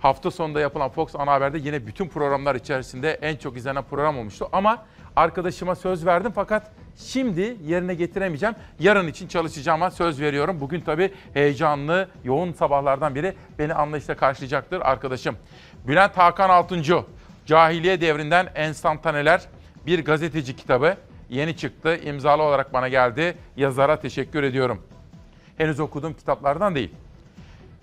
[0.00, 4.48] hafta sonunda yapılan Fox ana haberde yine bütün programlar içerisinde en çok izlenen program olmuştu.
[4.52, 4.84] Ama
[5.16, 8.54] arkadaşıma söz verdim fakat şimdi yerine getiremeyeceğim.
[8.78, 10.60] Yarın için çalışacağıma söz veriyorum.
[10.60, 15.36] Bugün tabii heyecanlı, yoğun sabahlardan biri beni anlayışla karşılayacaktır arkadaşım.
[15.88, 17.06] Bülent Hakan Altuncu,
[17.46, 19.42] Cahiliye Devrinden Enstantaneler,
[19.86, 20.96] bir gazeteci kitabı
[21.30, 21.96] yeni çıktı.
[21.96, 23.34] İmzalı olarak bana geldi.
[23.56, 24.82] Yazara teşekkür ediyorum.
[25.56, 26.90] Henüz okuduğum kitaplardan değil.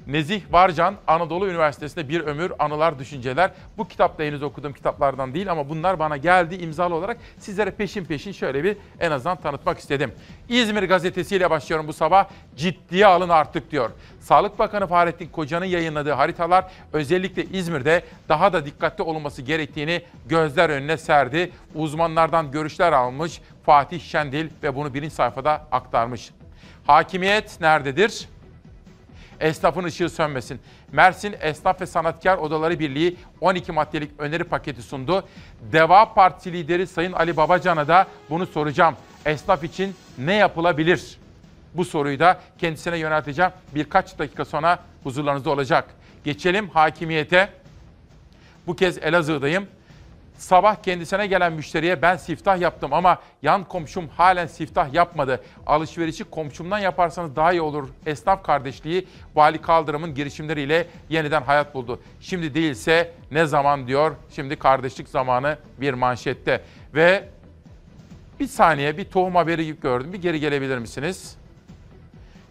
[0.08, 3.52] Nezih Varcan, Anadolu Üniversitesi'nde Bir Ömür Anılar Düşünceler.
[3.78, 7.18] Bu kitap da henüz okuduğum kitaplardan değil ama bunlar bana geldi imzalı olarak.
[7.40, 10.12] Sizlere peşin peşin şöyle bir en azından tanıtmak istedim.
[10.50, 12.26] İzmir gazetesiyle başlıyorum bu sabah.
[12.56, 13.90] Ciddiye alın artık diyor.
[14.20, 20.98] Sağlık Bakanı Fahrettin Koca'nın yayınladığı haritalar özellikle İzmir'de daha da dikkatli olunması gerektiğini gözler önüne
[20.98, 21.52] serdi.
[21.76, 26.32] Uzmanlardan görüşler almış Fatih Şendil ve bunu birinci sayfada aktarmış.
[26.86, 28.28] Hakimiyet nerededir?
[29.40, 30.60] Esnafın ışığı sönmesin.
[30.92, 35.28] Mersin Esnaf ve Sanatkar Odaları Birliği 12 maddelik öneri paketi sundu.
[35.72, 38.96] Deva Partisi lideri Sayın Ali Babacan'a da bunu soracağım.
[39.26, 41.18] Esnaf için ne yapılabilir?
[41.74, 43.52] Bu soruyu da kendisine yönelteceğim.
[43.76, 45.86] Birkaç dakika sonra huzurlarınızda olacak.
[46.24, 47.50] Geçelim hakimiyete.
[48.68, 49.68] Bu kez Elazığ'dayım.
[50.38, 55.42] Sabah kendisine gelen müşteriye ben siftah yaptım ama yan komşum halen siftah yapmadı.
[55.68, 57.90] Alışverişi komşumdan yaparsanız daha iyi olur.
[58.06, 62.00] Esnaf kardeşliği Vali Kaldırım'ın girişimleriyle yeniden hayat buldu.
[62.22, 64.16] Şimdi değilse ne zaman diyor.
[64.36, 66.62] Şimdi kardeşlik zamanı bir manşette.
[66.94, 67.30] Ve
[68.40, 70.14] bir saniye bir tohum haberi gördüm.
[70.14, 71.38] Bir geri gelebilir misiniz?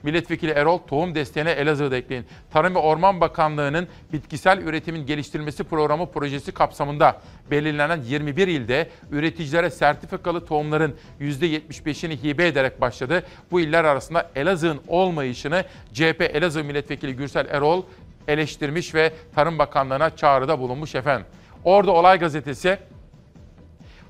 [0.02, 2.26] Milletvekili Erol tohum desteğine Elazığ'da ekleyin.
[2.52, 7.20] Tarım ve Orman Bakanlığı'nın bitkisel üretimin geliştirilmesi programı projesi kapsamında
[7.50, 13.22] belirlenen 21 ilde üreticilere sertifikalı tohumların %75'ini hibe ederek başladı.
[13.50, 17.82] Bu iller arasında Elazığ'ın olmayışını CHP Elazığ Milletvekili Gürsel Erol
[18.28, 21.26] eleştirmiş ve Tarım Bakanlığı'na çağrıda bulunmuş efendim.
[21.64, 22.78] Orada Olay Gazetesi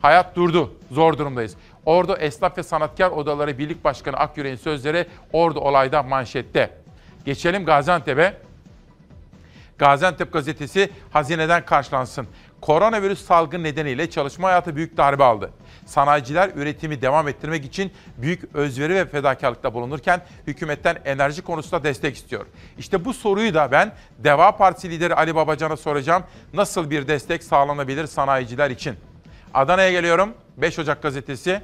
[0.03, 0.75] Hayat durdu.
[0.91, 1.57] Zor durumdayız.
[1.87, 6.71] Ordu Esnaf ve Sanatkar Odaları Birlik Başkanı Akyürek'in sözleri Ordu olayda manşette.
[7.25, 8.37] Geçelim Gaziantep'e.
[9.79, 12.27] Gaziantep gazetesi hazineden karşılansın.
[12.61, 15.51] Koronavirüs salgın nedeniyle çalışma hayatı büyük darbe aldı.
[15.87, 22.47] Sanayiciler üretimi devam ettirmek için büyük özveri ve fedakarlıkta bulunurken hükümetten enerji konusunda destek istiyor.
[22.79, 26.23] İşte bu soruyu da ben Deva Partisi lideri Ali Babacan'a soracağım.
[26.55, 28.97] Nasıl bir destek sağlanabilir sanayiciler için?
[29.55, 30.35] Adana'ya geliyorum.
[30.57, 31.63] 5 Ocak gazetesi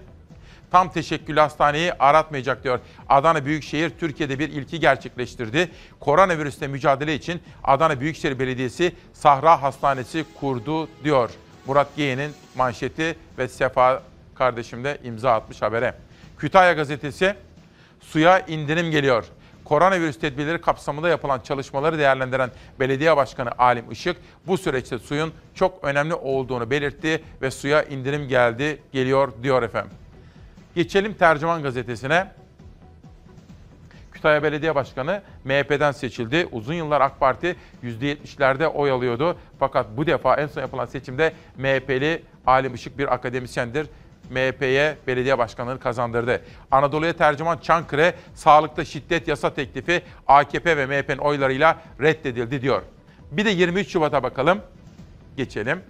[0.73, 2.81] tam teşekküllü hastaneyi aratmayacak diyor.
[3.09, 5.71] Adana Büyükşehir Türkiye'de bir ilki gerçekleştirdi.
[6.01, 11.31] Koronavirüsle mücadele için Adana Büyükşehir Belediyesi Sahra Hastanesi kurdu diyor.
[11.67, 14.03] Murat Geyen'in manşeti ve Sefa
[14.35, 15.95] kardeşim de imza atmış habere.
[16.39, 17.35] Kütahya gazetesi
[18.01, 19.25] suya indirim geliyor.
[19.65, 22.51] Koronavirüs tedbirleri kapsamında yapılan çalışmaları değerlendiren
[22.81, 24.17] Belediye Başkanı Alim Işık
[24.47, 30.02] bu süreçte suyun çok önemli olduğunu belirtti ve suya indirim geldi, geliyor diyor efendim.
[30.75, 32.27] Geçelim Tercüman Gazetesi'ne.
[34.13, 36.49] Kütahya Belediye Başkanı MHP'den seçildi.
[36.53, 39.37] Uzun yıllar AK Parti %70'lerde oy alıyordu.
[39.59, 43.87] Fakat bu defa en son yapılan seçimde MHP'li Alim Işık bir akademisyendir.
[44.31, 46.43] MHP'ye belediye başkanlığını kazandırdı.
[46.71, 52.83] Anadolu'ya tercüman Çankırı, sağlıkta şiddet yasa teklifi AKP ve MHP'nin oylarıyla reddedildi diyor.
[53.31, 54.61] Bir de 23 Şubat'a bakalım.
[55.37, 55.81] Geçelim.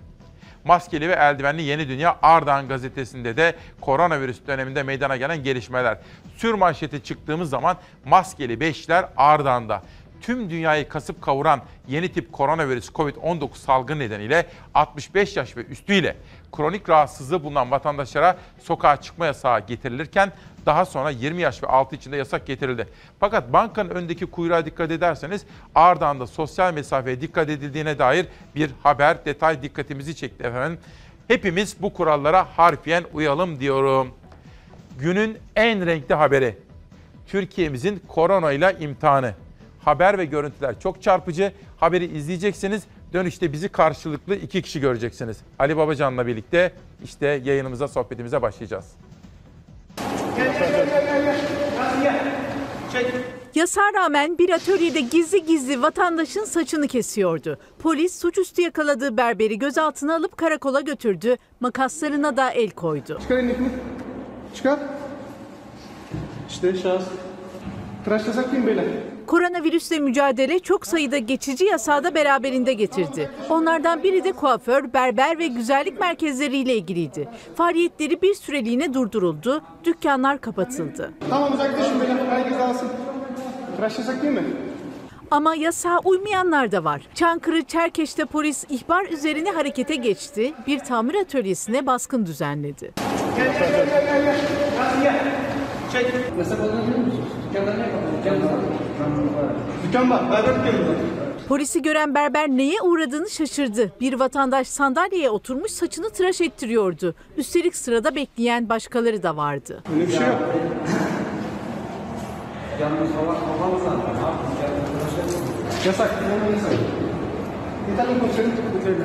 [0.65, 5.99] Maskeli ve eldivenli Yeni Dünya Ardahan gazetesinde de koronavirüs döneminde meydana gelen gelişmeler.
[6.37, 9.83] Sür manşeti çıktığımız zaman maskeli beşler Ardahan'da.
[10.23, 16.17] Tüm dünyayı kasıp kavuran yeni tip koronavirüs COVID-19 salgını nedeniyle 65 yaş ve üstüyle
[16.53, 20.33] kronik rahatsızlığı bulunan vatandaşlara sokağa çıkma yasağı getirilirken
[20.67, 22.89] daha sonra 20 yaş ve altı içinde yasak getirildi.
[23.21, 25.45] Fakat bankanın öndeki kuyruğa dikkat ederseniz
[25.75, 30.79] Ardahan'da sosyal mesafeye dikkat edildiğine dair bir haber, detay dikkatimizi çekti efendim.
[31.29, 34.15] Hepimiz bu kurallara harfiyen uyalım diyorum.
[34.99, 36.59] Günün en renkli haberi.
[37.27, 39.35] Türkiye'mizin koronayla imtihanı.
[39.85, 41.53] Haber ve görüntüler çok çarpıcı.
[41.77, 42.83] Haberi izleyeceksiniz.
[43.13, 45.37] Dönüşte bizi karşılıklı iki kişi göreceksiniz.
[45.59, 46.73] Ali Babacan'la birlikte
[47.05, 48.87] işte yayınımıza, sohbetimize başlayacağız.
[53.55, 57.59] Yasağa rağmen bir atölyede gizli gizli vatandaşın saçını kesiyordu.
[57.79, 61.37] Polis suçüstü yakaladığı berberi gözaltına alıp karakola götürdü.
[61.61, 63.19] Makaslarına da el koydu.
[63.23, 63.69] Çıkar elini.
[64.55, 64.79] Çıkar.
[66.49, 67.05] İşte şahıs.
[68.05, 68.85] Tıraşlasak değil mi beyler?
[69.27, 73.31] Koronavirüsle mücadele çok sayıda geçici yasağı da beraberinde getirdi.
[73.51, 77.29] Onlardan biri de kuaför, berber ve güzellik merkezleriyle ilgiliydi.
[77.57, 81.11] Faaliyetleri bir süreliğine durduruldu, dükkanlar kapatıldı.
[81.31, 82.17] Tamam uzaklaşın beyler.
[82.31, 82.89] Herkes alsın.
[83.77, 84.45] Tıraşlasak değil mi?
[85.31, 87.03] Ama yasağa uymayanlar da var.
[87.15, 90.53] Çankırı Çerkeş'te polis ihbar üzerine harekete geçti.
[90.67, 92.93] Bir tamir atölyesine baskın düzenledi.
[93.37, 94.37] Gel gel gel gel gel.
[95.03, 95.21] Gel.
[95.93, 96.07] Çek.
[96.39, 97.32] Yasak biliyor musunuz?
[99.85, 100.31] Dükkan var.
[100.31, 100.97] Berber dükkanı var.
[101.49, 103.93] Polisi gören berber neye uğradığını şaşırdı.
[104.01, 107.15] Bir vatandaş sandalyeye oturmuş saçını tıraş ettiriyordu.
[107.37, 109.83] Üstelik sırada bekleyen başkaları da vardı.
[109.95, 110.37] Öyle bir şey yok.
[115.87, 116.11] Yasak.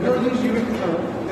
[0.05, 0.57] Gördüğünüz gibi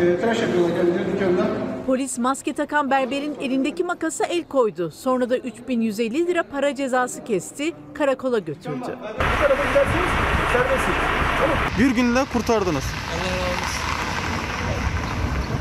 [0.01, 1.74] e, tıraş yapıyorlar kendileri dükkanda.
[1.85, 4.91] Polis maske takan berberin elindeki makasa el koydu.
[4.91, 8.79] Sonra da 3150 lira para cezası kesti, karakola götürdü.
[8.79, 10.09] Bu tarafa giderseniz
[10.53, 10.97] serbestsiniz.
[11.41, 11.57] Tamam.
[11.79, 12.83] Bir günde kurtardınız.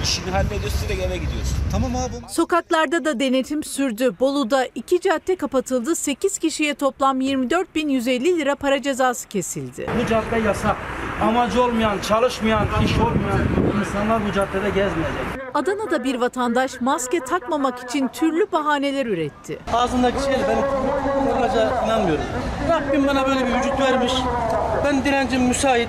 [0.05, 1.56] İşini hallediyorsun direkt eve gidiyorsun.
[1.72, 2.32] Tamam abi.
[2.32, 4.14] Sokaklarda da denetim sürdü.
[4.20, 5.97] Bolu'da iki cadde kapatıldı.
[5.97, 9.86] 8 kişiye toplam 24.150 lira para cezası kesildi.
[10.02, 10.76] Bu cadde yasak.
[11.22, 13.40] Amacı olmayan, çalışmayan, iş olmayan
[13.81, 15.24] insanlar bu caddede gezmeyecek.
[15.55, 19.59] Adana'da bir vatandaş maske takmamak için türlü bahaneler üretti.
[19.72, 22.24] Ağzındaki şeyle ben olacağı inanmıyorum.
[22.70, 24.12] Rabbim bana böyle bir vücut vermiş.
[24.85, 25.89] Ben direncim müsait.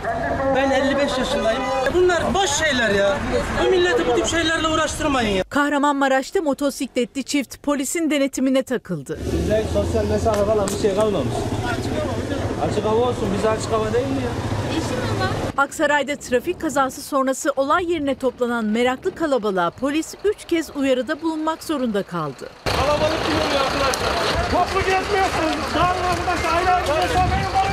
[0.55, 1.61] Ben 55 yaşındayım.
[1.93, 3.17] Bunlar boş şeyler ya.
[3.65, 5.43] Bu milleti bu tip şeylerle uğraştırmayın ya.
[5.43, 9.19] Kahramanmaraş'ta motosikletli çift polisin denetimine takıldı.
[9.33, 11.33] Bizde sosyal mesafe falan bir şey kalmamış.
[12.69, 13.27] Açık hava olsun.
[13.37, 14.29] Bize açık hava değil mi ya?
[15.57, 22.03] Aksaray'da trafik kazası sonrası olay yerine toplanan meraklı kalabalığa polis 3 kez uyarıda bulunmak zorunda
[22.03, 22.49] kaldı.
[22.65, 24.51] Kalabalık oluyor arkadaşlar.
[24.51, 25.65] Toplu gezmiyorsunuz.
[25.75, 26.57] Dağılın arkadaşlar.
[26.57, 27.64] Ayrı ayrı mesafeyi.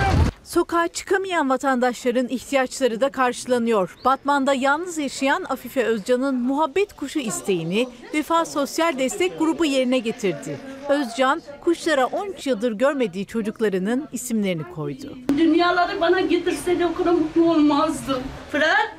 [0.53, 3.97] Sokağa çıkamayan vatandaşların ihtiyaçları da karşılanıyor.
[4.05, 10.59] Batman'da yalnız yaşayan Afife Özcan'ın muhabbet kuşu isteğini Vefa Sosyal Destek Grubu yerine getirdi.
[10.89, 15.19] Özcan, kuşlara 13 yıldır görmediği çocuklarının isimlerini koydu.
[15.39, 18.23] Dünyaları bana getirseydi o kadar mutlu olmazdım.
[18.51, 18.97] Fırat,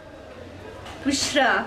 [1.05, 1.65] Büşra.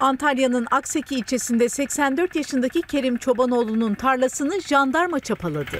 [0.00, 5.78] Antalya'nın Akseki ilçesinde 84 yaşındaki Kerim Çobanoğlu'nun tarlasını jandarma çapaladı.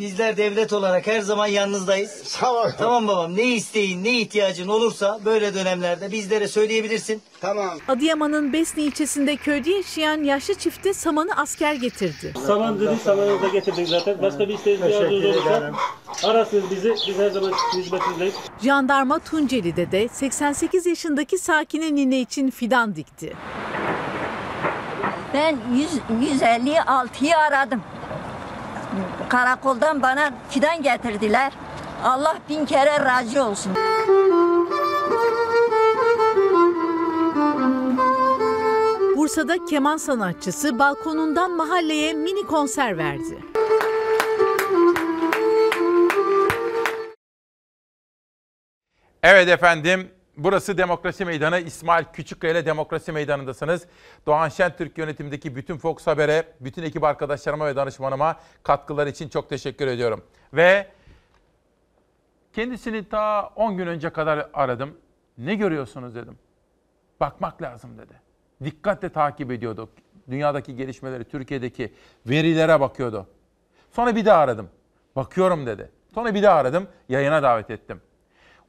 [0.00, 2.36] Bizler devlet olarak her zaman yanınızdayız.
[2.40, 2.66] Tamam.
[2.78, 3.36] Tamam babam.
[3.36, 7.22] Ne isteğin, ne ihtiyacın olursa böyle dönemlerde bizlere söyleyebilirsin.
[7.40, 7.78] Tamam.
[7.88, 12.34] Adıyaman'ın Besni ilçesinde köyde yaşayan yaşlı çifte samanı asker getirdi.
[12.46, 14.22] Saman dedi, samanı da getirdik zaten.
[14.22, 15.72] Başka bir isteğiniz bir arzunuz olursa
[16.24, 16.94] arasınız bizi.
[17.08, 18.34] Biz her zaman hizmetindeyiz.
[18.62, 23.32] Jandarma Tunceli'de de 88 yaşındaki sakine nine için fidan dikti.
[25.34, 27.82] Ben 100, 156'yı aradım.
[29.30, 31.52] Karakoldan bana fidan getirdiler.
[32.04, 33.72] Allah bin kere razı olsun.
[39.16, 43.38] Bursa'da keman sanatçısı balkonundan mahalleye mini konser verdi.
[49.22, 51.60] Evet efendim Burası Demokrasi Meydanı.
[51.60, 53.86] İsmail Küçükkaya ile Demokrasi Meydanı'ndasınız.
[54.26, 59.86] Doğan Şentürk yönetimindeki bütün Fox Haber'e, bütün ekip arkadaşlarıma ve danışmanıma katkılar için çok teşekkür
[59.86, 60.24] ediyorum.
[60.52, 60.86] Ve
[62.52, 64.96] kendisini ta 10 gün önce kadar aradım.
[65.38, 66.38] Ne görüyorsunuz dedim.
[67.20, 68.12] Bakmak lazım dedi.
[68.64, 69.88] Dikkatle takip ediyordu.
[70.30, 71.94] Dünyadaki gelişmeleri, Türkiye'deki
[72.26, 73.26] verilere bakıyordu.
[73.92, 74.70] Sonra bir daha aradım.
[75.16, 75.90] Bakıyorum dedi.
[76.14, 76.88] Sonra bir daha aradım.
[77.08, 78.00] Yayına davet ettim.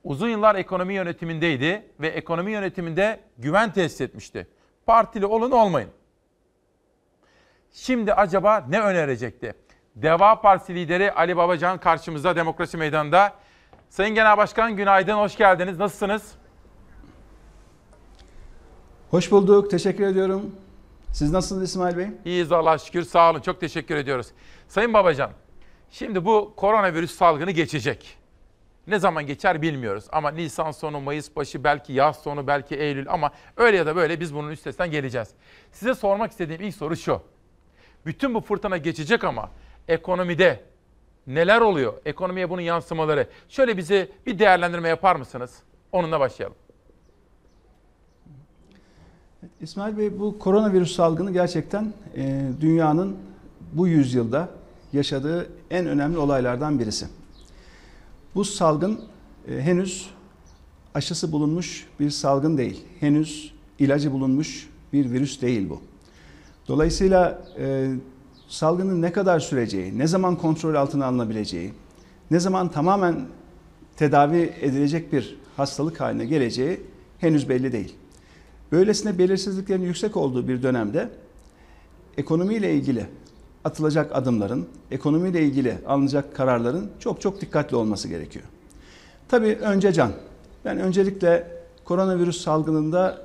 [0.03, 4.47] Uzun yıllar ekonomi yönetimindeydi ve ekonomi yönetiminde güven tesis etmişti.
[4.85, 5.89] Partili olun olmayın.
[7.71, 9.55] Şimdi acaba ne önerecekti?
[9.95, 13.33] Deva Partisi lideri Ali Babacan karşımızda Demokrasi Meydanı'nda.
[13.89, 15.79] Sayın Genel Başkan günaydın, hoş geldiniz.
[15.79, 16.31] Nasılsınız?
[19.11, 20.55] Hoş bulduk, teşekkür ediyorum.
[21.13, 22.07] Siz nasılsınız İsmail Bey?
[22.25, 23.39] İyiyiz Allah'a şükür, sağ olun.
[23.39, 24.27] Çok teşekkür ediyoruz.
[24.67, 25.31] Sayın Babacan,
[25.89, 28.20] şimdi bu koronavirüs salgını geçecek.
[28.91, 33.31] Ne zaman geçer bilmiyoruz ama Nisan sonu, Mayıs başı, belki yaz sonu, belki Eylül ama
[33.57, 35.29] öyle ya da böyle biz bunun üstesinden geleceğiz.
[35.71, 37.21] Size sormak istediğim ilk soru şu.
[38.05, 39.49] Bütün bu fırtına geçecek ama
[39.87, 40.63] ekonomide
[41.27, 41.93] neler oluyor?
[42.05, 43.27] Ekonomiye bunun yansımaları.
[43.49, 45.51] Şöyle bize bir değerlendirme yapar mısınız?
[45.91, 46.57] Onunla başlayalım.
[49.61, 53.17] İsmail Bey bu koronavirüs salgını gerçekten e, dünyanın
[53.73, 54.49] bu yüzyılda
[54.93, 57.20] yaşadığı en önemli olaylardan birisi.
[58.35, 58.99] Bu salgın
[59.47, 60.09] e, henüz
[60.93, 62.83] aşısı bulunmuş bir salgın değil.
[62.99, 65.81] Henüz ilacı bulunmuş bir virüs değil bu.
[66.67, 67.91] Dolayısıyla e,
[68.47, 71.73] salgının ne kadar süreceği, ne zaman kontrol altına alınabileceği,
[72.31, 73.25] ne zaman tamamen
[73.95, 76.81] tedavi edilecek bir hastalık haline geleceği
[77.19, 77.95] henüz belli değil.
[78.71, 81.09] Böylesine belirsizliklerin yüksek olduğu bir dönemde
[82.17, 83.05] ekonomiyle ilgili
[83.65, 88.45] atılacak adımların, ekonomiyle ilgili alınacak kararların çok çok dikkatli olması gerekiyor.
[89.27, 90.11] Tabii önce can.
[90.65, 91.47] Ben öncelikle
[91.85, 93.21] koronavirüs salgınında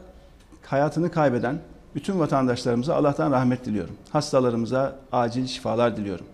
[0.63, 1.59] hayatını kaybeden
[1.95, 3.95] bütün vatandaşlarımıza Allah'tan rahmet diliyorum.
[4.11, 6.27] Hastalarımıza acil şifalar diliyorum.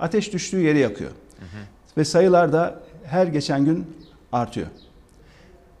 [0.00, 1.10] Ateş düştüğü yeri yakıyor.
[1.10, 1.60] Hı hı.
[1.96, 3.86] Ve sayılar da her geçen gün
[4.32, 4.66] artıyor.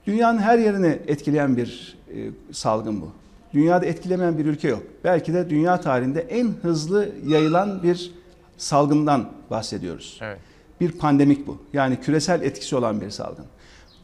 [0.06, 3.12] Dünyanın her yerini etkileyen bir e, salgın bu.
[3.56, 4.82] Dünyada etkilemeyen bir ülke yok.
[5.04, 8.12] Belki de dünya tarihinde en hızlı yayılan bir
[8.56, 10.18] salgından bahsediyoruz.
[10.22, 10.38] Evet.
[10.80, 11.58] Bir pandemik bu.
[11.72, 13.44] Yani küresel etkisi olan bir salgın.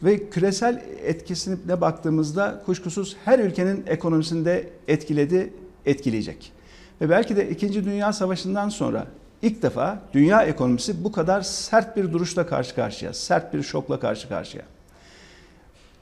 [0.02, 5.52] Ve küresel etkisine baktığımızda kuşkusuz her ülkenin ekonomisinde etkiledi,
[5.86, 6.52] etkileyecek.
[7.00, 7.84] Ve belki de 2.
[7.84, 9.06] Dünya Savaşı'ndan sonra
[9.42, 14.28] ilk defa dünya ekonomisi bu kadar sert bir duruşla karşı karşıya, sert bir şokla karşı
[14.28, 14.64] karşıya.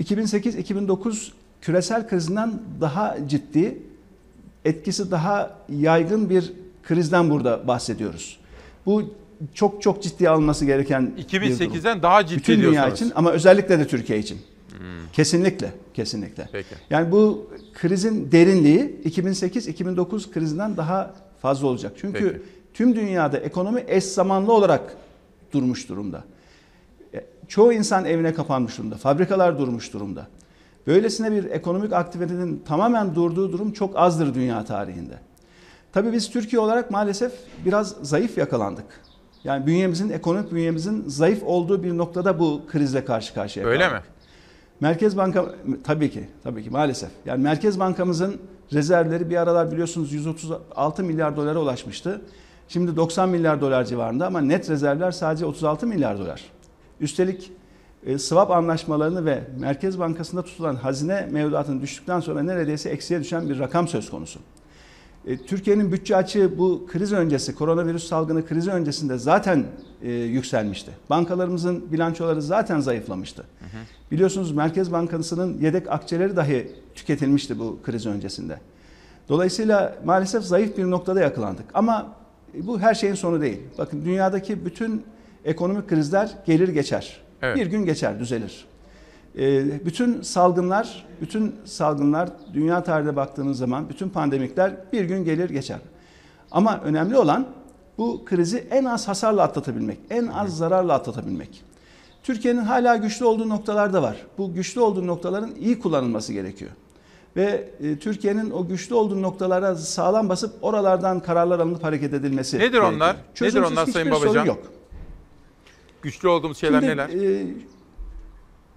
[0.00, 3.78] 2008-2009 küresel krizinden daha ciddi,
[4.64, 8.38] etkisi daha yaygın bir krizden burada bahsediyoruz.
[8.86, 9.14] Bu
[9.54, 14.18] çok çok ciddi alınması gereken 2008'den daha ciddi Bütün dünya için ama özellikle de Türkiye
[14.18, 14.38] için.
[15.12, 16.48] Kesinlikle, kesinlikle.
[16.52, 16.74] Peki.
[16.90, 21.92] Yani bu krizin derinliği 2008-2009 krizinden daha fazla olacak.
[22.00, 22.42] Çünkü Peki.
[22.74, 24.96] tüm dünyada ekonomi eş zamanlı olarak
[25.52, 26.24] durmuş durumda.
[27.14, 28.96] E, Çoğu insan evine kapanmış durumda.
[28.96, 30.26] Fabrikalar durmuş durumda.
[30.86, 35.18] Böylesine bir ekonomik aktivitenin tamamen durduğu durum çok azdır dünya tarihinde.
[35.92, 37.32] Tabii biz Türkiye olarak maalesef
[37.64, 38.84] biraz zayıf yakalandık.
[39.44, 44.02] Yani bünyemizin, ekonomik bünyemizin zayıf olduğu bir noktada bu krizle karşı karşıya Öyle kaldık.
[44.06, 44.12] mi?
[44.80, 45.54] Merkez Banka
[45.84, 47.10] tabii ki, tabii ki maalesef.
[47.26, 48.40] Yani Merkez Bankamızın
[48.72, 52.20] rezervleri bir aralar biliyorsunuz 136 milyar dolara ulaşmıştı.
[52.68, 56.44] Şimdi 90 milyar dolar civarında ama net rezervler sadece 36 milyar dolar.
[57.00, 57.52] Üstelik
[58.06, 63.58] e, swap anlaşmalarını ve Merkez Bankası'nda tutulan hazine mevduatını düştükten sonra neredeyse eksiye düşen bir
[63.58, 64.40] rakam söz konusu.
[65.26, 69.64] E, Türkiye'nin bütçe açığı bu kriz öncesi, koronavirüs salgını krizi öncesinde zaten
[70.02, 70.90] e, yükselmişti.
[71.10, 73.44] Bankalarımızın bilançoları zaten zayıflamıştı.
[74.10, 78.58] Biliyorsunuz Merkez Bankası'nın yedek akçeleri dahi tüketilmişti bu kriz öncesinde.
[79.28, 81.64] Dolayısıyla maalesef zayıf bir noktada yakalandık.
[81.74, 82.12] Ama
[82.54, 83.60] bu her şeyin sonu değil.
[83.78, 85.04] Bakın dünyadaki bütün
[85.44, 87.20] ekonomik krizler gelir geçer.
[87.42, 87.56] Evet.
[87.56, 88.64] Bir gün geçer, düzelir.
[89.38, 95.78] Ee, bütün salgınlar, bütün salgınlar dünya tarihine baktığınız zaman bütün pandemikler bir gün gelir geçer.
[96.50, 97.46] Ama önemli olan
[97.98, 101.64] bu krizi en az hasarla atlatabilmek, en az zararla atlatabilmek.
[102.22, 104.16] Türkiye'nin hala güçlü olduğu noktalar da var.
[104.38, 106.70] Bu güçlü olduğu noktaların iyi kullanılması gerekiyor.
[107.36, 112.64] Ve e, Türkiye'nin o güçlü olduğu noktalara sağlam basıp oralardan kararlar alınıp hareket edilmesi Nedir
[112.66, 112.92] gerekiyor.
[112.92, 113.14] onlar?
[113.14, 114.46] Nedir Çözümsüz onlar Sayın hiçbir sorun Babacan?
[114.46, 114.62] yok.
[116.02, 117.08] Güçlü olduğumuz şeyler Şimdi, neler?
[117.08, 117.46] e,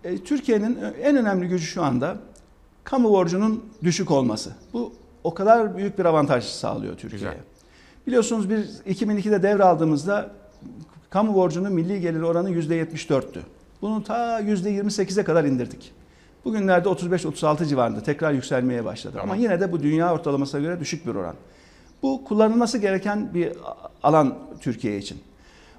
[0.04, 2.18] e, Türkiye'nin en önemli gücü şu anda
[2.84, 4.52] kamu borcunun düşük olması.
[4.74, 4.94] Bu
[5.24, 7.38] o kadar büyük bir avantaj sağlıyor Türkiye'ye.
[8.08, 10.32] Biliyorsunuz biz 2002'de devraldığımızda
[11.10, 13.40] kamu borcunun milli gelir oranı %74'tü.
[13.82, 15.92] Bunu ta %28'e kadar indirdik.
[16.46, 19.20] Bugünlerde 35-36 civarında tekrar yükselmeye başladı.
[19.22, 21.36] Ama yine de bu dünya ortalamasına göre düşük bir oran.
[22.04, 23.54] Bu kullanılması gereken bir
[24.04, 25.18] alan Türkiye için.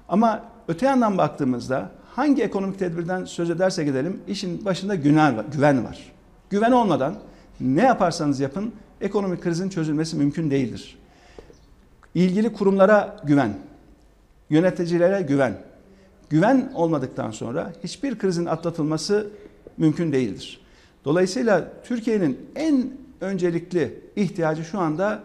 [0.09, 5.45] Ama öte yandan baktığımızda hangi ekonomik tedbirden söz edersek edelim işin başında güven var.
[5.51, 6.11] Güven, var.
[6.49, 7.15] güven olmadan
[7.59, 10.97] ne yaparsanız yapın ekonomik krizin çözülmesi mümkün değildir.
[12.15, 13.53] İlgili kurumlara güven,
[14.49, 15.57] yöneticilere güven.
[16.29, 19.27] Güven olmadıktan sonra hiçbir krizin atlatılması
[19.77, 20.61] mümkün değildir.
[21.05, 25.23] Dolayısıyla Türkiye'nin en öncelikli ihtiyacı şu anda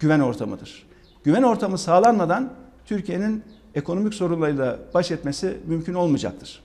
[0.00, 0.86] güven ortamıdır.
[1.24, 2.52] Güven ortamı sağlanmadan
[2.86, 3.42] Türkiye'nin
[3.74, 6.62] ekonomik sorunlarıyla baş etmesi mümkün olmayacaktır.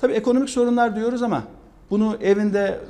[0.00, 1.42] Tabii ekonomik sorunlar diyoruz ama
[1.90, 2.80] bunu evinde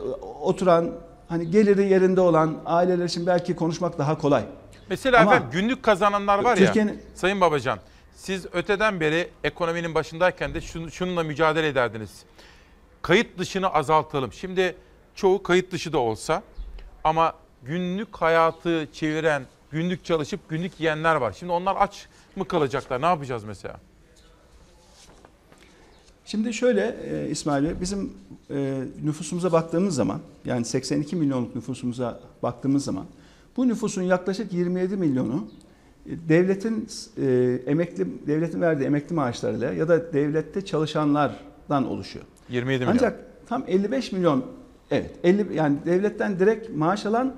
[0.42, 0.92] oturan,
[1.28, 4.44] hani geliri yerinde olan aileler için belki konuşmak daha kolay.
[4.90, 6.72] Mesela Ama efendim günlük kazananlar var ya
[7.14, 7.78] Sayın Babacan
[8.14, 12.24] siz öteden beri ekonominin başındayken de şun, şununla mücadele ederdiniz.
[13.02, 14.32] Kayıt dışını azaltalım.
[14.32, 14.76] Şimdi
[15.14, 16.42] çoğu kayıt dışı da olsa
[17.04, 21.32] ama günlük hayatı çeviren, günlük çalışıp günlük yiyenler var.
[21.38, 22.06] Şimdi onlar aç
[22.36, 23.02] mı kalacaklar?
[23.02, 23.80] Ne yapacağız mesela?
[26.24, 28.12] Şimdi şöyle e, İsmail Bey, bizim
[28.50, 33.04] e, nüfusumuza baktığımız zaman, yani 82 milyonluk nüfusumuza baktığımız zaman,
[33.56, 35.48] bu nüfusun yaklaşık 27 milyonu
[36.06, 36.88] e, devletin
[37.18, 42.24] e, emekli devletin verdiği emekli maaşlarıyla ya da devlette çalışanlardan oluşuyor.
[42.48, 42.92] 27 milyon.
[42.92, 44.44] Ancak tam 55 milyon
[44.90, 47.34] evet 50 yani devletten direkt maaş alan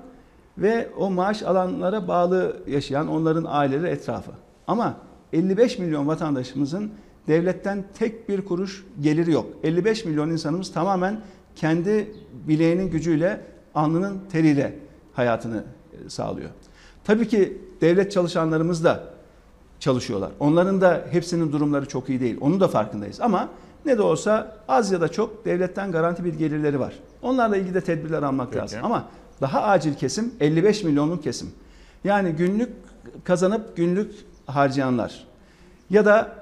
[0.57, 4.31] ve o maaş alanlara bağlı yaşayan onların aileleri etrafı.
[4.69, 4.97] Ama
[5.33, 6.91] 55 milyon vatandaşımızın
[7.27, 9.45] devletten tek bir kuruş geliri yok.
[9.63, 11.21] 55 milyon insanımız tamamen
[11.55, 12.11] kendi
[12.47, 13.41] bileğinin gücüyle,
[13.75, 14.75] alnının teriyle
[15.13, 15.63] hayatını
[15.93, 16.49] e, sağlıyor.
[17.03, 19.03] Tabii ki devlet çalışanlarımız da
[19.79, 20.31] çalışıyorlar.
[20.39, 22.37] Onların da hepsinin durumları çok iyi değil.
[22.41, 23.21] Onun da farkındayız.
[23.21, 23.49] Ama
[23.85, 26.93] ne de olsa az ya da çok devletten garanti bir gelirleri var.
[27.21, 28.61] Onlarla ilgili de tedbirler almak Peki.
[28.61, 28.79] lazım.
[28.83, 29.09] Ama
[29.41, 31.51] daha acil kesim 55 milyonluk kesim.
[32.03, 32.69] Yani günlük
[33.23, 35.25] kazanıp günlük harcayanlar.
[35.89, 36.35] Ya da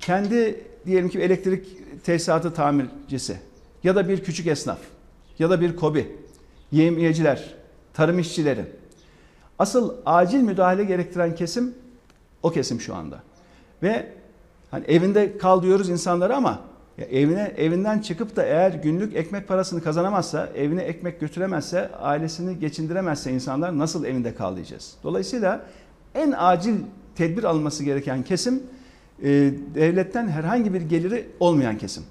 [0.00, 1.66] kendi diyelim ki elektrik
[2.04, 3.36] tesisatı tamircisi
[3.84, 4.78] ya da bir küçük esnaf
[5.38, 6.16] ya da bir kobi,
[6.72, 7.54] yemiyeciler,
[7.94, 8.64] tarım işçileri.
[9.58, 11.74] Asıl acil müdahale gerektiren kesim
[12.42, 13.22] o kesim şu anda.
[13.82, 14.12] Ve
[14.70, 16.60] hani evinde kal diyoruz insanlara ama
[16.98, 23.32] ya evine evinden çıkıp da eğer günlük ekmek parasını kazanamazsa, evine ekmek götüremezse, ailesini geçindiremezse
[23.32, 24.94] insanlar nasıl evinde kal diyeceğiz.
[25.02, 25.66] Dolayısıyla
[26.14, 26.74] en acil
[27.18, 28.62] tedbir alınması gereken kesim
[29.22, 29.28] e,
[29.74, 32.02] devletten herhangi bir geliri olmayan kesim.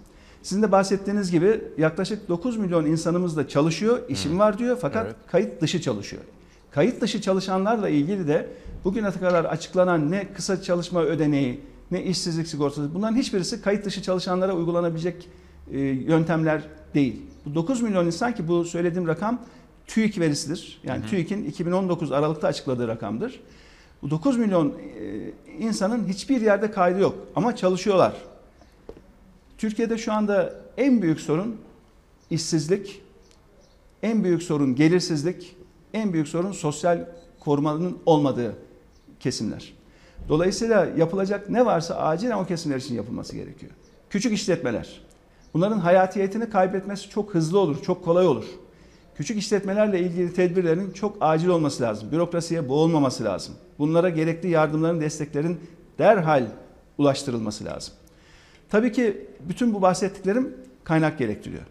[0.43, 5.15] Sizin de bahsettiğiniz gibi yaklaşık 9 milyon insanımız da çalışıyor, işim var diyor fakat Evet.
[5.27, 6.21] kayıt dışı çalışıyor.
[6.71, 8.49] Kayıt dışı çalışanlarla ilgili de
[8.83, 11.61] bugüne kadar açıklanan ne kısa çalışma ödeneği,
[11.91, 15.29] ne işsizlik sigortası bunların hiçbirisi kayıt dışı çalışanlara uygulanabilecek
[15.71, 16.61] e, yöntemler
[16.93, 17.21] değil.
[17.45, 19.41] Bu 9 milyon insan ki bu söylediğim rakam
[19.87, 20.81] TÜİK verisidir.
[20.83, 23.39] Yani TÜİK'in 2019 Aralık'ta açıkladığı rakamdır.
[24.01, 28.13] Bu 9 milyon e, insanın hiçbir yerde kaydı yok ama çalışıyorlar.
[29.57, 31.57] Türkiye'de şu anda en büyük sorun
[32.29, 33.01] işsizlik,
[34.03, 35.55] en büyük sorun gelirsizlik,
[35.93, 37.05] en büyük sorun sosyal
[37.39, 38.55] korumanın olmadığı
[39.19, 39.73] kesimler.
[40.29, 43.71] Dolayısıyla yapılacak ne varsa acilen o kesimler için yapılması gerekiyor.
[44.09, 45.01] Küçük işletmeler.
[45.53, 48.45] Bunların hayatiyetini kaybetmesi çok hızlı olur, çok kolay olur.
[49.17, 52.11] Küçük işletmelerle ilgili tedbirlerin çok acil olması lazım.
[52.11, 53.55] Bürokrasiye boğulmaması lazım.
[53.79, 55.59] Bunlara gerekli yardımların, desteklerin
[55.99, 56.45] derhal
[56.97, 57.93] ulaştırılması lazım.
[58.69, 60.53] Tabii ki bütün bu bahsettiklerim
[60.83, 61.63] kaynak gerektiriyor.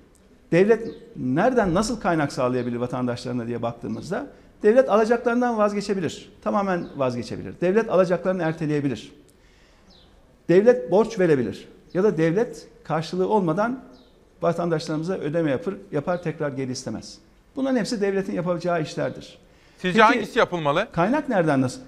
[0.52, 4.26] Devlet nereden nasıl kaynak sağlayabilir vatandaşlarına diye baktığımızda
[4.62, 6.32] devlet alacaklarından vazgeçebilir.
[6.42, 7.54] Tamamen vazgeçebilir.
[7.60, 9.12] Devlet alacaklarını erteleyebilir.
[10.48, 11.68] Devlet borç verebilir.
[11.94, 13.84] Ya da devlet karşılığı olmadan
[14.42, 17.18] vatandaşlarımıza ödeme yapar, yapar tekrar geri istemez.
[17.56, 19.38] Bunların hepsi devletin yapacağı işlerdir.
[19.78, 20.88] Sizce hangisi yapılmalı?
[20.92, 21.80] Kaynak nereden nasıl?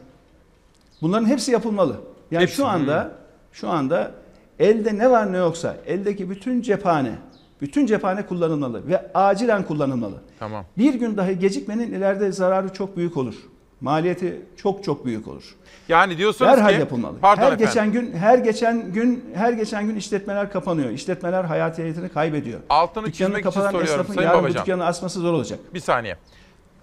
[1.03, 1.97] Bunların hepsi yapılmalı.
[2.31, 3.13] Yani Hepsi, şu anda
[3.53, 4.13] şu anda
[4.59, 7.13] elde ne var ne yoksa eldeki bütün cephane
[7.61, 10.15] bütün cephane kullanılmalı ve acilen kullanılmalı.
[10.39, 10.65] Tamam.
[10.79, 13.35] Bir gün dahi gecikmenin ileride zararı çok büyük olur.
[13.81, 15.57] Maliyeti çok çok büyük olur.
[15.89, 17.19] Yani diyorsunuz Derhal ki yapılmalı.
[17.21, 17.67] Pardon her efendim.
[17.67, 20.91] geçen gün her geçen gün her geçen gün işletmeler kapanıyor.
[20.91, 22.61] İşletmeler hayatiyetini kaybediyor.
[22.71, 24.63] Altını Dükkanını çizmek için kapatan soruyorum esnafın Sayın yarın bu Babacan.
[24.67, 25.61] dükkanı açması zor olacak.
[25.75, 26.17] Bir saniye.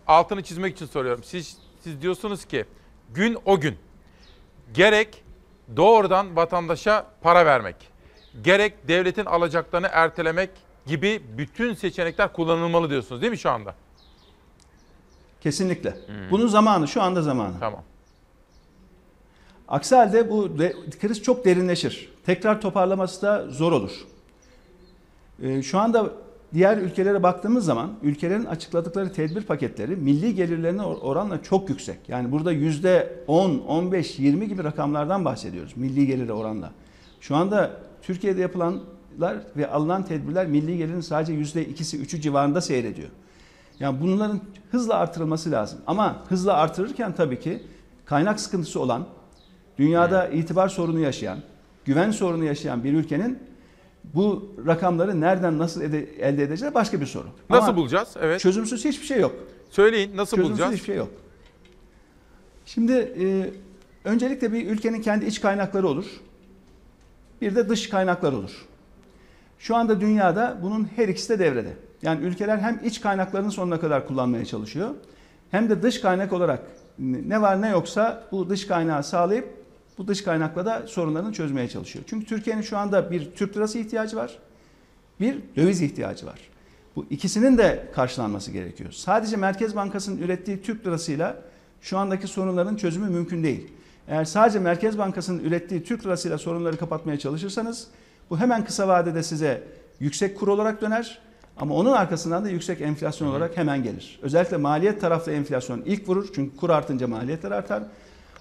[0.08, 1.24] Altını çizmek için soruyorum.
[1.24, 2.66] Siz siz diyorsunuz ki
[3.14, 3.76] gün o gün
[4.74, 5.24] gerek
[5.78, 7.76] doğrudan vatandaşa para vermek,
[8.44, 10.50] gerek devletin alacaklarını ertelemek
[10.86, 13.76] gibi bütün seçenekler kullanılmalı diyorsunuz değil mi şu anda?
[15.46, 15.98] Kesinlikle.
[16.32, 17.54] Bunun zamanı şu anda zamanı.
[17.60, 17.84] Tamam.
[19.68, 22.10] Aksi halde bu de- kriz çok derinleşir.
[22.26, 23.92] Tekrar toparlaması da zor olur.
[25.42, 26.12] E, şu anda
[26.54, 31.98] diğer ülkelere baktığımız zaman ülkelerin açıkladıkları tedbir paketleri milli gelirlerine oranla çok yüksek.
[32.08, 36.72] Yani burada yüzde 10, 15, 20 gibi rakamlardan bahsediyoruz milli gelire oranla.
[37.22, 43.10] Şu anda Türkiye'de yapılanlar ve alınan tedbirler milli gelirin sadece yüzde ikisi, üçü civarında seyrediyor.
[43.80, 44.42] Yani bunların
[44.72, 45.80] hızla artırılması lazım.
[45.88, 47.64] Ama hızla artırırken tabii ki
[48.06, 49.06] kaynak sıkıntısı olan,
[49.78, 51.40] dünyada itibar sorunu yaşayan,
[51.86, 53.40] güven sorunu yaşayan bir ülkenin
[54.14, 57.28] bu rakamları nereden nasıl ede, elde edeceği başka bir soru.
[57.50, 58.10] Nasıl Ama bulacağız?
[58.22, 58.40] Evet.
[58.40, 59.36] Çözümsüz hiçbir şey yok.
[59.70, 60.74] Söyleyin nasıl Çözümsüz bulacağız?
[60.74, 61.10] hiçbir şey yok.
[62.66, 63.50] Şimdi e,
[64.04, 66.06] öncelikle bir ülkenin kendi iç kaynakları olur.
[67.42, 68.66] Bir de dış kaynaklar olur.
[69.60, 71.74] Şu anda dünyada bunun her ikisi de devrede.
[72.06, 74.90] Yani ülkeler hem iç kaynaklarını sonuna kadar kullanmaya çalışıyor
[75.52, 76.60] hem de dış kaynak olarak
[77.00, 79.66] ne var ne yoksa bu dış kaynağı sağlayıp
[79.98, 82.06] bu dış kaynakla da sorunlarını çözmeye çalışıyor.
[82.08, 84.40] Çünkü Türkiye'nin şu anda bir Türk lirası ihtiyacı var,
[85.20, 86.40] bir döviz ihtiyacı var.
[86.96, 88.92] Bu ikisinin de karşılanması gerekiyor.
[88.92, 91.42] Sadece Merkez Bankası'nın ürettiği Türk lirasıyla
[91.82, 93.72] şu andaki sorunların çözümü mümkün değil.
[94.08, 97.88] Eğer sadece Merkez Bankası'nın ürettiği Türk lirasıyla sorunları kapatmaya çalışırsanız
[98.30, 99.64] bu hemen kısa vadede size
[100.00, 101.20] yüksek kur olarak döner
[101.58, 104.20] ama onun arkasından da yüksek enflasyon olarak hemen gelir.
[104.22, 107.84] Özellikle maliyet taraflı enflasyon ilk vurur çünkü kur artınca maliyetler artar.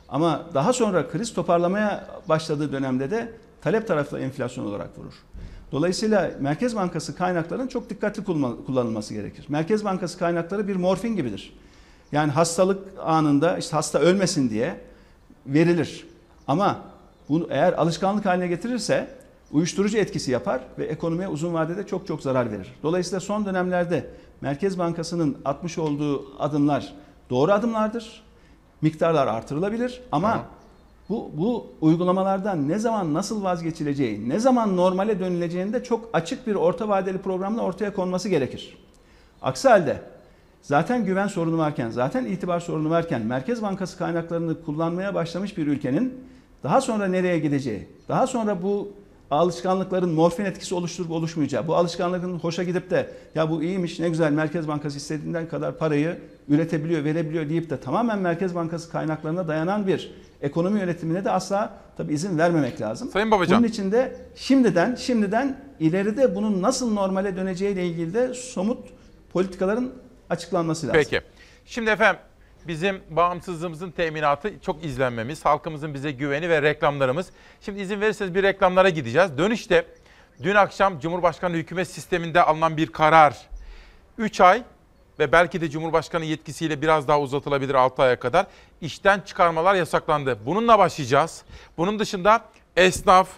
[0.08, 3.32] Ama daha sonra kriz toparlamaya başladığı dönemde de
[3.62, 5.14] talep taraflı enflasyon olarak vurur.
[5.72, 8.24] Dolayısıyla Merkez Bankası kaynaklarının çok dikkatli
[8.66, 9.44] kullanılması gerekir.
[9.48, 11.52] Merkez Bankası kaynakları bir morfin gibidir.
[12.12, 14.80] Yani hastalık anında işte hasta ölmesin diye
[15.46, 16.06] verilir.
[16.48, 16.80] Ama
[17.28, 19.08] bunu eğer alışkanlık haline getirirse
[19.55, 22.74] uyuşturucu etkisi yapar ve ekonomiye uzun vadede çok çok zarar verir.
[22.82, 24.10] Dolayısıyla son dönemlerde
[24.40, 26.94] Merkez Bankası'nın atmış olduğu adımlar
[27.31, 28.22] doğru adımlardır.
[28.81, 30.47] Miktarlar artırılabilir ama Aha.
[31.09, 36.89] bu, bu uygulamalardan ne zaman nasıl vazgeçileceği, ne zaman normale dönüleceğinde çok açık bir orta
[36.89, 38.78] vadeli programla ortaya konması gerekir.
[39.43, 40.02] Aksi halde
[40.62, 46.24] zaten güven sorunu varken, zaten itibar sorunu varken Merkez Bankası kaynaklarını kullanmaya başlamış bir ülkenin
[46.62, 48.89] daha sonra nereye gideceği, daha sonra bu
[49.30, 54.32] alışkanlıkların morfin etkisi oluşturup oluşmayacağı, bu alışkanlıkın hoşa gidip de ya bu iyiymiş ne güzel
[54.32, 56.18] Merkez Bankası istediğinden kadar parayı
[56.48, 62.14] üretebiliyor, verebiliyor deyip de tamamen Merkez Bankası kaynaklarına dayanan bir ekonomi yönetimine de asla tabi
[62.14, 63.10] izin vermemek lazım.
[63.10, 63.59] Sayın Babacan.
[63.59, 68.78] Bunun için de şimdiden şimdiden ileride bunun nasıl normale döneceğiyle ilgili de somut
[69.32, 69.92] politikaların
[70.30, 71.01] açıklanması lazım.
[71.02, 71.20] Peki.
[71.66, 72.20] Şimdi efendim
[72.68, 77.30] bizim bağımsızlığımızın teminatı çok izlenmemiz, halkımızın bize güveni ve reklamlarımız.
[77.60, 79.38] Şimdi izin verirseniz bir reklamlara gideceğiz.
[79.38, 79.86] Dönüşte
[80.42, 83.36] dün akşam Cumhurbaşkanı hükümet sisteminde alınan bir karar
[84.18, 84.62] 3 ay
[85.18, 88.46] ve belki de Cumhurbaşkanı yetkisiyle biraz daha uzatılabilir 6 aya kadar
[88.80, 90.38] işten çıkarmalar yasaklandı.
[90.46, 91.42] Bununla başlayacağız.
[91.76, 92.44] Bunun dışında
[92.76, 93.28] esnaf,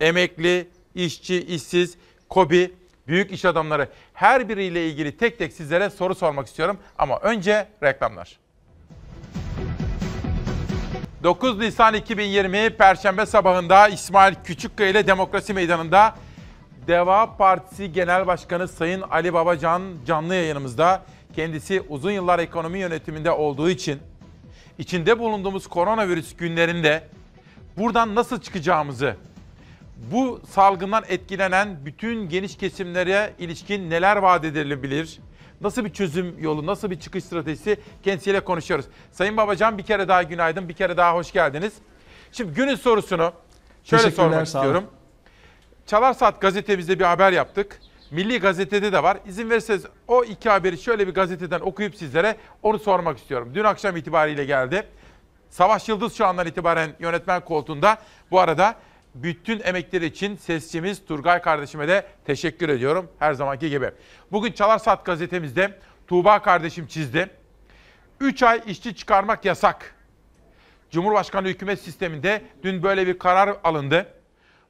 [0.00, 1.96] emekli, işçi, işsiz,
[2.28, 2.74] kobi,
[3.06, 6.78] büyük iş adamları her biriyle ilgili tek tek sizlere soru sormak istiyorum.
[6.98, 8.38] Ama önce reklamlar.
[11.22, 16.14] 9 Nisan 2020 Perşembe sabahında İsmail Küçükkaya ile Demokrasi Meydanı'nda
[16.86, 21.02] Deva Partisi Genel Başkanı Sayın Ali Babacan canlı yayınımızda.
[21.36, 23.98] Kendisi uzun yıllar ekonomi yönetiminde olduğu için
[24.78, 27.04] içinde bulunduğumuz koronavirüs günlerinde
[27.78, 29.16] buradan nasıl çıkacağımızı,
[30.12, 35.18] bu salgından etkilenen bütün geniş kesimlere ilişkin neler vaat edilebilir,
[35.60, 38.86] Nasıl bir çözüm yolu, nasıl bir çıkış stratejisi kendisiyle konuşuyoruz.
[39.12, 41.72] Sayın Babacan bir kere daha günaydın, bir kere daha hoş geldiniz.
[42.32, 43.32] Şimdi günün sorusunu
[43.84, 44.84] şöyle sormak istiyorum.
[45.86, 47.80] Çalar Saat gazetemizde bir haber yaptık.
[48.10, 49.18] Milli Gazete'de de var.
[49.26, 53.50] İzin verirseniz o iki haberi şöyle bir gazeteden okuyup sizlere onu sormak istiyorum.
[53.54, 54.86] Dün akşam itibariyle geldi.
[55.50, 57.98] Savaş Yıldız şu andan itibaren yönetmen koltuğunda.
[58.30, 58.74] Bu arada
[59.14, 63.90] bütün emekleri için sesçimiz Turgay kardeşime de teşekkür ediyorum her zamanki gibi.
[64.32, 67.30] Bugün Çalar Saat gazetemizde Tuğba kardeşim çizdi.
[68.20, 69.94] 3 ay işçi çıkarmak yasak.
[70.90, 74.06] Cumhurbaşkanı hükümet sisteminde dün böyle bir karar alındı.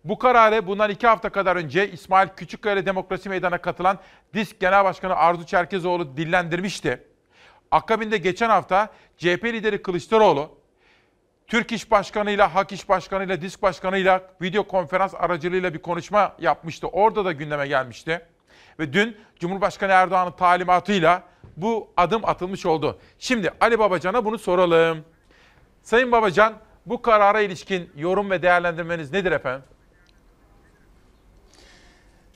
[0.04, 3.98] Bu kararı bundan iki hafta kadar önce İsmail Küçükkaya Demokrasi Meydanı'na katılan
[4.34, 7.04] DİSK Genel Başkanı Arzu Çerkezoğlu dillendirmişti.
[7.70, 10.59] Akabinde geçen hafta CHP lideri Kılıçdaroğlu
[11.50, 15.78] Türk İş Başkanı ile Hak İş Başkanı ile Disk Başkanı ile video konferans aracılığıyla bir
[15.78, 16.86] konuşma yapmıştı.
[16.86, 18.26] Orada da gündeme gelmişti.
[18.78, 21.22] Ve dün Cumhurbaşkanı Erdoğan'ın talimatıyla
[21.56, 22.98] bu adım atılmış oldu.
[23.18, 25.04] Şimdi Ali Babacan'a bunu soralım.
[25.82, 26.54] Sayın Babacan
[26.86, 29.62] bu karara ilişkin yorum ve değerlendirmeniz nedir efendim?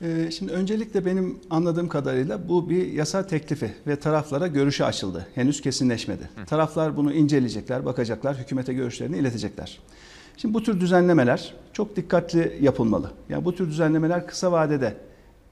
[0.04, 5.26] Ee, şimdi öncelikle benim anladığım kadarıyla bu bir yasa teklifi ve taraflara görüşü açıldı.
[5.34, 6.30] Henüz kesinleşmedi.
[6.36, 6.46] Hı.
[6.46, 9.80] Taraflar bunu inceleyecekler, bakacaklar, hükümete görüşlerini iletecekler.
[10.36, 13.10] Şimdi bu tür düzenlemeler çok dikkatli yapılmalı.
[13.28, 14.96] Yani bu tür düzenlemeler kısa vadede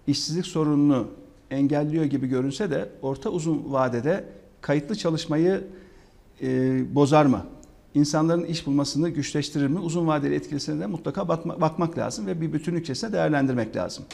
[0.06, 1.08] işsizlik sorununu
[1.50, 4.24] engelliyor gibi görünse de orta uzun vadede
[4.60, 5.64] kayıtlı çalışmayı
[6.42, 7.46] e, bozar mı?
[7.94, 9.78] İnsanların iş bulmasını güçleştirir mi?
[9.78, 14.04] Uzun vadeli etkilisine de mutlaka bakma, bakmak lazım ve bir bütünlük içerisinde değerlendirmek lazım.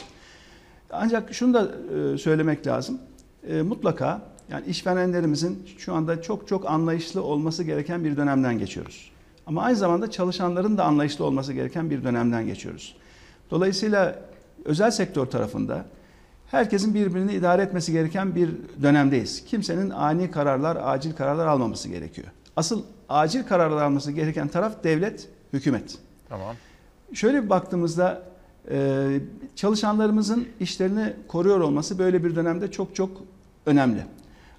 [0.91, 1.71] Ancak şunu da
[2.13, 2.99] e, söylemek lazım.
[3.47, 4.21] E, mutlaka
[4.51, 9.11] yani işverenlerimizin şu anda çok çok anlayışlı olması gereken bir dönemden geçiyoruz.
[9.45, 12.95] Ama aynı zamanda çalışanların da anlayışlı olması gereken bir dönemden geçiyoruz.
[13.51, 14.19] Dolayısıyla
[14.65, 15.85] özel sektör tarafında
[16.51, 18.49] herkesin birbirini idare etmesi gereken bir
[18.81, 19.45] dönemdeyiz.
[19.45, 22.27] Kimsenin ani kararlar, acil kararlar almaması gerekiyor.
[22.55, 25.97] Asıl acil kararlar alması gereken taraf devlet, hükümet.
[26.29, 26.55] Tamam.
[27.13, 28.28] Şöyle bir baktığımızda
[28.69, 29.07] e,
[29.55, 33.11] çalışanlarımızın işlerini koruyor olması böyle bir dönemde çok çok
[33.65, 34.05] önemli.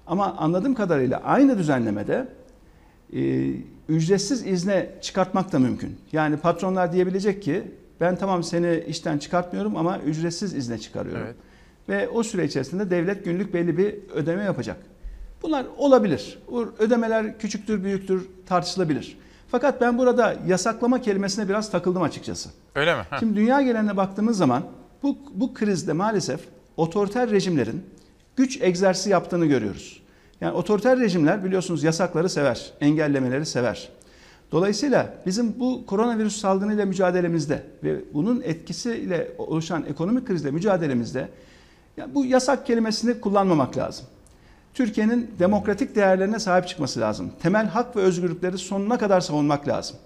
[0.07, 2.27] Ama anladığım kadarıyla aynı düzenlemede
[3.13, 3.51] e,
[3.89, 5.97] ücretsiz izne çıkartmak da mümkün.
[6.11, 7.63] Yani patronlar diyebilecek ki
[7.99, 11.23] ben tamam seni işten çıkartmıyorum ama ücretsiz izne çıkarıyorum.
[11.25, 11.35] Evet.
[11.89, 14.77] Ve o süre içerisinde devlet günlük belli bir ödeme yapacak.
[15.43, 16.39] Bunlar olabilir.
[16.79, 19.17] Ödemeler küçüktür, büyüktür tartışılabilir.
[19.51, 22.49] Fakat ben burada yasaklama kelimesine biraz takıldım açıkçası.
[22.75, 23.01] Öyle mi?
[23.09, 23.19] Heh.
[23.19, 24.63] Şimdi dünya geneline baktığımız zaman
[25.03, 26.39] bu, bu krizde maalesef
[26.77, 27.83] otoriter rejimlerin
[28.35, 30.01] güç egzersizi yaptığını görüyoruz.
[30.41, 33.89] Yani otoriter rejimler biliyorsunuz yasakları sever, engellemeleri sever.
[34.51, 41.29] Dolayısıyla bizim bu koronavirüs salgınıyla mücadelemizde ve bunun etkisiyle oluşan ekonomik krizle mücadelemizde
[41.97, 44.05] ya bu yasak kelimesini kullanmamak lazım.
[44.73, 47.31] Türkiye'nin demokratik değerlerine sahip çıkması lazım.
[47.41, 49.97] Temel hak ve özgürlükleri sonuna kadar savunmak lazım.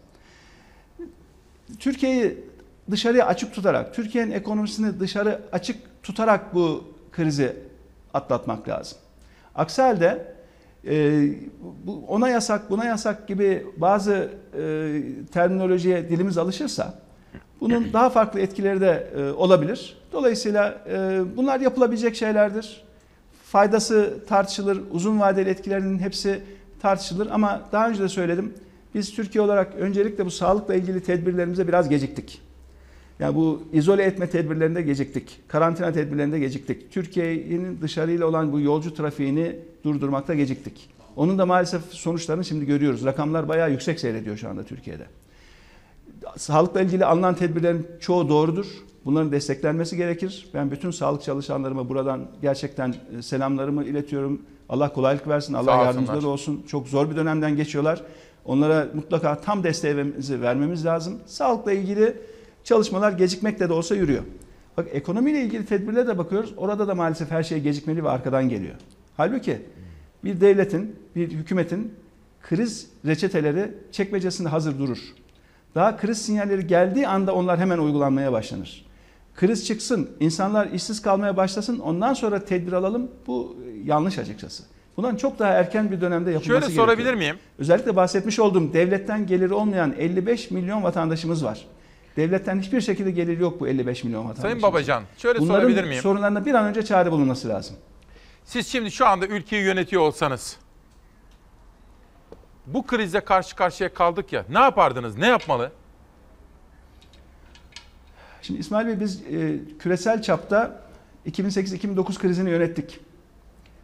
[1.80, 2.38] Türkiye'yi
[2.92, 7.56] dışarıya açık tutarak, Türkiye'nin ekonomisini dışarı açık tutarak bu krizi
[8.14, 8.98] atlatmak lazım.
[9.56, 10.36] Aksi halde
[10.88, 11.24] e,
[11.86, 15.02] bu ona yasak, buna yasak gibi bazı e,
[15.32, 17.00] terminolojiye dilimiz alışırsa
[17.62, 19.98] bunun daha farklı etkileri de e, olabilir.
[20.12, 22.85] Dolayısıyla e, bunlar yapılabilecek şeylerdir.
[23.56, 26.42] Faydası tartışılır, uzun vadeli etkilerinin hepsi
[26.82, 28.54] tartışılır ama daha önce de söyledim.
[28.96, 32.42] Biz Türkiye olarak öncelikle bu sağlıkla ilgili tedbirlerimize biraz geciktik.
[33.20, 35.40] Yani bu izole etme tedbirlerinde geciktik.
[35.48, 36.92] Karantina tedbirlerinde geciktik.
[36.92, 40.90] Türkiye'nin dışarıyla olan bu yolcu trafiğini durdurmakta geciktik.
[41.16, 43.06] Onun da maalesef sonuçlarını şimdi görüyoruz.
[43.06, 45.06] Rakamlar bayağı yüksek seyrediyor şu anda Türkiye'de.
[46.38, 48.66] Sağlıkla ilgili alınan tedbirlerin çoğu doğrudur.
[49.06, 50.48] Bunların desteklenmesi gerekir.
[50.54, 54.42] Ben bütün sağlık çalışanlarıma buradan gerçekten e, selamlarımı iletiyorum.
[54.70, 56.34] Allah kolaylık versin, Allah Sağ yardımcıları olsunlar.
[56.34, 56.64] olsun.
[56.68, 58.02] Çok zor bir dönemden geçiyorlar.
[58.46, 61.20] Onlara mutlaka tam desteğimizi vermemiz lazım.
[61.26, 62.18] Sağlıkla ilgili
[62.64, 64.24] çalışmalar gecikmekle de olsa yürüyor.
[64.78, 66.54] Bak ekonomiyle ilgili tedbirlere de bakıyoruz.
[66.58, 68.76] Orada da maalesef her şey gecikmeli ve arkadan geliyor.
[69.18, 69.62] Halbuki
[70.24, 71.94] bir devletin, bir hükümetin
[72.42, 75.00] kriz reçeteleri çekmecesinde hazır durur.
[75.76, 78.85] Daha kriz sinyalleri geldiği anda onlar hemen uygulanmaya başlanır.
[79.36, 83.12] Kriz çıksın, insanlar işsiz kalmaya başlasın, ondan sonra tedbir alalım.
[83.28, 84.64] Bu yanlış açıkçası.
[84.98, 86.86] Bundan çok daha erken bir dönemde yapılması Şöyle gerekiyor.
[86.86, 87.36] sorabilir miyim?
[87.60, 91.66] Özellikle bahsetmiş olduğum devletten geliri olmayan 55 milyon vatandaşımız var.
[92.18, 94.52] Devletten hiçbir şekilde geliri yok bu 55 milyon vatandaşımız.
[94.52, 96.02] Sayın Babacan şöyle Bunların sorabilir miyim?
[96.02, 97.76] sorunlarına bir an önce çare bulunması lazım.
[98.46, 100.58] Siz şimdi şu anda ülkeyi yönetiyor olsanız
[102.68, 105.18] bu krizle karşı karşıya kaldık ya ne yapardınız?
[105.18, 105.72] Ne yapmalı?
[108.46, 110.82] Şimdi İsmail Bey biz e, küresel çapta
[111.28, 113.00] 2008-2009 krizini yönettik.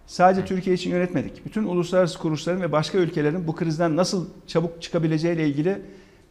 [0.07, 1.45] Sadece Türkiye için yönetmedik.
[1.45, 5.81] Bütün uluslararası kuruluşların ve başka ülkelerin bu krizden nasıl çabuk çıkabileceğiyle ilgili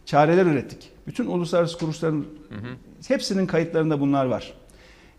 [0.04, 0.92] çareler ürettik.
[1.06, 2.24] Bütün uluslararası kuruluşların
[3.08, 4.54] hepsinin kayıtlarında bunlar var.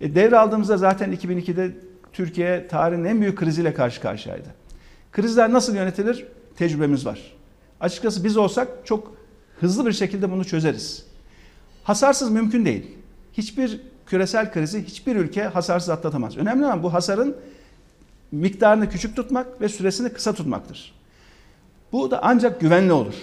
[0.01, 1.71] E, devraldığımızda zaten 2002'de
[2.13, 4.47] Türkiye tarihin en büyük kriziyle karşı karşıyaydı.
[5.11, 6.27] Krizler nasıl yönetilir?
[6.55, 7.33] Tecrübemiz var.
[7.79, 9.15] Açıkçası biz olsak çok
[9.59, 11.05] hızlı bir şekilde bunu çözeriz.
[11.83, 13.00] Hasarsız mümkün değil.
[13.33, 16.37] Hiçbir küresel krizi hiçbir ülke hasarsız atlatamaz.
[16.37, 17.37] Önemli olan bu hasarın
[18.31, 20.93] miktarını küçük tutmak ve süresini kısa tutmaktır.
[21.91, 23.13] Bu da ancak güvenle olur.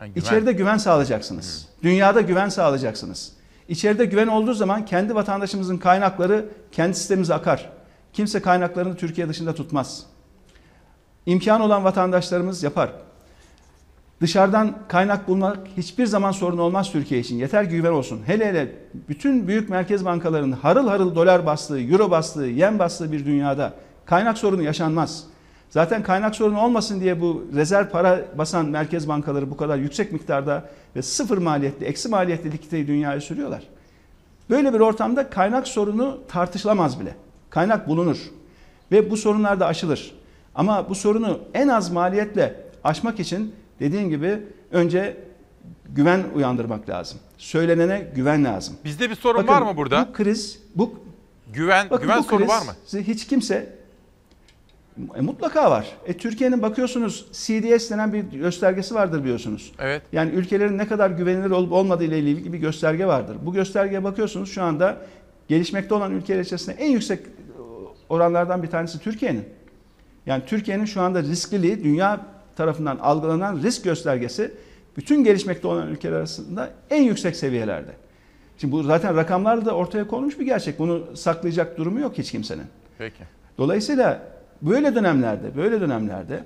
[0.00, 0.26] Yani güven.
[0.26, 1.68] İçeride güven sağlayacaksınız.
[1.82, 3.32] Dünyada güven sağlayacaksınız.
[3.68, 7.72] İçeride güven olduğu zaman kendi vatandaşımızın kaynakları kendi sistemimize akar.
[8.12, 10.06] Kimse kaynaklarını Türkiye dışında tutmaz.
[11.26, 12.92] İmkan olan vatandaşlarımız yapar.
[14.22, 17.36] Dışarıdan kaynak bulmak hiçbir zaman sorun olmaz Türkiye için.
[17.36, 18.20] Yeter ki güven olsun.
[18.26, 18.72] Hele hele
[19.08, 23.74] bütün büyük merkez bankalarının harıl harıl dolar bastığı, euro bastığı, yen bastığı bir dünyada
[24.06, 25.24] kaynak sorunu yaşanmaz.
[25.70, 30.68] Zaten kaynak sorunu olmasın diye bu rezerv para basan merkez bankaları bu kadar yüksek miktarda
[30.96, 33.62] ve sıfır maliyetli, eksi maliyetli likiditeyi dünyaya sürüyorlar.
[34.50, 37.14] Böyle bir ortamda kaynak sorunu tartışılamaz bile.
[37.50, 38.18] Kaynak bulunur
[38.92, 40.14] ve bu sorunlar da aşılır.
[40.54, 44.40] Ama bu sorunu en az maliyetle aşmak için dediğim gibi
[44.70, 45.16] önce
[45.88, 47.18] güven uyandırmak lazım.
[47.38, 48.76] Söylenene güven lazım.
[48.84, 50.08] Bizde bir sorun Bakın, var mı burada?
[50.08, 51.02] Bu kriz, bu
[51.52, 53.00] Güven Bakın güven bu sorunu var mı?
[53.00, 53.76] Hiç kimse
[55.16, 55.86] e, mutlaka var.
[56.06, 59.72] E, Türkiye'nin bakıyorsunuz CDS denen bir göstergesi vardır biliyorsunuz.
[59.78, 60.02] Evet.
[60.12, 63.36] Yani ülkelerin ne kadar güvenilir olup olmadığı ile ilgili bir gösterge vardır.
[63.42, 64.96] Bu göstergeye bakıyorsunuz şu anda
[65.48, 67.20] gelişmekte olan ülkeler içerisinde en yüksek
[68.08, 69.44] oranlardan bir tanesi Türkiye'nin.
[70.26, 72.20] Yani Türkiye'nin şu anda riskliliği dünya
[72.56, 74.54] tarafından algılanan risk göstergesi
[74.96, 77.90] bütün gelişmekte olan ülkeler arasında en yüksek seviyelerde.
[78.58, 80.78] Şimdi bu zaten rakamlarla da ortaya konmuş bir gerçek.
[80.78, 82.64] Bunu saklayacak durumu yok hiç kimsenin.
[82.98, 83.22] Peki.
[83.58, 84.22] Dolayısıyla
[84.62, 86.44] böyle dönemlerde, böyle dönemlerde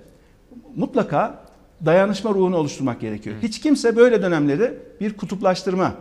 [0.77, 1.39] mutlaka
[1.85, 3.37] dayanışma ruhunu oluşturmak gerekiyor.
[3.43, 5.95] Hiç kimse böyle dönemleri bir kutuplaştırma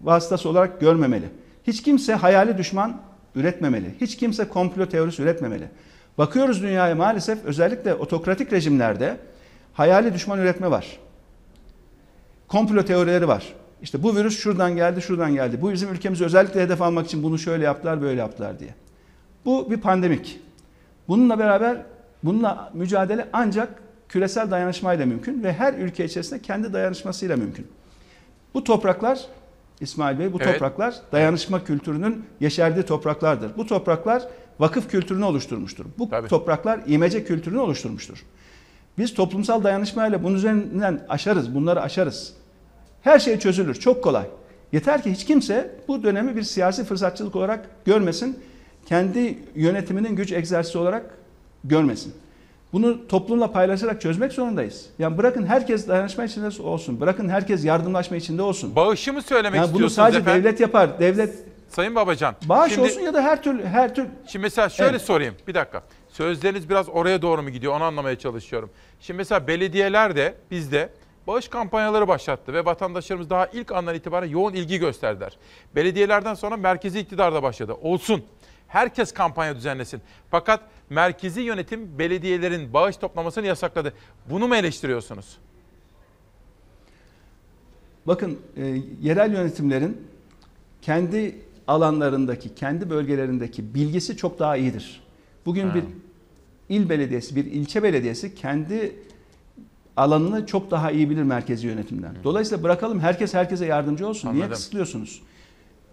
[0.00, 1.26] vasıtası olarak görmemeli.
[1.66, 3.00] Hiç kimse hayali düşman
[3.34, 3.94] üretmemeli.
[4.00, 5.68] Hiç kimse komplo teorisi üretmemeli.
[6.18, 9.16] Bakıyoruz dünyaya maalesef özellikle otokratik rejimlerde
[9.72, 10.98] hayali düşman üretme var.
[12.48, 13.52] Komplo teorileri var.
[13.82, 15.62] İşte bu virüs şuradan geldi, şuradan geldi.
[15.62, 18.74] Bu bizim ülkemizi özellikle hedef almak için bunu şöyle yaptılar, böyle yaptılar diye.
[19.44, 20.40] Bu bir pandemik.
[21.08, 21.82] Bununla beraber
[22.22, 27.66] bununla mücadele ancak küresel dayanışmayla mümkün ve her ülke içerisinde kendi dayanışmasıyla mümkün.
[28.54, 29.26] Bu topraklar
[29.80, 30.52] İsmail Bey bu Evet.
[30.52, 33.56] topraklar dayanışma kültürünün yeşerdiği topraklardır.
[33.56, 34.22] Bu topraklar
[34.58, 35.86] vakıf kültürünü oluşturmuştur.
[35.98, 38.24] Bu topraklar imece kültürünü oluşturmuştur.
[38.98, 42.32] Biz toplumsal dayanışmayla bunun üzerinden aşarız, bunları aşarız.
[43.02, 44.24] Her şey çözülür, çok kolay.
[44.72, 48.38] Yeter ki hiç kimse bu dönemi bir siyasi fırsatçılık olarak görmesin.
[48.86, 51.04] Kendi yönetiminin güç egzersizi olarak
[51.64, 52.14] görmesin.
[52.72, 54.86] Bunu toplumla paylaşarak çözmek zorundayız.
[54.98, 57.00] Yani bırakın herkes dayanışma içinde olsun.
[57.00, 58.76] Bırakın herkes yardımlaşma içinde olsun.
[58.76, 60.44] Bağışı mı söylemek Yani bunu istiyorsunuz sadece efendim?
[60.44, 61.00] devlet yapar.
[61.00, 61.34] Devlet
[61.68, 62.34] Sayın Babacan.
[62.48, 65.02] bağış şimdi- olsun ya da her türlü her tür Şimdi mesela şöyle Evet.
[65.02, 65.34] sorayım.
[65.48, 65.82] Bir dakika.
[66.12, 67.72] Sözleriniz biraz oraya doğru mu gidiyor?
[67.74, 68.70] Onu anlamaya çalışıyorum.
[69.00, 70.90] Şimdi mesela belediyeler de bizde
[71.26, 75.36] bağış kampanyaları başlattı ve vatandaşlarımız daha ilk andan itibaren yoğun ilgi gösterdiler.
[75.74, 77.74] Belediyelerden sonra merkezi iktidar da başladı.
[77.82, 78.24] Olsun.
[78.68, 80.00] Herkes kampanya düzenlesin.
[80.30, 80.60] Fakat
[80.90, 83.92] merkezi yönetim belediyelerin bağış toplamasını yasakladı.
[84.30, 85.38] Bunu mu eleştiriyorsunuz?
[88.06, 90.08] Bakın e, yerel yönetimlerin
[90.82, 95.02] kendi alanlarındaki, kendi bölgelerindeki bilgisi çok daha iyidir.
[95.46, 95.74] Bugün Ha.
[95.74, 95.84] bir
[96.72, 98.96] il belediyesi, bir ilçe belediyesi kendi
[99.96, 102.14] alanını çok daha iyi bilir merkezi yönetimden.
[102.24, 104.28] Dolayısıyla bırakalım herkes herkese yardımcı olsun.
[104.28, 104.52] Niye Anladım.
[104.56, 105.22] kısıtlıyorsunuz?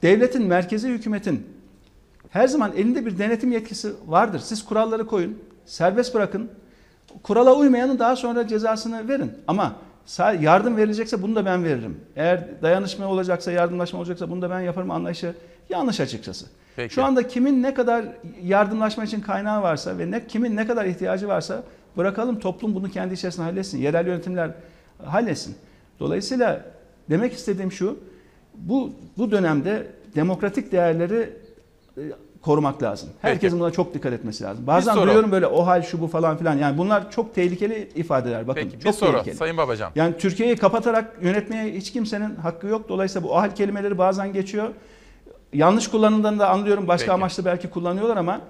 [0.01, 1.47] Devletin, merkezi hükümetin
[2.30, 4.39] her zaman elinde bir denetim yetkisi vardır.
[4.39, 6.49] Siz kuralları koyun, serbest bırakın.
[7.23, 9.31] Kurala uymayanın daha sonra cezasını verin.
[9.47, 9.76] Ama
[10.41, 11.97] yardım verilecekse bunu da ben veririm.
[12.15, 15.35] Eğer dayanışma olacaksa, yardımlaşma olacaksa bunu da ben yaparım anlayışı
[15.69, 16.45] yanlış açıkçası.
[16.80, 16.93] Peki.
[16.93, 18.06] Şu anda kimin ne kadar
[18.43, 21.64] yardımlaşma için kaynağı varsa ve ne kimin ne kadar ihtiyacı varsa
[21.97, 23.77] bırakalım toplum bunu kendi içerisinde halletsin.
[23.77, 24.51] Yerel yönetimler
[25.06, 25.56] halletsin.
[25.99, 26.65] Dolayısıyla
[27.10, 27.99] demek istediğim şu,
[28.56, 31.30] bu bu dönemde demokratik değerleri
[31.97, 32.01] e,
[32.41, 33.10] korumak lazım.
[33.22, 34.68] Herkesin buna çok dikkat etmesi lazım.
[34.68, 35.06] Bazen soru.
[35.06, 36.57] duyuyorum böyle o hal şu bu falan filan.
[36.57, 38.47] Yani bunlar çok tehlikeli ifadeler.
[38.47, 39.35] Bakın Peki bir çok soru tehlikeli.
[39.35, 39.91] Sayın Babacan.
[39.95, 42.89] Yani Türkiye'yi kapatarak yönetmeye hiç kimsenin hakkı yok.
[42.89, 44.69] Dolayısıyla bu ahal kelimeleri bazen geçiyor.
[45.53, 46.88] Yanlış kullanıldığını da anlıyorum.
[46.88, 47.13] Başka Peki.
[47.13, 48.41] amaçla belki kullanıyorlar ama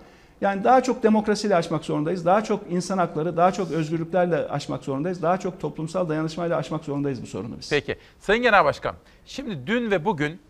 [0.41, 2.25] yani daha çok demokrasiyle aşmak zorundayız.
[2.25, 5.21] Daha çok insan hakları, daha çok özgürlüklerle aşmak zorundayız.
[5.21, 7.69] Daha çok toplumsal dayanışmayla aşmak zorundayız bu sorunu biz.
[7.69, 7.97] Peki.
[8.19, 8.95] Sayın Genel Başkan,
[9.25, 10.41] şimdi dün ve bugün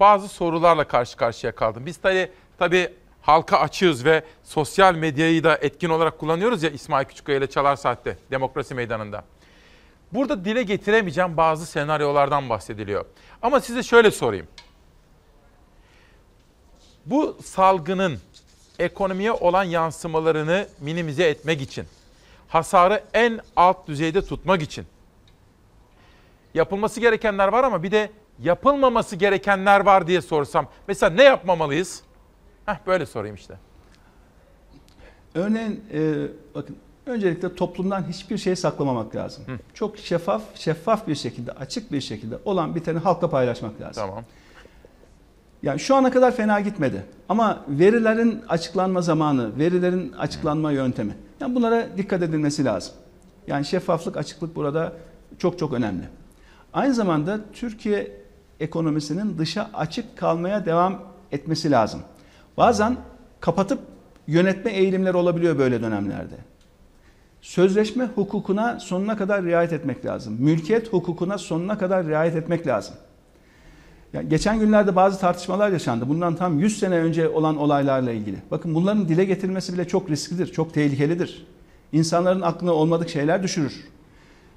[0.00, 1.86] bazı sorularla karşı karşıya kaldım.
[1.86, 2.88] Biz tabii, tabii
[3.22, 8.18] halka açığız ve sosyal medyayı da etkin olarak kullanıyoruz ya İsmail Küçükkaya ile Çalar Saat'te
[8.30, 9.24] Demokrasi Meydanı'nda.
[10.12, 13.04] Burada dile getiremeyeceğim bazı senaryolardan bahsediliyor.
[13.42, 14.46] Ama size şöyle sorayım.
[17.06, 18.18] Bu salgının
[18.78, 21.86] ekonomiye olan yansımalarını minimize etmek için,
[22.48, 24.86] hasarı en alt düzeyde tutmak için
[26.54, 28.10] yapılması gerekenler var ama bir de
[28.42, 30.66] yapılmaması gerekenler var diye sorsam.
[30.88, 32.02] Mesela ne yapmamalıyız?
[32.66, 33.54] Heh, böyle sorayım işte.
[35.34, 36.76] Örneğin e, bakın
[37.06, 39.44] öncelikle toplumdan hiçbir şey saklamamak lazım.
[39.74, 44.06] Çok şeffaf, şeffaf bir şekilde, açık bir şekilde olan biteni halkla paylaşmak lazım.
[44.06, 44.24] Tamam.
[45.64, 47.04] Yani şu ana kadar fena gitmedi.
[47.28, 51.14] Ama verilerin açıklanma zamanı, verilerin açıklanma yöntemi.
[51.40, 52.94] Yani bunlara dikkat edilmesi lazım.
[53.46, 54.92] Yani şeffaflık, açıklık burada
[55.38, 56.02] çok çok önemli.
[56.72, 58.12] Aynı zamanda Türkiye
[58.60, 62.00] ekonomisinin dışa açık kalmaya devam etmesi lazım.
[62.56, 62.96] Bazen
[63.40, 63.78] kapatıp
[64.26, 66.36] yönetme eğilimleri olabiliyor böyle dönemlerde.
[67.40, 70.36] Sözleşme hukukuna sonuna kadar riayet etmek lazım.
[70.38, 72.94] Mülkiyet hukukuna sonuna kadar riayet etmek lazım.
[74.14, 76.08] Yani geçen günlerde bazı tartışmalar yaşandı.
[76.08, 78.36] Bundan tam 100 sene önce olan olaylarla ilgili.
[78.50, 81.46] Bakın bunların dile getirilmesi bile çok risklidir, çok tehlikelidir.
[81.92, 83.74] İnsanların aklına olmadık şeyler düşürür.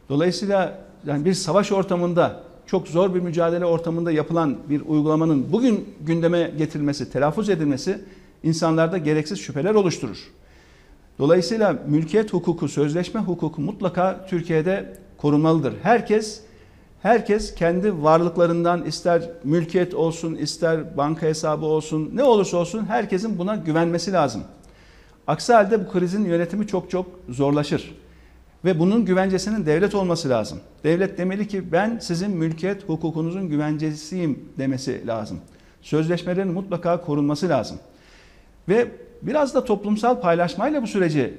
[0.10, 6.52] Dolayısıyla yani bir savaş ortamında, çok zor bir mücadele ortamında yapılan bir uygulamanın bugün gündeme
[6.58, 8.02] getirilmesi, telaffuz edilmesi
[8.44, 10.32] insanlarda gereksiz şüpheler oluşturur.
[11.20, 15.74] Dolayısıyla mülkiyet hukuku, sözleşme hukuku mutlaka Türkiye'de korunmalıdır.
[15.84, 16.42] Herkes
[17.02, 23.56] herkes kendi varlıklarından ister mülkiyet olsun, ister banka hesabı olsun, ne olursa olsun herkesin buna
[23.56, 24.44] güvenmesi lazım.
[25.28, 27.96] Aksi halde bu krizin yönetimi çok çok zorlaşır.
[28.66, 30.60] Ve bunun güvencesinin devlet olması lazım.
[30.84, 35.40] Devlet demeli ki ben sizin mülkiyet hukukunuzun güvencesiyim demesi lazım.
[35.82, 37.78] Sözleşmelerin mutlaka korunması lazım.
[38.70, 38.88] Ve
[39.22, 41.34] biraz da toplumsal paylaşmayla bu süreci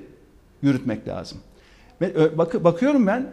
[0.63, 1.39] yürütmek lazım.
[2.01, 3.27] Ve bak, bakıyorum ben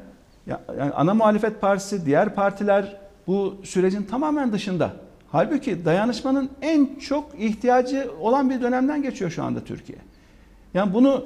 [0.48, 2.98] yani ana muhalefet partisi, diğer partiler
[3.28, 4.94] bu sürecin tamamen dışında.
[5.32, 9.98] Halbuki dayanışmanın en çok ihtiyacı olan bir dönemden geçiyor şu anda Türkiye.
[10.74, 11.26] Yani bunu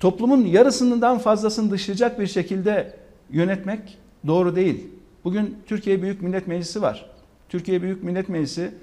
[0.00, 2.96] toplumun yarısından fazlasını dışlayacak bir şekilde
[3.30, 4.86] yönetmek doğru değil.
[5.24, 7.10] Bugün Türkiye Büyük Millet Meclisi var.
[7.48, 8.74] Türkiye Büyük Millet Meclisi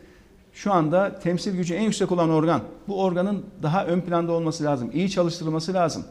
[0.54, 2.62] şu anda temsil gücü en yüksek olan organ.
[2.88, 4.90] Bu organın daha ön planda olması lazım.
[4.94, 6.06] İyi çalıştırılması lazım.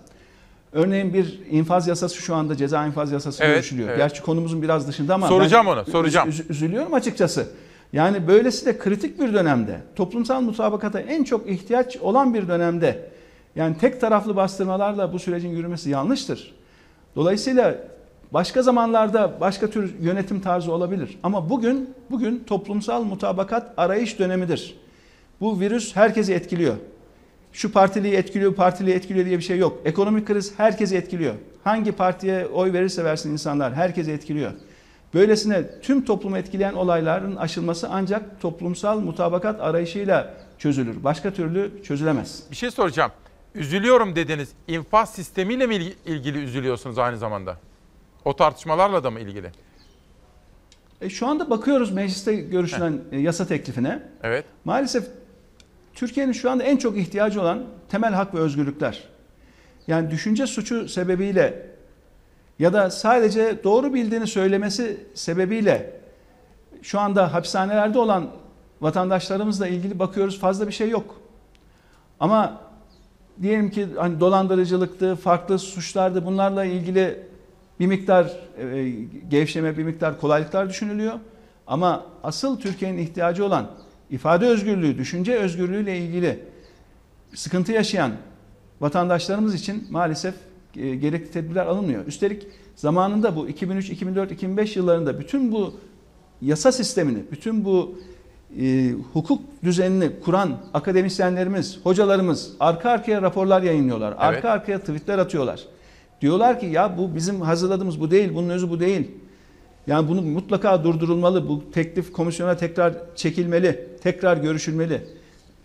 [0.73, 3.89] Örneğin bir infaz yasası şu anda ceza infaz yasası Evet, görüşülüyor.
[3.89, 3.99] evet.
[3.99, 6.29] Gerçi konumuzun biraz dışında ama Soracağım onu, soracağım.
[6.29, 7.47] üz- üzülüyorum açıkçası.
[7.93, 13.11] Yani böylesi de kritik bir dönemde, toplumsal mutabakata en çok ihtiyaç olan bir dönemde
[13.57, 16.55] yani tek taraflı bastırmalarla bu sürecin yürümesi yanlıştır.
[17.17, 17.75] Dolayısıyla
[18.33, 21.19] başka zamanlarda başka tür yönetim tarzı olabilir.
[21.23, 24.77] Ama bugün bugün toplumsal mutabakat arayış dönemidir.
[25.41, 26.75] Bu virüs herkesi etkiliyor.
[27.53, 29.79] Şu partiliyi etkiliyor, partiliyi etkiliyor diye bir şey yok.
[29.85, 31.35] Ekonomik kriz herkesi etkiliyor.
[31.65, 34.53] Hangi partiye oy verirse versin insanlar herkesi etkiliyor.
[35.15, 41.05] Böylesine tüm toplumu etkileyen olayların aşılması ancak toplumsal mutabakat arayışıyla çözülür.
[41.05, 42.43] Başka türlü çözülemez.
[42.51, 43.11] Bir şey soracağım.
[43.55, 44.49] Üzülüyorum dediniz.
[44.69, 47.57] İnfaz sistemiyle mi il- ilgili üzülüyorsunuz aynı zamanda?
[48.25, 49.51] O tartışmalarla da mı ilgili?
[51.01, 54.03] E, şu anda bakıyoruz mecliste görüşülen e, yasa teklifine.
[54.23, 54.45] Evet.
[54.65, 55.05] Maalesef
[55.99, 59.05] Türkiye'nin şu anda en çok ihtiyacı olan temel hak ve özgürlükler.
[59.87, 61.67] Yani düşünce suçu sebebiyle
[62.59, 66.01] ya da sadece doğru bildiğini söylemesi sebebiyle
[66.83, 68.31] şu anda hapishanelerde olan
[68.81, 71.21] vatandaşlarımızla ilgili bakıyoruz fazla bir şey yok.
[72.21, 72.61] Ama
[73.43, 77.23] diyelim ki hani dolandırıcılıktı, farklı suçlardı bunlarla ilgili
[77.81, 78.91] bir miktar e,
[79.29, 81.15] gevşeme, bir miktar kolaylıklar düşünülüyor.
[81.67, 83.67] Ama asıl Türkiye'nin ihtiyacı olan
[84.11, 86.39] ifade özgürlüğü, düşünce özgürlüğü ile ilgili
[87.35, 88.13] sıkıntı yaşayan
[88.81, 90.35] vatandaşlarımız için maalesef
[90.77, 92.07] e, gerekli tedbirler alınmıyor.
[92.07, 95.75] Üstelik zamanında bu 2003, 2004, 2005 yıllarında bütün bu
[96.43, 97.99] yasa sistemini, bütün bu
[98.61, 104.09] e, hukuk düzenini kuran akademisyenlerimiz, hocalarımız arka arkaya raporlar yayınlıyorlar.
[104.09, 104.21] Evet.
[104.21, 105.65] Arka arkaya tweetler atıyorlar.
[106.21, 109.11] Diyorlar ki ya bu bizim hazırladığımız bu değil, bunun özü bu değil.
[109.89, 111.49] Yani bunu mutlaka durdurulmalı.
[111.49, 115.07] Bu teklif komisyona tekrar çekilmeli, tekrar görüşülmeli.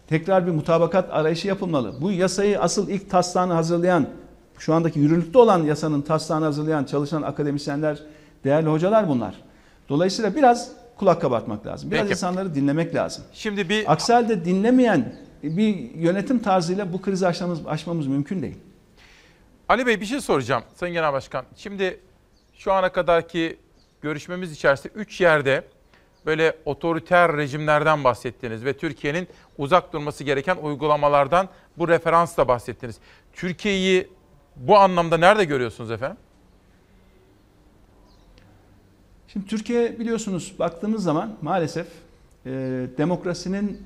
[0.08, 2.02] Tekrar bir mutabakat arayışı yapılmalı.
[2.02, 4.08] Bu yasayı asıl ilk taslağını hazırlayan,
[4.58, 8.00] şu andaki yürürlükte olan yasanın taslağını hazırlayan çalışan akademisyenler,
[8.44, 9.36] değerli hocalar bunlar.
[9.90, 11.91] Dolayısıyla biraz kulak kabartmak lazım.
[11.91, 12.12] Biraz Peki.
[12.12, 13.24] insanları dinlemek lazım.
[13.34, 18.58] Şimdi bir Aksi halde dinlemeyen bir yönetim tarzıyla bu krizi aşmamız, aşmamız mümkün değil.
[19.70, 21.45] Ali Bey bir şey soracağım Sayın Genel Başkan.
[21.56, 22.00] Şimdi
[22.54, 23.58] şu ana kadarki
[24.04, 25.64] görüşmemiz içerisinde 3 yerde
[26.26, 29.28] böyle otoriter rejimlerden bahsettiniz ve Türkiye'nin
[29.58, 32.96] uzak durması gereken uygulamalardan bu referansla bahsettiniz.
[33.34, 34.08] Türkiye'yi
[34.56, 36.18] bu anlamda nerede görüyorsunuz efendim?
[39.28, 41.88] Şimdi Türkiye biliyorsunuz baktığımız zaman maalesef
[42.46, 42.52] e,
[42.98, 43.82] demokrasinin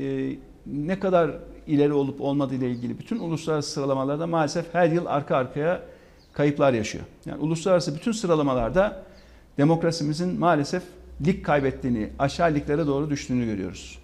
[0.00, 0.30] e,
[0.66, 1.30] ne kadar
[1.66, 5.82] ileri olup olmadığı ile ilgili bütün uluslararası sıralamalarda maalesef her yıl arka arkaya
[6.32, 7.04] kayıplar yaşıyor.
[7.26, 9.07] Yani uluslararası bütün sıralamalarda
[9.58, 10.82] demokrasimizin maalesef
[11.26, 13.98] lig kaybettiğini, aşağı liglere doğru düştüğünü görüyoruz.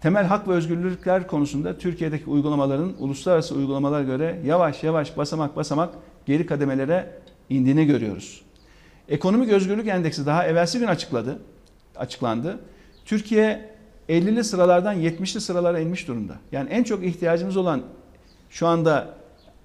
[0.00, 5.94] Temel hak ve özgürlükler konusunda Türkiye'deki uygulamaların uluslararası uygulamalara göre yavaş yavaş basamak basamak
[6.26, 8.42] geri kademelere indiğini görüyoruz.
[9.08, 11.38] Ekonomik Özgürlük Endeksi daha evvelsi gün açıkladı,
[11.96, 12.58] açıklandı.
[13.04, 13.70] Türkiye
[14.08, 16.34] 50'li sıralardan 70'li sıralara inmiş durumda.
[16.52, 17.82] Yani en çok ihtiyacımız olan
[18.50, 19.14] şu anda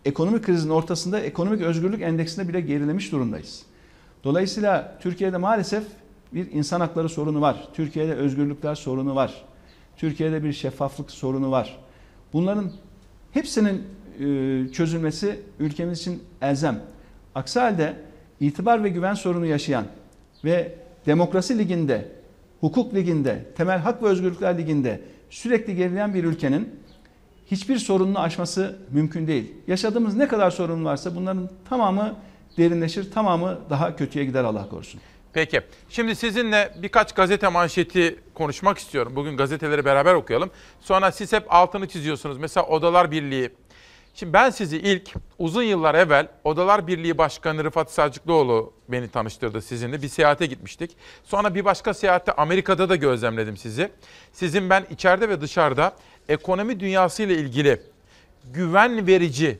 [0.06, 3.64] ekonomik krizin ortasında ekonomik özgürlük endeksinde bile gerilemiş durumdayız.
[4.26, 5.84] Dolayısıyla Türkiye'de maalesef
[6.34, 7.68] bir insan hakları sorunu var.
[7.73, 9.45] Türkiye'de özgürlükler sorunu var.
[9.97, 11.77] Türkiye'de bir şeffaflık sorunu var.
[12.34, 12.72] Bunların
[13.31, 13.84] hepsinin
[14.19, 16.81] e, çözülmesi ülkemiz için elzem.
[17.35, 17.93] Aksi halde
[18.39, 19.85] itibar ve güven sorunu yaşayan
[20.45, 20.76] ve
[21.06, 22.11] demokrasi liginde,
[22.60, 26.69] hukuk liginde, temel hak ve özgürlükler liginde sürekli gerileyen bir ülkenin
[27.52, 29.53] hiçbir sorununu aşması mümkün değil.
[29.68, 32.15] Yaşadığımız ne kadar sorun varsa bunların tamamı
[32.57, 35.02] derinleşir, tamamı daha kötüye gider Allah korusun.
[35.34, 35.61] Peki.
[35.90, 39.14] Şimdi sizinle birkaç gazete manşeti konuşmak istiyorum.
[39.15, 40.49] Bugün gazeteleri beraber okuyalım.
[40.82, 42.38] Sonra siz hep altını çiziyorsunuz.
[42.38, 43.49] Mesela Odalar Birliği.
[44.15, 50.02] Şimdi ben sizi ilk uzun yıllar evvel Odalar Birliği Başkanı Rıfat Selçukluoğlu beni tanıştırdı sizinle.
[50.02, 50.91] Bir seyahate gitmiştik.
[51.23, 53.90] Sonra bir başka seyahatte Amerika'da da gözlemledim sizi.
[54.32, 55.95] Sizin ben içeride ve dışarıda
[56.30, 57.82] ekonomi dünyası ile ilgili
[58.53, 59.60] güven verici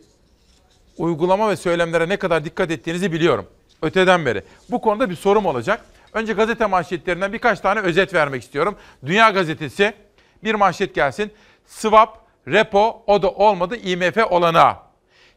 [0.98, 3.46] uygulama ve söylemlere ne kadar dikkat ettiğinizi biliyorum.
[3.82, 4.44] Öteden beri.
[4.72, 5.86] Bu konuda bir sorum olacak.
[6.14, 8.76] Önce gazete manşetlerinden birkaç tane özet vermek istiyorum.
[9.06, 9.94] Dünya Gazetesi
[10.44, 11.32] bir manşet gelsin.
[11.66, 14.76] Swap, repo, o da olmadı IMF olanağı.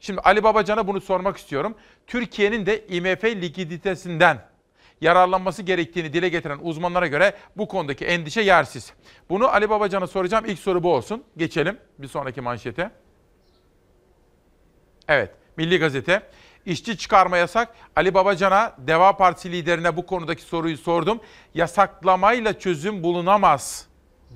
[0.01, 1.75] Şimdi Ali Babacan'a bunu sormak istiyorum.
[2.07, 4.39] Türkiye'nin de IMF likiditesinden
[5.01, 8.93] yararlanması gerektiğini dile getiren uzmanlara göre bu konudaki endişe yersiz.
[9.31, 10.45] Bunu Ali Babacan'a soracağım.
[10.45, 11.25] İlk soru bu olsun.
[11.37, 12.91] Geçelim bir sonraki manşete.
[15.09, 16.23] Evet, Milli Gazete.
[16.67, 17.69] İşçi çıkarma yasak.
[17.97, 21.21] Ali Babacan'a, Deva Partisi liderine bu konudaki soruyu sordum.
[21.55, 23.87] Yasaklamayla çözüm bulunamaz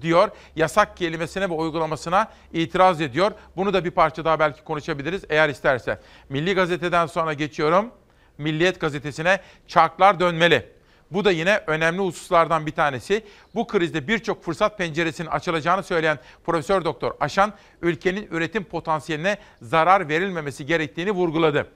[0.01, 0.31] diyor.
[0.57, 3.33] Yasak kelimesine ve uygulamasına itiraz ediyor.
[3.57, 6.01] Bunu da bir parça daha belki konuşabiliriz eğer isterse.
[6.29, 7.91] Milli Gazete'den sonra geçiyorum.
[8.39, 10.73] Milliyet Gazetesi'ne çarklar dönmeli.
[11.15, 13.25] Bu da yine önemli hususlardan bir tanesi.
[13.55, 17.53] Bu krizde birçok fırsat penceresinin açılacağını söyleyen Profesör Doktor Aşan,
[17.83, 21.67] ülkenin üretim potansiyeline zarar verilmemesi gerektiğini vurguladı.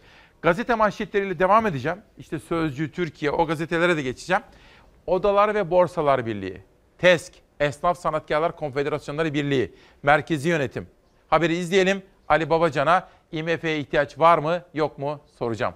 [0.42, 1.98] Gazete manşetleriyle devam edeceğim.
[2.18, 4.42] İşte Sözcü, Türkiye, o gazetelere de geçeceğim.
[5.06, 6.62] Odalar ve Borsalar Birliği,
[6.98, 10.86] TESK, Esnaf Sanatkarlar Konfederasyonları Birliği, Merkezi Yönetim.
[11.28, 12.02] Haberi izleyelim.
[12.28, 15.74] Ali Babacan'a IMF'ye ihtiyaç var mı yok mu soracağım.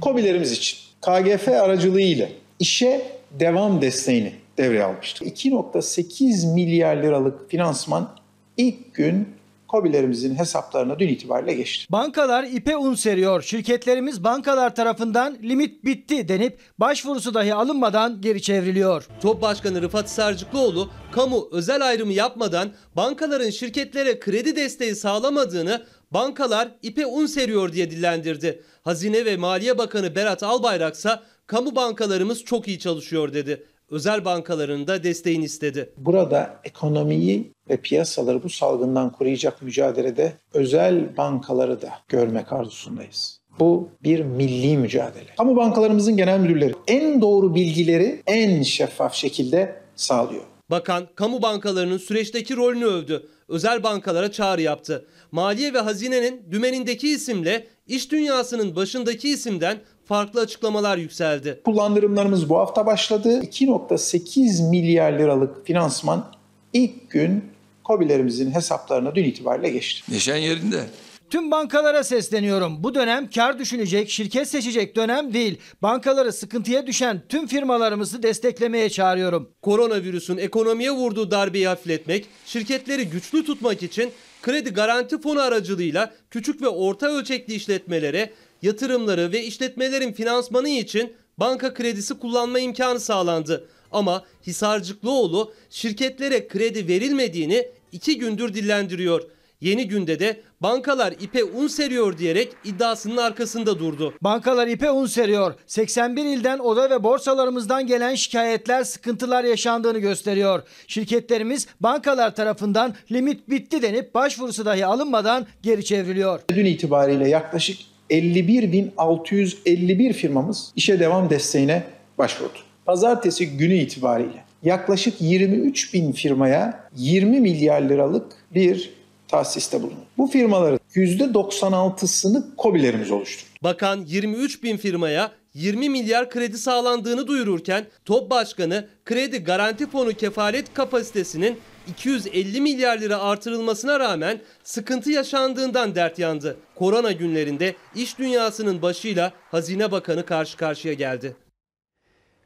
[0.00, 5.24] KOBİ'lerimiz için KGF aracılığıyla işe devam desteğini devreye almıştı.
[5.24, 8.10] 2.8 milyar liralık finansman
[8.56, 9.28] ilk gün
[9.68, 11.92] KOBİ'lerimizin hesaplarına dün itibariyle geçti.
[11.92, 13.42] Bankalar ipe un seriyor.
[13.42, 19.08] Şirketlerimiz bankalar tarafından limit bitti denip başvurusu dahi alınmadan geri çevriliyor.
[19.22, 27.06] Top Başkanı Rıfat Sarcıklıoğlu, kamu özel ayrımı yapmadan bankaların şirketlere kredi desteği sağlamadığını bankalar ipe
[27.06, 28.62] un seriyor diye dillendirdi.
[28.82, 31.10] Hazine ve Maliye Bakanı Berat Albayrak ise
[31.46, 33.66] kamu bankalarımız çok iyi çalışıyor dedi.
[33.90, 35.92] Özel bankaların da desteğini istedi.
[35.96, 43.40] Burada ekonomiyi ve piyasaları bu salgından koruyacak mücadelede özel bankaları da görmek arzusundayız.
[43.58, 45.34] Bu bir milli mücadele.
[45.36, 50.42] Kamu bankalarımızın genel müdürleri en doğru bilgileri en şeffaf şekilde sağlıyor.
[50.70, 53.28] Bakan kamu bankalarının süreçteki rolünü övdü.
[53.48, 55.06] Özel bankalara çağrı yaptı.
[55.32, 61.60] Maliye ve Hazine'nin dümenindeki isimle iş dünyasının başındaki isimden farklı açıklamalar yükseldi.
[61.64, 63.40] Kullandırımlarımız bu hafta başladı.
[63.40, 66.32] 2.8 milyar liralık finansman
[66.72, 67.44] ilk gün
[67.84, 70.12] KOBİ'lerimizin hesaplarına dün itibariyle geçti.
[70.12, 70.84] Neşen yerinde.
[71.30, 72.82] Tüm bankalara sesleniyorum.
[72.82, 75.58] Bu dönem kar düşünecek, şirket seçecek dönem değil.
[75.82, 79.50] Bankaları sıkıntıya düşen tüm firmalarımızı desteklemeye çağırıyorum.
[79.62, 84.10] Koronavirüsün ekonomiye vurduğu darbeyi hafifletmek, şirketleri güçlü tutmak için
[84.42, 88.32] kredi garanti fonu aracılığıyla küçük ve orta ölçekli işletmelere
[88.62, 93.68] yatırımları ve işletmelerin finansmanı için banka kredisi kullanma imkanı sağlandı.
[93.92, 99.35] Ama Hisarcıklıoğlu şirketlere kredi verilmediğini iki gündür dillendiriyor.
[99.66, 104.14] Yeni günde de bankalar ipe un seriyor diyerek iddiasının arkasında durdu.
[104.20, 105.54] Bankalar ipe un seriyor.
[105.66, 110.62] 81 ilden oda ve borsalarımızdan gelen şikayetler, sıkıntılar yaşandığını gösteriyor.
[110.86, 116.40] Şirketlerimiz bankalar tarafından limit bitti denip başvurusu dahi alınmadan geri çevriliyor.
[116.54, 117.78] Dün itibariyle yaklaşık
[118.10, 121.82] 51.651 firmamız işe devam desteğine
[122.18, 122.58] başvurdu.
[122.84, 128.95] Pazartesi günü itibariyle yaklaşık 23 bin firmaya 20 milyar liralık bir
[129.28, 129.96] tahsiste bulundu.
[130.18, 133.50] Bu firmaların %96'sını KOBİ'lerimiz oluşturdu.
[133.62, 140.74] Bakan 23 bin firmaya 20 milyar kredi sağlandığını duyururken TOP Başkanı kredi garanti fonu kefalet
[140.74, 141.58] kapasitesinin
[141.88, 146.56] 250 milyar lira artırılmasına rağmen sıkıntı yaşandığından dert yandı.
[146.74, 151.36] Korona günlerinde iş dünyasının başıyla Hazine Bakanı karşı karşıya geldi.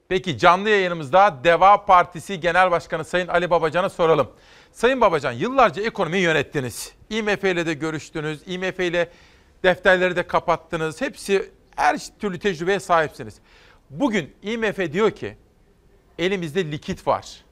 [0.08, 4.28] Peki canlı yayınımızda Deva Partisi Genel Başkanı Sayın Ali Babacan'a soralım.
[4.72, 6.92] Sayın Babacan yıllarca ekonomiyi yönettiniz.
[7.10, 8.42] IMF ile de görüştünüz.
[8.46, 9.10] IMF ile
[9.62, 11.00] defterleri de kapattınız.
[11.00, 13.34] Hepsi her türlü tecrübeye sahipsiniz.
[13.90, 15.36] Bugün IMF diyor ki
[16.18, 17.44] elimizde likit var.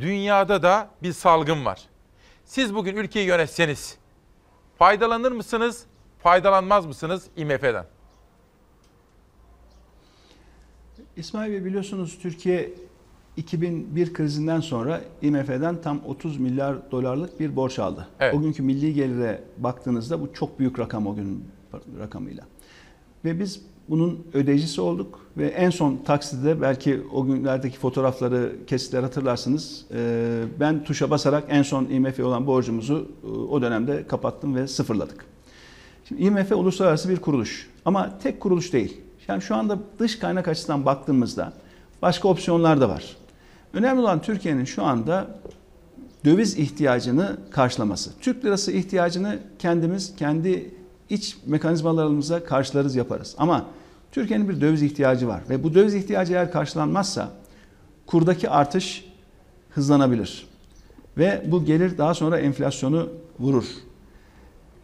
[0.00, 1.80] Dünyada da bir salgın var.
[2.44, 3.96] Siz bugün ülkeyi yönetseniz
[4.78, 5.86] faydalanır mısınız,
[6.18, 7.86] faydalanmaz mısınız IMF'den?
[11.16, 12.70] İsmail Bey biliyorsunuz Türkiye
[13.36, 18.08] 2001 krizinden sonra IMF'den tam 30 milyar dolarlık bir borç aldı.
[18.20, 18.34] Evet.
[18.34, 21.44] O günkü milli gelire baktığınızda bu çok büyük rakam o gün
[21.98, 22.44] rakamıyla.
[23.24, 29.84] Ve biz Bunun ödeyicisi olduk ve en son takside belki o günlerdeki fotoğrafları, kesitler hatırlarsınız.
[29.94, 35.24] Ee, Ben tuşa basarak en son IMF'ye olan borcumuzu e, o dönemde kapattım ve sıfırladık.
[36.08, 39.00] Şimdi IMF uluslararası bir kuruluş ama tek kuruluş değil.
[39.28, 41.52] Yani şu anda dış kaynak açısından baktığımızda
[42.02, 43.16] başka opsiyonlar da var.
[43.74, 45.30] Önemli olan Türkiye'nin şu anda
[46.24, 48.10] döviz ihtiyacını karşılaması.
[48.20, 50.74] Türk lirası ihtiyacını kendimiz kendi
[51.10, 53.34] iç mekanizmalarımıza karşılarız yaparız.
[53.38, 53.66] Ama
[54.12, 57.30] Türkiye'nin bir döviz ihtiyacı var ve bu döviz ihtiyacı eğer karşılanmazsa
[58.06, 59.04] kurdaki artış
[59.70, 60.46] hızlanabilir.
[61.18, 63.08] Ve bu gelir daha sonra enflasyonu
[63.40, 63.64] vurur.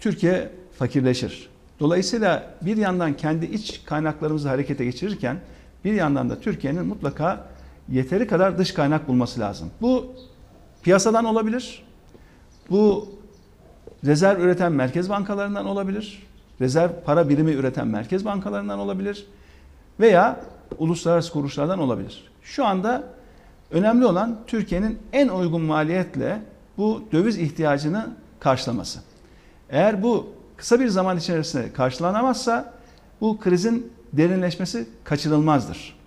[0.00, 1.48] Türkiye fakirleşir.
[1.80, 5.40] Dolayısıyla bir yandan kendi iç kaynaklarımızı harekete geçirirken
[5.84, 7.48] bir yandan da Türkiye'nin mutlaka
[7.90, 9.70] yeteri kadar dış kaynak bulması lazım.
[9.80, 10.06] Bu
[10.82, 11.82] piyasadan olabilir.
[12.70, 13.08] Bu
[14.04, 16.26] rezerv üreten merkez bankalarından olabilir.
[16.60, 19.26] Rezerv para birimi üreten merkez bankalarından olabilir.
[20.00, 20.40] Veya
[20.78, 22.30] uluslararası kuruluşlardan olabilir.
[22.42, 23.04] Şu anda
[23.70, 26.42] önemli olan Türkiye'nin en uygun maliyetle
[26.76, 28.06] bu döviz ihtiyacını
[28.40, 29.00] karşılaması.
[29.70, 32.74] Eğer bu kısa bir zaman içerisinde karşılanamazsa
[33.20, 35.97] bu krizin derinleşmesi kaçınılmazdır.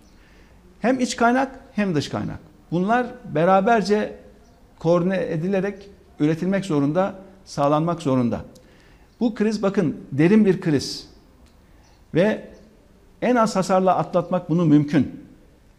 [0.82, 2.40] Hem iç kaynak hem dış kaynak.
[2.72, 4.20] Bunlar beraberce
[4.80, 5.90] koordine edilerek
[6.20, 8.42] üretilmek zorunda, sağlanmak zorunda.
[9.20, 11.08] Bu kriz bakın derin bir kriz
[12.14, 12.48] ve
[13.22, 15.26] en az hasarla atlatmak bunu mümkün.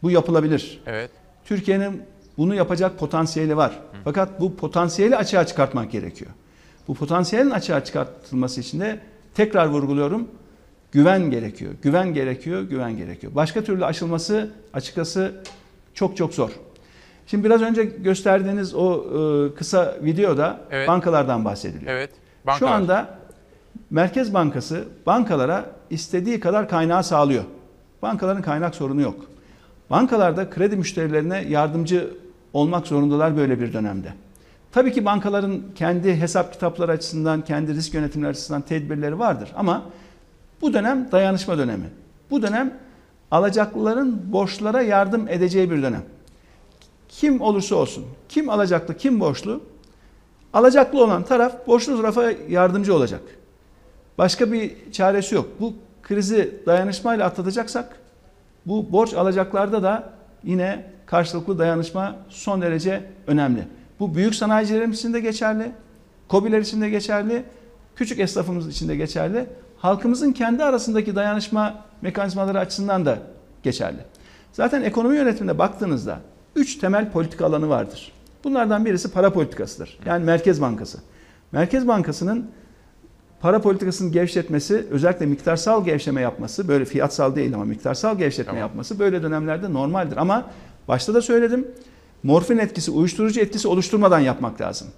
[0.03, 0.83] Bu yapılabilir.
[0.87, 1.11] Evet.
[1.45, 2.03] Türkiye'nin
[2.39, 3.79] bunu yapacak potansiyeli var.
[4.05, 6.31] Fakat bu potansiyeli açığa çıkartmak gerekiyor.
[6.89, 9.01] Bu potansiyelin açığa çıkartılması için de
[9.35, 10.29] tekrar vurguluyorum
[10.93, 11.73] güven gerekiyor.
[11.83, 13.35] Güven gerekiyor, güven gerekiyor.
[13.35, 15.33] Başka türlü aşılması açıkçası
[15.95, 16.51] çok çok zor.
[17.27, 20.89] Şimdi biraz önce gösterdiğiniz o e, kısa videoda Evet.
[20.89, 21.93] bankalardan bahsediliyor.
[21.93, 22.11] Evet.
[22.43, 22.73] Şu Bankalar.
[22.73, 23.19] anda
[23.91, 27.45] Merkez Bankası bankalara istediği kadar kaynağı sağlıyor.
[28.03, 29.17] Bankaların kaynak sorunu yok.
[29.91, 32.11] Bankalar da kredi müşterilerine yardımcı
[32.53, 34.09] olmak zorundalar böyle bir dönemde.
[34.73, 39.83] Tabii ki bankaların kendi hesap kitapları açısından, kendi risk yönetimleri açısından tedbirleri vardır ama
[40.63, 41.85] bu dönem dayanışma dönemi.
[42.31, 42.75] Bu dönem
[43.31, 46.03] alacaklıların borçlara yardım edeceği bir dönem.
[47.09, 49.61] Kim olursa olsun, kim alacaklı, kim borçlu,
[50.53, 53.21] alacaklı olan taraf borçlu tarafa yardımcı olacak.
[54.19, 55.49] Başka bir çaresi yok.
[55.61, 57.99] Bu krizi dayanışmayla atlatacaksak
[58.67, 60.13] bu borç alacaklarda da
[60.45, 63.65] yine karşılıklı dayanışma son derece önemli.
[64.01, 65.73] Bu büyük sanayicilerimiz için de geçerli,
[66.29, 67.45] KOBİ'ler için de geçerli,
[67.97, 69.47] küçük esnafımız için de geçerli.
[69.83, 73.19] Halkımızın kendi arasındaki dayanışma mekanizmaları açısından da
[73.63, 73.99] geçerli.
[74.53, 76.21] Zaten ekonomi yönetimine baktığınızda
[76.57, 78.13] üç temel politika alanı vardır.
[78.45, 79.99] Bunlardan birisi para politikasıdır.
[80.07, 80.99] Yani Merkez Bankası.
[81.53, 82.51] Merkez Bankası'nın
[83.41, 89.23] para politikasını gevşetmesi, özellikle miktarsal gevşeme yapması, böyle fiyatsal değil ama miktarsal gevşetme yapması böyle
[89.23, 90.17] dönemlerde normaldir.
[90.17, 90.51] Ama
[90.89, 91.69] başta da söyledim,
[92.23, 94.89] morfin etkisi, uyuşturucu etkisi oluşturmadan yapmak lazım.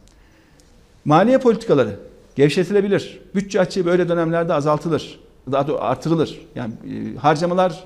[1.05, 1.99] Maliye politikaları
[2.37, 3.21] gevşetilebilir.
[3.35, 5.21] Bütçe açığı böyle dönemlerde azaltılır.
[5.53, 6.41] Daha doğrusu artırılır.
[6.55, 7.85] Yani e, harcamalar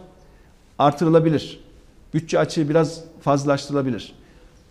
[0.79, 1.61] artırılabilir.
[2.15, 4.15] Bütçe açığı biraz fazlalaştırılabilir.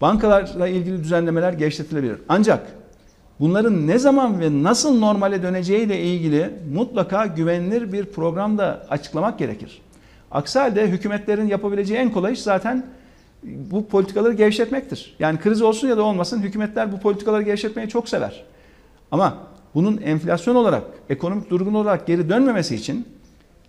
[0.01, 2.17] Bankalarla ilgili düzenlemeler gevşetilebilir.
[2.29, 2.67] Ancak
[3.39, 9.81] bunların ne zaman ve nasıl normale döneceğiyle ilgili mutlaka güvenilir bir programda açıklamak gerekir.
[10.31, 12.85] Aksi halde hükümetlerin yapabileceği en kolay iş zaten
[13.43, 15.15] bu politikaları gevşetmektir.
[15.19, 18.43] Yani kriz olsun ya da olmasın hükümetler bu politikaları gevşetmeyi çok sever.
[19.11, 19.37] Ama
[19.77, 23.07] bunun enflasyon olarak, ekonomik durgun olarak geri dönmemesi için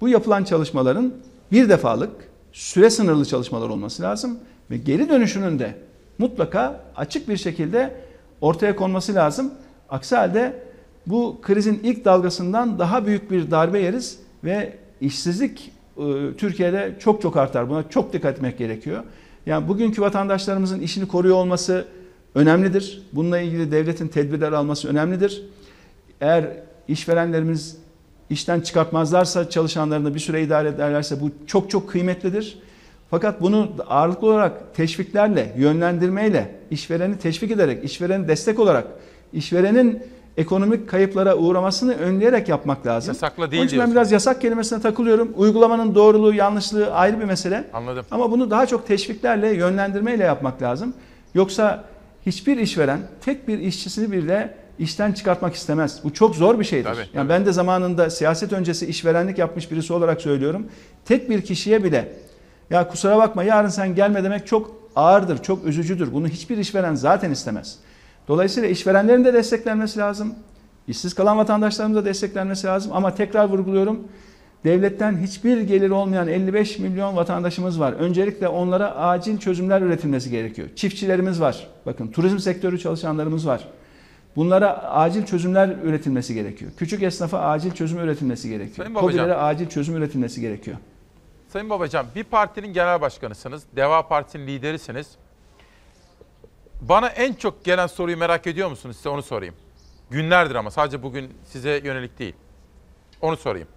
[0.00, 1.12] bu yapılan çalışmaların
[1.52, 2.10] bir defalık
[2.52, 4.38] süre sınırlı çalışmalar olması lazım
[4.70, 5.74] ve geri dönüşünün de
[6.18, 7.94] mutlaka açık bir şekilde
[8.40, 9.50] ortaya konması lazım.
[9.90, 10.62] Aksi halde
[11.06, 16.02] bu krizin ilk dalgasından daha büyük bir darbe yeriz ve işsizlik e,
[16.38, 17.70] Türkiye'de çok çok artar.
[17.70, 19.02] Buna çok dikkat etmek gerekiyor.
[19.46, 21.84] Yani bugünkü vatandaşlarımızın işini koruyor olması
[22.34, 23.02] önemlidir.
[23.12, 25.42] Bununla ilgili devletin tedbirler alması önemlidir.
[26.20, 26.44] Eğer
[26.88, 27.76] işverenlerimiz
[28.30, 32.58] işten çıkartmazlarsa çalışanlarını bir süre idare ederlerse bu çok çok kıymetlidir.
[33.10, 38.86] Fakat bunu ağırlıklı olarak teşviklerle, yönlendirmeyle, işvereni teşvik ederek, işvereni destek olarak,
[39.32, 40.02] işverenin
[40.36, 43.10] ekonomik kayıplara uğramasını önleyerek yapmak lazım.
[43.10, 45.34] Yasakla değil Onun için ben biraz yasak kelimesine takılıyorum.
[45.36, 47.64] Uygulamanın doğruluğu, yanlışlığı ayrı bir mesele.
[47.72, 48.04] Anladım.
[48.10, 50.94] Ama bunu daha çok teşviklerle, yönlendirmeyle yapmak lazım.
[51.34, 51.84] Yoksa
[52.26, 56.00] hiçbir işveren tek bir işçisini bile işten çıkartmak istemez.
[56.04, 56.88] Bu çok zor bir şeydir.
[56.88, 60.66] Tabii, yani ben de zamanında siyaset öncesi işverenlik yapmış birisi olarak söylüyorum.
[61.04, 62.12] Tek bir kişiye bile
[62.70, 66.12] ya kusura bakma yarın sen gelme demek çok ağırdır, çok üzücüdür.
[66.12, 67.78] Bunu hiçbir işveren zaten istemez.
[68.28, 70.34] Dolayısıyla işverenlerin de desteklenmesi lazım.
[70.88, 72.92] İşsiz kalan vatandaşlarımız da desteklenmesi lazım.
[72.94, 74.00] Ama tekrar vurguluyorum.
[74.64, 77.92] Devletten hiçbir gelir olmayan 55 milyon vatandaşımız var.
[77.92, 80.68] Öncelikle onlara acil çözümler üretilmesi gerekiyor.
[80.76, 81.66] Çiftçilerimiz var.
[81.86, 83.68] Bakın turizm sektörü çalışanlarımız var.
[84.38, 86.70] Bunlara acil çözümler üretilmesi gerekiyor.
[86.76, 88.86] Küçük esnafa acil çözüm üretilmesi gerekiyor.
[88.86, 88.94] Sayın.
[88.94, 90.76] COBİ'lere acil çözüm üretilmesi gerekiyor.
[91.48, 93.62] Sayın Babacan bir partinin genel başkanısınız.
[93.76, 95.10] Deva Partisi'nin liderisiniz.
[96.80, 98.96] Bana en çok gelen soruyu merak ediyor musunuz?
[98.96, 99.54] Size onu sorayım.
[100.10, 102.34] Günlerdir ama sadece bugün size yönelik değil.
[103.22, 103.68] Onu sorayım.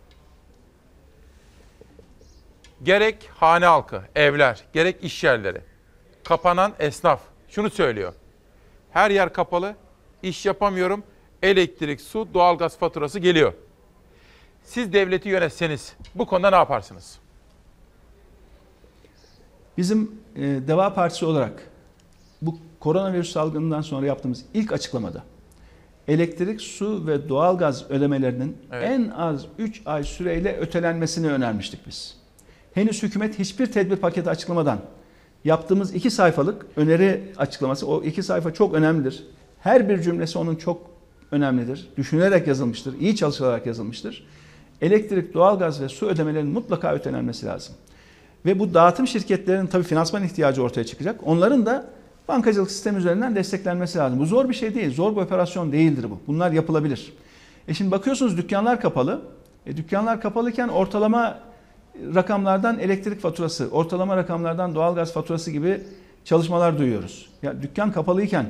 [2.84, 5.62] Gerek hane halkı, evler, gerek iş yerleri.
[6.24, 8.14] Kapanan esnaf şunu söylüyor.
[8.92, 9.76] Her yer kapalı,
[10.24, 11.04] iş yapamıyorum.
[11.44, 13.54] Elektrik, su, doğalgaz faturası geliyor.
[14.64, 17.20] Siz devleti yönetseniz bu konuda ne yaparsınız?
[19.78, 21.70] Bizim e, Deva Partisi olarak
[22.42, 25.24] bu koronavirüs salgınından sonra yaptığımız ilk açıklamada
[26.08, 28.90] elektrik, su ve doğalgaz ödemelerinin Evet.
[28.90, 32.18] en az 3 ay süreyle ötelenmesini önermiştik biz.
[32.74, 34.80] Henüz hükümet hiçbir tedbir paketi açıklamadan
[35.44, 39.28] yaptığımız iki sayfalık öneri açıklaması, o iki sayfa çok önemlidir.
[39.62, 40.82] Her bir cümlesi onun çok
[41.32, 41.90] önemlidir.
[41.98, 44.28] Düşünülerek yazılmıştır, iyi çalışılarak yazılmıştır.
[44.82, 47.76] Elektrik, doğalgaz ve su ödemelerinin mutlaka ötelenmesi lazım.
[48.46, 51.20] Ve bu dağıtım şirketlerinin tabii finansman ihtiyacı ortaya çıkacak.
[51.26, 51.86] Onların da
[52.28, 54.20] bankacılık sistemi üzerinden desteklenmesi lazım.
[54.20, 56.20] Bu zor bir şey değil, zor bir operasyon değildir bu.
[56.28, 57.14] Bunlar yapılabilir.
[57.68, 59.22] E şimdi bakıyorsunuz dükkanlar kapalı.
[59.66, 61.40] E dükkanlar kapalıken ortalama
[62.16, 65.82] rakamlardan elektrik faturası, ortalama rakamlardan doğalgaz faturası gibi
[66.26, 67.30] çalışmalar duyuyoruz.
[67.42, 68.46] Ya dükkan kapalıyken,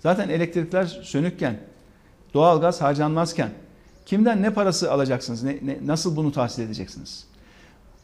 [0.00, 1.56] zaten elektrikler sönükken,
[2.34, 3.50] doğalgaz harcanmazken
[4.06, 7.26] kimden ne parası alacaksınız, ne, ne- nasıl bunu tahsil edeceksiniz?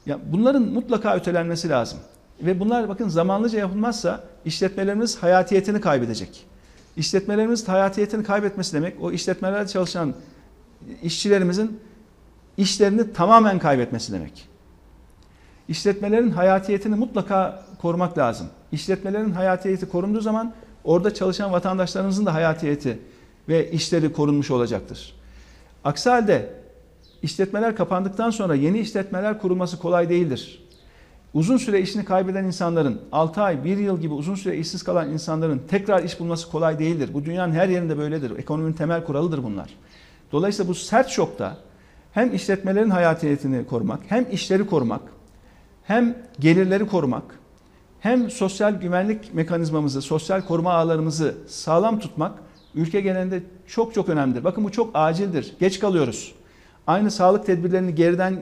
[0.07, 1.99] Ya bunların mutlaka ötelenmesi lazım.
[2.41, 6.47] Ve bunlar bakın zamanlıca yapılmazsa işletmelerimiz hayatiyetini kaybedecek.
[6.97, 10.15] İşletmelerimiz hayatiyetini kaybetmesi demek o işletmelerde çalışan
[11.03, 11.81] işçilerimizin
[12.57, 14.49] işlerini tamamen kaybetmesi demek.
[15.69, 18.47] İşletmelerin hayatiyetini mutlaka korumak lazım.
[18.73, 20.55] İşletmelerin hayatiyeti korunduğu zaman
[20.85, 22.99] orada çalışan vatandaşlarımızın da hayatiyeti
[23.49, 25.15] ve işleri korunmuş olacaktır.
[25.85, 26.51] Aksi halde
[27.23, 30.65] işletmeler kapandıktan sonra yeni işletmeler kurulması kolay değildir.
[31.35, 35.63] Uzun süre işini kaybeden insanların, 6 ay, 1 yıl gibi uzun süre işsiz kalan insanların
[35.69, 37.11] tekrar iş bulması kolay değildir.
[37.15, 38.39] Bu dünyanın her yerinde böyledir.
[38.39, 39.71] Ekonominin temel kuralıdır bunlar.
[40.33, 41.57] Dolayısıyla bu sert şokta
[42.13, 45.03] hem işletmelerin hayatiyetini korumak, hem işleri korumak,
[45.85, 47.25] hem gelirleri korumak,
[48.05, 52.39] hem sosyal güvenlik mekanizmamızı, sosyal koruma ağlarımızı sağlam tutmak
[52.75, 54.45] ülke genelinde çok çok önemlidir.
[54.45, 55.55] Bakın bu çok acildir.
[55.61, 56.35] Geç kalıyoruz.
[56.87, 58.41] Aynı sağlık tedbirlerini geriden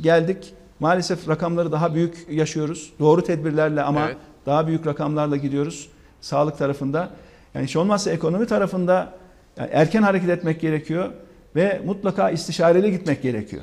[0.00, 0.52] geldik.
[0.80, 2.92] Maalesef rakamları daha büyük yaşıyoruz.
[2.98, 4.16] Doğru tedbirlerle ama Evet.
[4.46, 5.88] daha büyük rakamlarla gidiyoruz
[6.20, 7.10] sağlık tarafında.
[7.54, 9.12] Yani hiç olmazsa ekonomi tarafında
[9.56, 11.10] yani erken hareket etmek gerekiyor
[11.56, 13.62] ve mutlaka istişareli gitmek gerekiyor.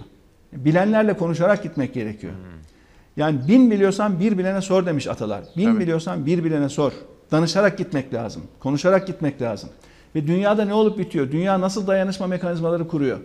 [0.54, 2.34] Bilenlerle konuşarak gitmek gerekiyor.
[3.18, 5.42] Yani bin biliyorsan bir bilene sor demiş atalar.
[5.58, 5.80] Bin Tabii.
[5.80, 6.92] biliyorsan bir bilene sor.
[7.32, 8.44] Danışarak gitmek lazım.
[8.60, 9.70] Konuşarak gitmek lazım.
[10.16, 11.32] Ve dünyada ne olup bitiyor?
[11.32, 13.18] Dünya nasıl dayanışma mekanizmaları kuruyor?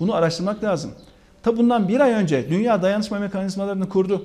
[0.00, 0.90] Bunu araştırmak lazım.
[1.42, 4.24] Ta bundan bir ay önce dünya dayanışma mekanizmalarını kurdu.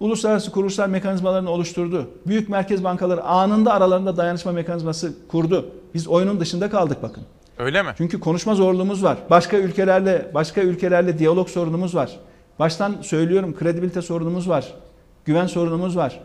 [0.00, 2.10] Uluslararası kuruluşlar mekanizmalarını oluşturdu.
[2.26, 5.70] Büyük merkez bankaları anında aralarında dayanışma mekanizması kurdu.
[5.94, 7.22] Biz oyunun dışında kaldık bakın.
[7.58, 7.88] Öyle mi?
[7.96, 9.18] Çünkü konuşma zorluğumuz var.
[9.30, 12.18] Başka ülkelerle başka ülkelerle diyalog sorunumuz var.
[12.60, 14.74] Baştan söylüyorum kredibilite sorunumuz var.
[15.24, 16.20] Güven sorunumuz var.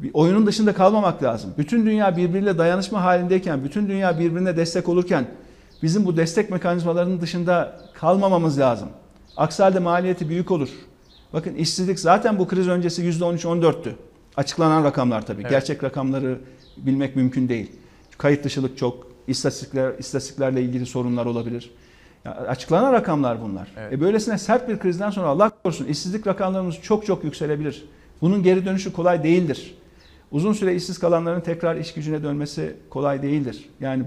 [0.00, 1.54] Bir oyunun dışında kalmamak lazım.
[1.58, 5.26] Bütün dünya birbiriyle dayanışma halindeyken, bütün dünya birbirine destek olurken
[5.82, 8.88] bizim bu destek mekanizmalarının dışında kalmamamız lazım.
[9.36, 10.68] Aksi halde maliyeti büyük olur.
[11.32, 13.90] Bakın işsizlik zaten bu kriz öncesi %13-14'tü.
[14.36, 15.40] Açıklanan rakamlar tabii.
[15.40, 15.50] Evet.
[15.50, 16.38] Gerçek rakamları
[16.76, 17.72] bilmek mümkün değil.
[18.18, 21.70] Kayıt dışılık çok, istatistikler, istatistiklerle ilgili sorunlar olabilir.
[22.24, 23.68] Açıklanan rakamlar bunlar.
[23.78, 23.92] Evet.
[23.92, 27.84] E böylesine sert bir krizden sonra Allah korusun işsizlik rakamlarımız çok çok yükselebilir.
[28.20, 29.74] Bunun geri dönüşü kolay değildir.
[30.32, 33.68] Uzun süre işsiz kalanların tekrar iş gücüne dönmesi kolay değildir.
[33.80, 34.04] Yani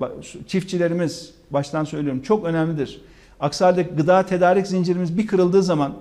[0.47, 3.01] çiftçilerimiz baştan söylüyorum çok önemlidir.
[3.39, 5.93] Aksi halde gıda tedarik zincirimiz bir kırıldığı zaman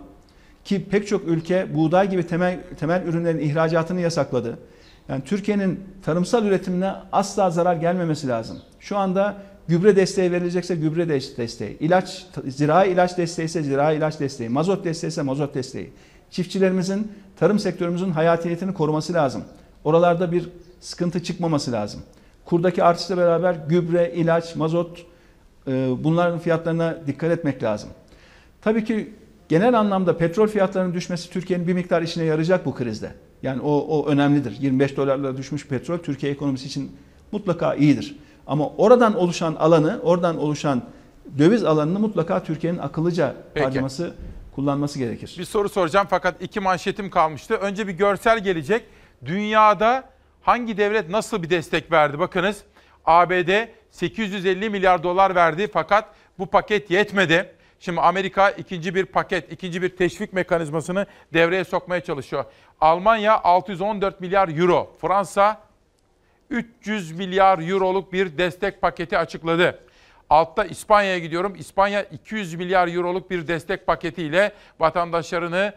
[0.65, 4.59] ki pek çok ülke buğday gibi temel temel ürünlerin ihracatını yasakladı.
[5.09, 8.59] Yani Türkiye'nin tarımsal üretimine asla zarar gelmemesi lazım.
[8.81, 9.37] Şu anda
[9.69, 14.85] gübre desteği verilecekse gübre de- desteği, ilaç, zirai ilaç desteği ise zirai ilaç desteği, mazot
[14.85, 15.91] desteği ise mazot desteği.
[16.31, 19.45] Çiftçilerimizin, tarım sektörümüzün hayatiyetini koruması lazım.
[19.85, 20.49] Oralarda bir
[20.81, 22.01] sıkıntı çıkmaması lazım.
[22.45, 25.07] Kurdaki artışla beraber gübre, ilaç, mazot
[25.69, 27.91] e, bunların fiyatlarına dikkat etmek lazım.
[28.63, 29.15] Tabii ki
[29.49, 33.13] genel anlamda petrol fiyatlarının düşmesi Türkiye'nin bir miktar işine yarayacak bu krizde.
[33.43, 34.57] Yani o, o önemlidir.
[34.61, 36.93] 25 dolarla düşmüş petrol Türkiye ekonomisi için
[37.33, 38.17] mutlaka iyidir.
[38.47, 40.83] Ama oradan oluşan alanı, oradan oluşan
[41.39, 43.65] döviz alanını mutlaka Türkiye'nin akıllıca Peki.
[43.65, 44.15] harcaması
[44.55, 45.37] kullanması gerekir.
[45.39, 47.55] Bir soru soracağım fakat iki manşetim kalmıştı.
[47.55, 48.85] Önce bir görsel gelecek.
[49.25, 50.05] Dünyada
[50.43, 52.19] hangi devlet nasıl bir destek verdi?
[52.19, 52.63] Bakınız
[53.05, 56.05] ABD 850 milyar dolar verdi fakat
[56.39, 57.53] bu paket yetmedi.
[57.81, 62.45] Şimdi Amerika ikinci bir paket, ikinci bir teşvik mekanizmasını devreye sokmaya çalışıyor.
[62.81, 65.66] Almanya 614 milyar euro, Fransa
[66.51, 69.79] 300 milyar euroluk bir destek paketi açıkladı.
[70.31, 71.55] Altta İspanya'ya gidiyorum.
[71.55, 75.75] İspanya 200 milyar euroluk bir destek paketiyle vatandaşlarını,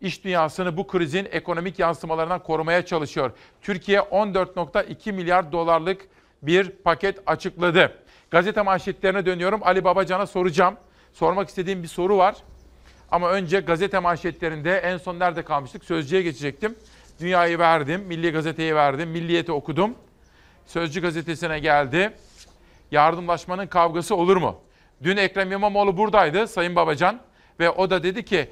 [0.00, 3.30] iş dünyasını bu krizin ekonomik yansımalarından korumaya çalışıyor.
[3.62, 6.08] Türkiye 14.2 milyar dolarlık
[6.42, 7.92] bir paket açıkladı.
[8.30, 9.60] Gazete manşetlerine dönüyorum.
[9.64, 10.76] Ali Babacan'a soracağım.
[11.12, 12.36] Sormak istediğim bir soru var.
[13.10, 15.84] Ama önce gazete manşetlerinde en son nerede kalmıştık?
[15.84, 16.76] Sözcü'ye geçecektim.
[17.20, 19.94] Dünyayı verdim, Milli Gazete'yi verdim, Milliyet'i okudum.
[20.66, 22.12] Sözcü gazetesine geldi.
[22.90, 24.60] Yardımlaşmanın kavgası olur mu?
[25.02, 27.20] Dün Ekrem İmamoğlu buradaydı Sayın Babacan
[27.60, 28.48] ve o da dedi ki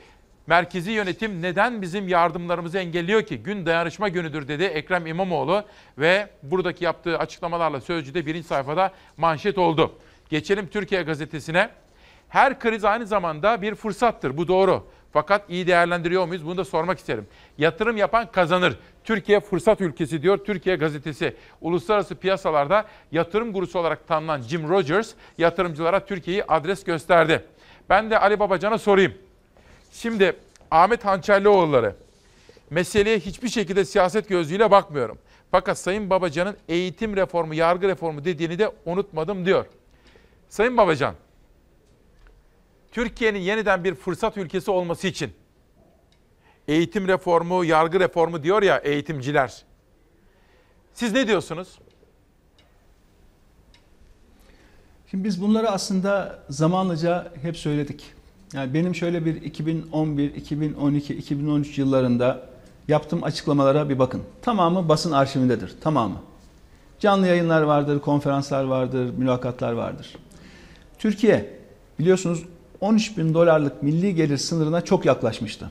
[0.46, 3.38] merkezi yönetim neden bizim yardımlarımızı engelliyor ki?
[3.38, 5.64] Gün dayanışma günüdür dedi Ekrem İmamoğlu
[5.98, 9.92] ve buradaki yaptığı açıklamalarla Sözcü'de birinci sayfada manşet oldu.
[10.28, 11.70] Geçelim Türkiye gazetesine.
[12.28, 14.36] Her kriz aynı zamanda bir fırsattır.
[14.36, 14.86] Bu doğru.
[15.14, 16.46] Fakat iyi değerlendiriyor muyuz?
[16.46, 17.26] Bunu da sormak isterim.
[17.58, 18.78] Yatırım yapan kazanır.
[19.04, 21.36] Türkiye fırsat ülkesi diyor Türkiye gazetesi.
[21.60, 27.44] Uluslararası piyasalarda yatırım gurusu olarak tanınan Jim Rogers yatırımcılara Türkiye'yi adres gösterdi.
[27.90, 29.14] Ben de Ali Babacan'a sorayım.
[29.92, 30.36] Şimdi
[30.70, 31.94] Ahmet Hançerlioğulları
[32.70, 35.18] meseleye hiçbir şekilde siyaset gözlüğüyle bakmıyorum.
[35.50, 39.66] Fakat Sayın Babacan'ın eğitim reformu, yargı reformu dediğini de unutmadım diyor.
[40.48, 41.14] Sayın Babacan,
[42.94, 45.30] Türkiye'nin yeniden bir fırsat ülkesi olması için
[46.68, 49.62] eğitim reformu, yargı reformu diyor ya eğitimciler.
[50.92, 51.78] Siz ne diyorsunuz?
[55.10, 58.04] Şimdi biz bunları aslında zamanlıca hep söyledik.
[58.52, 62.48] Yani benim şöyle bir 2011, 2012, 2013 yıllarında
[62.88, 64.22] yaptığım açıklamalara bir bakın.
[64.42, 65.74] Tamamı basın arşivindedir.
[65.80, 66.16] Tamamı.
[66.98, 70.16] Canlı yayınlar vardır, konferanslar vardır, mülakatlar vardır.
[70.98, 71.58] Türkiye
[71.98, 72.44] biliyorsunuz
[72.84, 75.70] 13 bin dolarlık milli gelir sınırına çok yaklaşmıştı.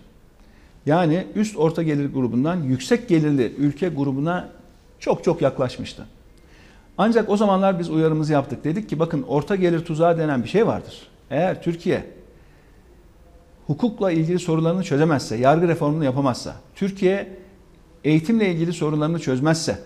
[0.86, 4.50] Yani üst orta gelir grubundan yüksek gelirli ülke grubuna
[5.00, 6.06] çok çok yaklaşmıştı.
[6.98, 8.64] Ancak o zamanlar biz uyarımızı yaptık.
[8.64, 11.08] Dedik ki bakın orta gelir tuzağı denen bir şey vardır.
[11.30, 12.06] Eğer Türkiye
[13.68, 17.38] hukukla ilgili sorularını çözemezse, yargı reformunu yapamazsa, Türkiye
[18.04, 19.80] eğitimle ilgili sorunlarını çözmezse,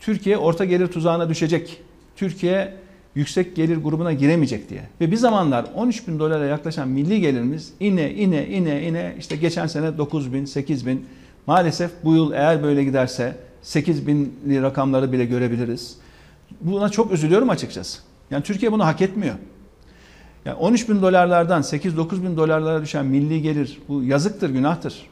[0.00, 1.82] Türkiye orta gelir tuzağına düşecek.
[2.16, 2.85] Türkiye
[3.16, 4.82] yüksek gelir grubuna giremeyecek diye.
[5.00, 9.66] Ve bir zamanlar 13 bin dolara yaklaşan milli gelirimiz ine ine ine ine işte geçen
[9.66, 11.06] sene 9 bin 8 bin
[11.46, 15.96] maalesef bu yıl eğer böyle giderse 8 binli rakamları bile görebiliriz.
[16.60, 17.98] Buna çok üzülüyorum açıkçası.
[18.30, 19.34] Yani Türkiye bunu hak etmiyor.
[20.44, 25.06] Yani 13 bin dolarlardan 8-9 bin dolarlara düşen milli gelir bu yazıktır, günahtır.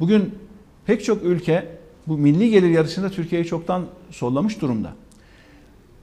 [0.00, 0.34] Bugün
[0.86, 1.68] pek çok ülke
[2.06, 4.92] bu milli gelir yarışında Türkiye'yi çoktan sollamış durumda.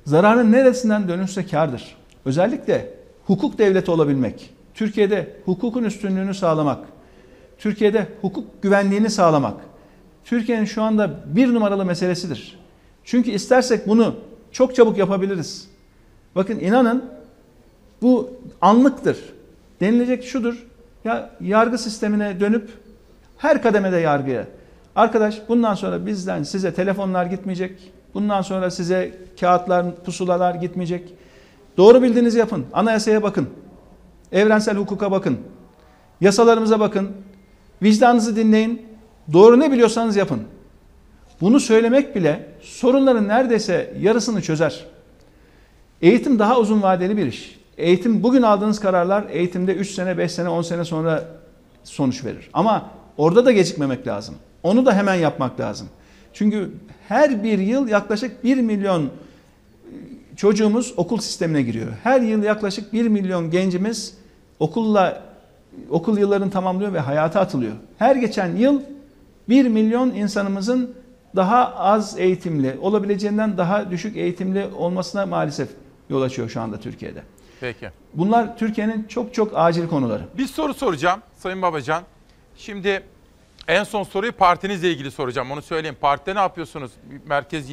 [0.06, 1.96] Zararın neresinden dönülse kardır.
[2.26, 2.94] Özellikle
[3.26, 6.86] hukuk devleti olabilmek, Türkiye'de hukukun üstünlüğünü sağlamak,
[7.58, 9.62] Türkiye'de hukuk güvenliğini sağlamak,
[10.26, 12.60] Türkiye'nin şu anda bir numaralı meselesidir.
[13.04, 14.16] Çünkü istersek bunu
[14.52, 15.68] çok çabuk yapabiliriz.
[16.36, 17.06] Bakın inanın
[18.02, 18.30] bu
[18.62, 19.18] anlıktır.
[19.82, 20.66] Denilecek şudur.
[21.06, 22.70] Ya yargı sistemine dönüp
[23.38, 24.48] her kademede yargıya.
[24.96, 27.94] Arkadaş bundan sonra bizden size telefonlar gitmeyecek.
[28.14, 31.14] Bundan sonra size kağıtlar, pusulalar gitmeyecek.
[31.78, 32.66] Doğru bildiğinizi yapın.
[32.74, 33.50] Anayasaya bakın.
[34.32, 35.38] Evrensel hukuka bakın.
[36.22, 37.12] Yasalarımıza bakın.
[37.82, 38.86] Vicdanınızı dinleyin.
[39.34, 40.42] Doğru ne biliyorsanız yapın.
[41.42, 44.86] Bunu söylemek bile sorunların neredeyse yarısını çözer.
[46.02, 47.60] Eğitim daha uzun vadeli bir iş.
[47.78, 51.26] Eğitim bugün aldığınız kararlar eğitimde 3 sene, 5 sene, 10 sene sonra
[51.84, 52.50] sonuç verir.
[52.54, 54.36] Ama orada da gecikmemek lazım.
[54.64, 55.88] Onu da hemen yapmak lazım.
[56.34, 56.72] Çünkü
[57.08, 59.10] her bir yıl yaklaşık 1 milyon
[60.36, 61.88] çocuğumuz okul sistemine giriyor.
[62.04, 64.18] Her yıl yaklaşık 1 milyon gencimiz
[64.60, 65.24] okulla
[65.90, 67.74] okul yıllarını tamamlıyor ve hayata atılıyor.
[67.98, 68.82] Her geçen yıl
[69.50, 70.96] 1 milyon insanımızın
[71.36, 75.70] daha az eğitimli, olabileceğinden daha düşük eğitimli olmasına maalesef
[76.10, 77.24] yol açıyor şu anda Türkiye'de.
[77.60, 77.90] Peki.
[78.14, 80.24] Bunlar Türkiye'nin çok çok acil konuları.
[80.38, 82.04] Bir soru soracağım Sayın Babacan.
[82.58, 83.04] Şimdi
[83.68, 85.52] en son soruyu partinizle ilgili soracağım.
[85.52, 85.98] Onu söyleyeyim.
[86.02, 86.92] Partide ne yapıyorsunuz?
[87.26, 87.66] Merkez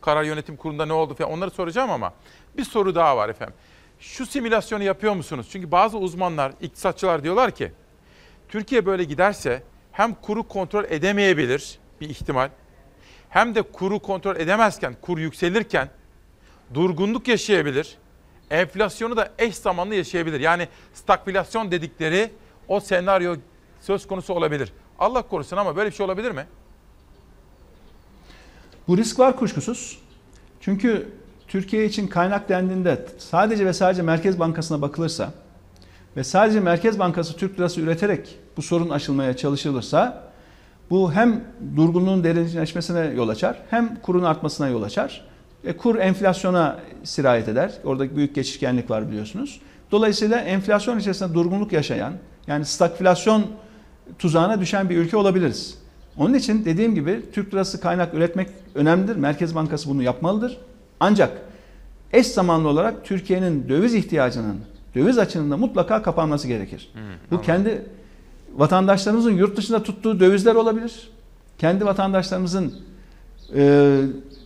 [0.00, 2.12] Karar Yönetim Kurulu'nda ne oldu falan onları soracağım ama
[2.56, 3.54] bir soru daha var efendim.
[4.00, 5.48] Şu simülasyonu yapıyor musunuz?
[5.52, 7.72] Çünkü bazı uzmanlar, iktisatçılar diyorlar ki
[8.48, 12.50] Türkiye böyle giderse hem kuru kontrol edemeyebilir bir ihtimal
[13.28, 15.88] hem de kuru kontrol edemezken, kur yükselirken
[16.74, 17.98] durgunluk yaşayabilir.
[18.50, 20.40] Enflasyonu da eş zamanlı yaşayabilir.
[20.40, 22.30] Yani stagflasyon dedikleri
[22.68, 23.36] O senaryo
[23.80, 24.72] söz konusu olabilir.
[25.00, 26.46] Allah korusun ama böyle bir şey olabilir mi?
[28.88, 29.98] Bu risk var kuşkusuz.
[30.60, 31.08] Çünkü
[31.48, 35.32] Türkiye için kaynak dendiğinde sadece ve sadece Merkez Bankası'na bakılırsa
[36.16, 40.30] ve sadece Merkez Bankası Türk lirası üreterek bu sorun aşılmaya çalışılırsa
[40.90, 41.44] bu hem
[41.76, 45.24] durgunluğun derinleşmesine yol açar hem kurun artmasına yol açar.
[45.64, 47.72] E, kur enflasyona sirayet eder.
[47.84, 49.60] Orada büyük geçişkenlik var biliyorsunuz.
[49.90, 52.12] Dolayısıyla enflasyon içerisinde durgunluk yaşayan
[52.46, 53.46] yani stagflasyon
[54.18, 55.78] tuzağına düşen bir ülke olabiliriz.
[56.16, 59.16] Onun için dediğim gibi Türk lirası kaynak üretmek önemlidir.
[59.16, 60.58] Merkez Bankası bunu yapmalıdır.
[61.00, 61.32] Ancak
[62.12, 64.56] eş zamanlı olarak Türkiye'nin döviz ihtiyacının,
[64.94, 66.92] döviz açığının da mutlaka kapanması gerekir.
[67.30, 67.86] Bu kendi
[68.56, 71.10] vatandaşlarımızın yurt dışında tuttuğu dövizler olabilir.
[71.58, 72.74] Kendi vatandaşlarımızın
[73.54, 74.00] e,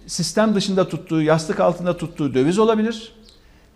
[0.06, 3.12] sistem dışında tuttuğu, yastık altında tuttuğu döviz olabilir.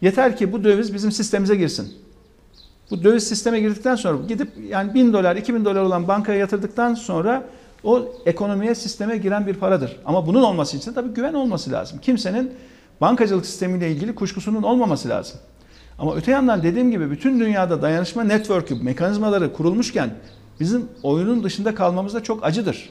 [0.00, 1.92] Yeter ki bu döviz bizim sistemimize girsin.
[2.90, 7.44] Bu döviz sisteme girdikten sonra gidip yani 1000 dolar, 2000 dolar olan bankaya yatırdıktan sonra
[7.84, 9.96] o ekonomiye, sisteme giren bir paradır.
[10.04, 11.98] Ama bunun olması için tabii güven olması lazım.
[12.02, 12.52] Kimsenin
[13.00, 15.38] bankacılık sistemiyle ilgili kuşkusunun olmaması lazım.
[15.98, 20.10] Ama öte yandan dediğim gibi bütün dünyada dayanışma network'ü, mekanizmaları kurulmuşken
[20.60, 22.90] bizim oyunun dışında kalmamız da çok acıdır.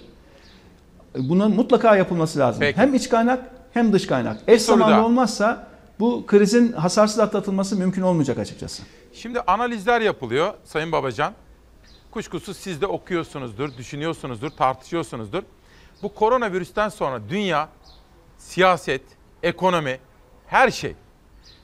[1.17, 2.59] Bunun mutlaka yapılması lazım.
[2.59, 2.77] Peki.
[2.77, 3.39] Hem iç kaynak
[3.73, 4.37] hem dış kaynak.
[4.47, 5.67] Eş zamanlı olmazsa
[5.99, 8.83] bu krizin hasarsız atlatılması mümkün olmayacak açıkçası.
[9.17, 11.33] Şimdi analizler yapılıyor Sayın Babacan.
[12.11, 15.43] Kuşkusuz siz de okuyorsunuzdur, düşünüyorsunuzdur, tartışıyorsunuzdur.
[16.03, 17.69] Bu koronavirüsten sonra dünya,
[18.37, 19.01] siyaset,
[19.43, 19.99] ekonomi,
[20.47, 20.95] her şey,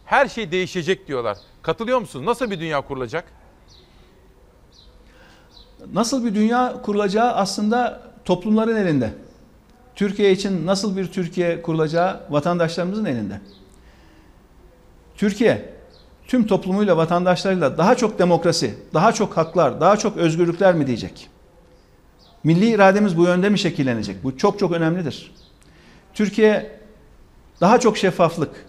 [0.05, 1.37] her şey değişecek diyorlar.
[1.61, 2.25] Katılıyor musunuz?
[2.25, 3.25] Nasıl bir dünya kurulacak?
[5.93, 9.13] Nasıl bir dünya kurulacağı aslında toplumların elinde.
[9.95, 13.41] Türkiye için nasıl bir Türkiye kurulacağı vatandaşlarımızın elinde.
[15.15, 15.72] Türkiye
[16.27, 21.29] tüm toplumuyla, vatandaşlarıyla daha çok demokrasi, daha çok haklar, daha çok özgürlükler mi diyecek?
[22.43, 24.23] Milli irademiz bu yönde mi şekillenecek?
[24.23, 25.31] Bu çok çok önemlidir.
[26.13, 26.79] Türkiye
[27.61, 28.65] daha çok şeffaflık,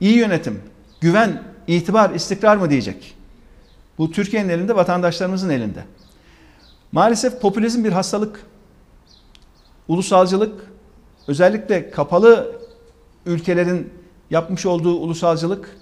[0.00, 0.62] iyi yönetim,
[1.00, 3.14] güven, itibar, istikrar mı diyecek?
[3.98, 5.84] Bu Türkiye'nin elinde, vatandaşlarımızın elinde.
[6.92, 8.46] Maalesef popülizm bir hastalık.
[9.88, 10.66] Ulusalcılık,
[11.28, 12.60] özellikle kapalı
[13.26, 13.92] ülkelerin
[14.30, 15.76] yapmış olduğu ulusalcılık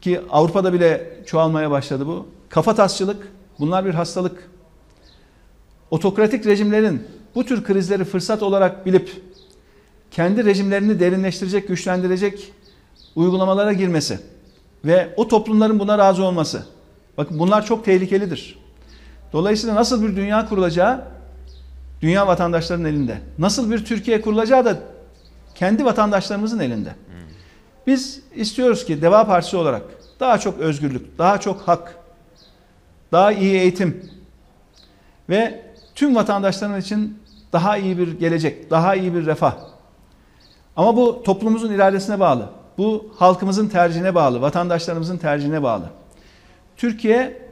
[0.00, 2.26] ki Avrupa'da bile çoğalmaya başladı bu.
[2.48, 3.28] Kafatasçılık,
[3.58, 4.50] bunlar bir hastalık.
[5.90, 7.02] Otokratik rejimlerin
[7.34, 9.22] bu tür krizleri fırsat olarak bilip
[10.10, 12.52] kendi rejimlerini derinleştirecek, güçlendirecek
[13.16, 14.18] uygulamalara girmesi
[14.84, 16.66] ve o toplumların buna razı olması.
[17.16, 18.58] Bakın bunlar çok tehlikelidir.
[19.32, 21.04] Dolayısıyla nasıl bir dünya kurulacağı
[22.02, 23.18] dünya vatandaşlarının elinde.
[23.38, 24.78] Nasıl bir Türkiye kurulacağı da
[25.54, 26.94] kendi vatandaşlarımızın elinde.
[27.88, 29.82] Biz istiyoruz ki Deva Partisi olarak
[30.20, 31.94] daha çok özgürlük, daha çok hak,
[33.12, 34.10] daha iyi eğitim
[35.28, 37.18] ve tüm vatandaşların için
[37.52, 39.56] daha iyi bir gelecek, daha iyi bir refah.
[40.76, 42.48] Ama bu toplumumuzun iradesine bağlı.
[42.78, 45.84] Bu halkımızın tercihine bağlı, vatandaşlarımızın tercihine bağlı.
[46.76, 47.42] Türkiye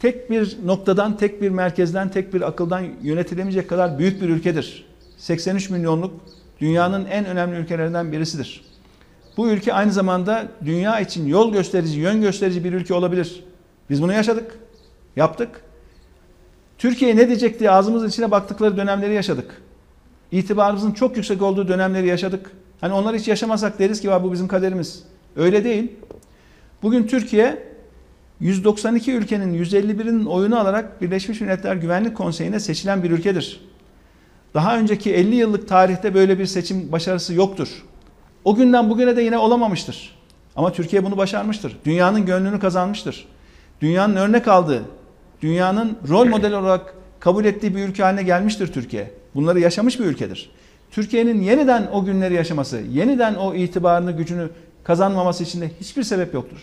[0.00, 4.86] tek bir noktadan, tek bir merkezden, tek bir akıldan yönetilemeyecek kadar büyük bir ülkedir.
[5.16, 6.20] 83 milyonluk
[6.60, 8.69] dünyanın en önemli ülkelerinden birisidir.
[9.40, 13.44] Bu ülke aynı zamanda dünya için yol gösterici, yön gösterici bir ülke olabilir.
[13.90, 14.58] Biz bunu yaşadık,
[15.16, 15.48] yaptık.
[16.78, 19.62] Türkiye ne diyecek diye ağzımızın içine baktıkları dönemleri yaşadık.
[20.32, 22.50] İtibarımızın çok yüksek olduğu dönemleri yaşadık.
[22.80, 25.02] Hani onları hiç yaşamasak deriz ki "Va, bu bizim kaderimiz.
[25.36, 25.92] Öyle değil.
[26.82, 27.62] Bugün Türkiye
[28.40, 33.60] 192 ülkenin 151'inin oyunu alarak Birleşmiş Milletler Güvenlik Konseyi'ne seçilen bir ülkedir.
[34.54, 37.89] Daha önceki 50 yıllık tarihte böyle bir seçim başarısı yoktur.
[38.44, 40.16] O günden bugüne de yine olamamıştır.
[40.56, 41.76] Ama Türkiye bunu başarmıştır.
[41.84, 43.28] Dünyanın gönlünü kazanmıştır.
[43.80, 44.82] Dünyanın örnek aldığı,
[45.42, 49.10] dünyanın rol model olarak kabul ettiği bir ülke haline gelmiştir Türkiye.
[49.34, 50.50] Bunları yaşamış bir ülkedir.
[50.90, 54.48] Türkiye'nin yeniden o günleri yaşaması, yeniden o itibarını, gücünü
[54.84, 56.58] kazanmaması için de hiçbir sebep yoktur.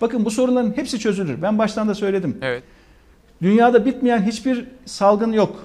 [0.00, 1.42] Bakın bu sorunların hepsi çözülür.
[1.42, 2.38] Ben baştan da söyledim.
[2.42, 2.62] Evet.
[3.42, 5.56] Dünyada bitmeyen hiçbir salgın yok.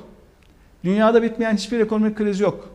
[0.84, 2.69] Dünyada bitmeyen hiçbir ekonomik kriz yok.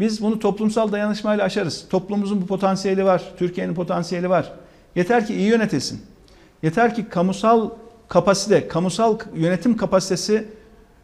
[0.00, 1.84] Biz bunu toplumsal dayanışmayla aşarız.
[1.90, 3.22] Toplumumuzun bu potansiyeli var.
[3.38, 4.52] Türkiye'nin potansiyeli var.
[4.96, 6.02] Yeter ki iyi yönetilsin.
[6.62, 7.70] Yeter ki kamusal
[8.08, 10.48] kapasite, kamusal yönetim kapasitesi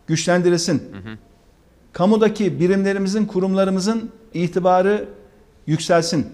[0.07, 0.79] güçlendirilsin.
[0.79, 1.17] Hı hı.
[1.93, 5.09] Kamudaki birimlerimizin, kurumlarımızın itibarı
[5.67, 6.27] yükselsin.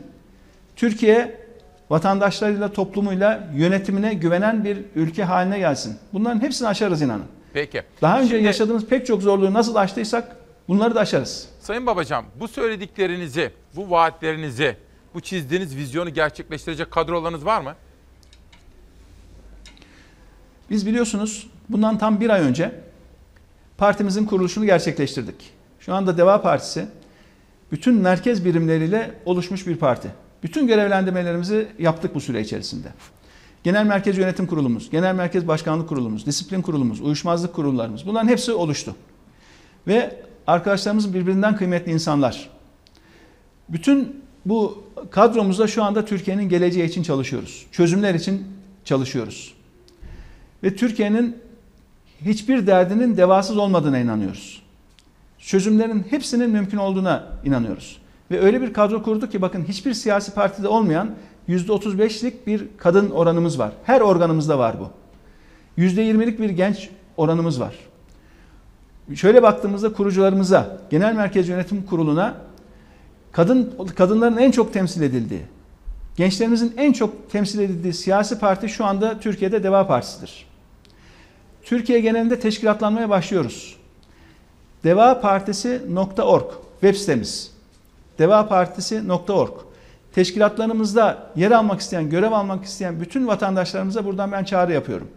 [0.76, 1.46] Türkiye
[1.90, 5.96] vatandaşlarıyla, toplumuyla yönetimine güvenen bir ülke haline gelsin.
[6.12, 7.24] Bunların hepsini aşarız inanın.
[7.52, 7.82] Peki.
[8.02, 10.36] Daha önce Şimdi- yaşadığımız pek çok zorluğu nasıl aştıysak
[10.68, 11.48] bunları da aşarız.
[11.60, 14.76] Sayın Babacan bu söylediklerinizi, bu vaatlerinizi,
[15.14, 17.74] bu çizdiğiniz vizyonu gerçekleştirecek kadrolarınız var mı?
[20.70, 22.80] Biz biliyorsunuz Bundan tam bir ay önce
[23.78, 25.52] partimizin kuruluşunu gerçekleştirdik.
[25.80, 26.86] Şu anda Deva Partisi
[27.72, 30.08] bütün merkez birimleriyle oluşmuş bir parti.
[30.42, 32.88] Bütün görevlendirmelerimizi yaptık bu süre içerisinde.
[33.64, 38.96] Genel Merkez Yönetim Kurulumuz, Genel Merkez Başkanlık Kurulumuz, Disiplin Kurulumuz, Uyuşmazlık Kurullarımız bunların hepsi oluştu.
[39.86, 42.48] Ve arkadaşlarımız birbirinden kıymetli insanlar.
[43.68, 47.66] Bütün bu kadromuzda şu anda Türkiye'nin geleceği için çalışıyoruz.
[47.72, 48.46] Çözümler için
[48.84, 49.54] çalışıyoruz.
[50.62, 51.36] Ve Türkiye'nin
[52.24, 54.62] hiçbir derdinin devasız olmadığına inanıyoruz.
[55.38, 57.98] Çözümlerin hepsinin mümkün olduğuna inanıyoruz.
[58.30, 61.10] Ve öyle bir kadro kurduk ki bakın hiçbir siyasi partide olmayan
[61.48, 63.72] %35'lik bir kadın oranımız var.
[63.84, 64.90] Her organımızda var bu.
[65.82, 67.74] %20'lik bir genç oranımız var.
[69.14, 72.34] Şöyle baktığımızda kurucularımıza, Genel Merkez Yönetim Kurulu'na
[73.32, 75.42] kadın kadınların en çok temsil edildiği,
[76.16, 80.46] gençlerimizin en çok temsil edildiği siyasi parti şu anda Türkiye'de Deva Partisi'dir.
[81.62, 83.76] Türkiye genelinde teşkilatlanmaya başlıyoruz.
[84.84, 87.52] devapartisi.org web sitemiz.
[88.18, 89.50] devapartisi.org
[90.14, 95.08] Teşkilatlarımızda yer almak isteyen, görev almak isteyen bütün vatandaşlarımıza buradan ben çağrı yapıyorum.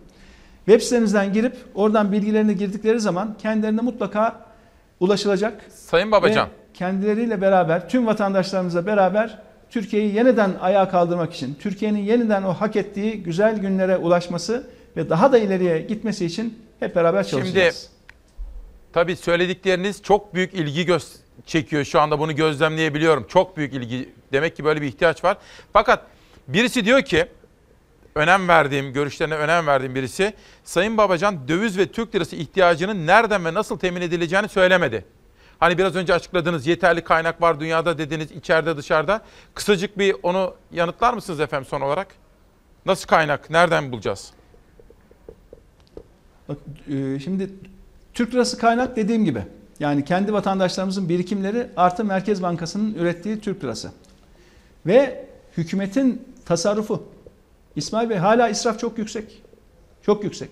[0.69, 4.45] Web sitemizden girip oradan bilgilerini girdikleri zaman kendilerine mutlaka
[4.99, 5.65] ulaşılacak.
[5.69, 6.48] Sayın Babacan.
[6.48, 9.39] Ve kendileriyle beraber, tüm vatandaşlarımızla beraber
[9.69, 14.67] Türkiye'yi yeniden ayağa kaldırmak için, Türkiye'nin yeniden o hak ettiği güzel günlere ulaşması
[14.98, 17.75] ve daha da ileriye gitmesi için hep beraber çalışacağız.
[17.75, 21.15] Şimdi tabii söyledikleriniz çok büyük ilgi göz
[21.45, 21.83] çekiyor.
[21.83, 23.25] Şu anda bunu gözlemleyebiliyorum.
[23.27, 24.09] Çok büyük ilgi.
[24.31, 25.38] Demek ki böyle bir ihtiyaç var.
[25.73, 26.03] Fakat
[26.48, 27.25] birisi diyor ki
[28.16, 33.54] önem verdiğim, görüşlerine önem verdiğim birisi Sayın Babacan döviz ve Türk lirası ihtiyacının nereden ve
[33.54, 35.06] nasıl temin edileceğini söylemedi.
[35.60, 39.22] Hani biraz önce açıkladınız yeterli kaynak var dünyada dediniz içeride dışarıda.
[39.54, 42.08] Kısacık bir onu yanıtlar mısınız efendim son olarak?
[42.86, 43.50] Nasıl kaynak?
[43.50, 44.32] Nereden bulacağız?
[46.50, 46.58] Bak,
[46.88, 47.50] e, şimdi
[48.14, 49.44] Türk lirası kaynak dediğim gibi
[49.80, 53.92] yani kendi vatandaşlarımızın birikimleri artı Merkez Bankası'nın ürettiği Türk lirası.
[54.86, 55.26] Ve
[55.58, 57.04] hükümetin tasarrufu.
[57.80, 59.43] İsmail Bey hala israf çok yüksek.
[60.01, 60.49] Çok yüksek.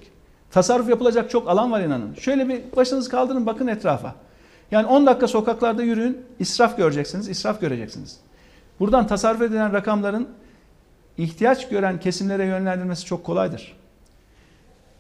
[0.51, 2.13] Tasarruf yapılacak çok alan var inanın.
[2.13, 4.15] Şöyle bir başınızı kaldırın bakın etrafa.
[4.71, 8.19] Yani 10 dakika sokaklarda yürüyün, israf göreceksiniz, israf göreceksiniz.
[8.79, 10.27] Buradan tasarruf edilen rakamların
[11.17, 13.77] ihtiyaç gören kesimlere yönlendirmesi çok kolaydır.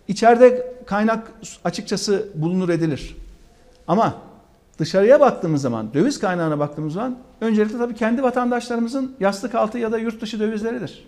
[0.07, 1.31] İçeride kaynak
[1.63, 3.17] açıkçası bulunur edilir.
[3.87, 4.15] Ama
[4.77, 9.97] dışarıya baktığımız zaman, döviz kaynağına baktığımız zaman öncelikle tabii kendi vatandaşlarımızın yastık altı ya da
[9.97, 11.07] yurt dışı dövizleridir.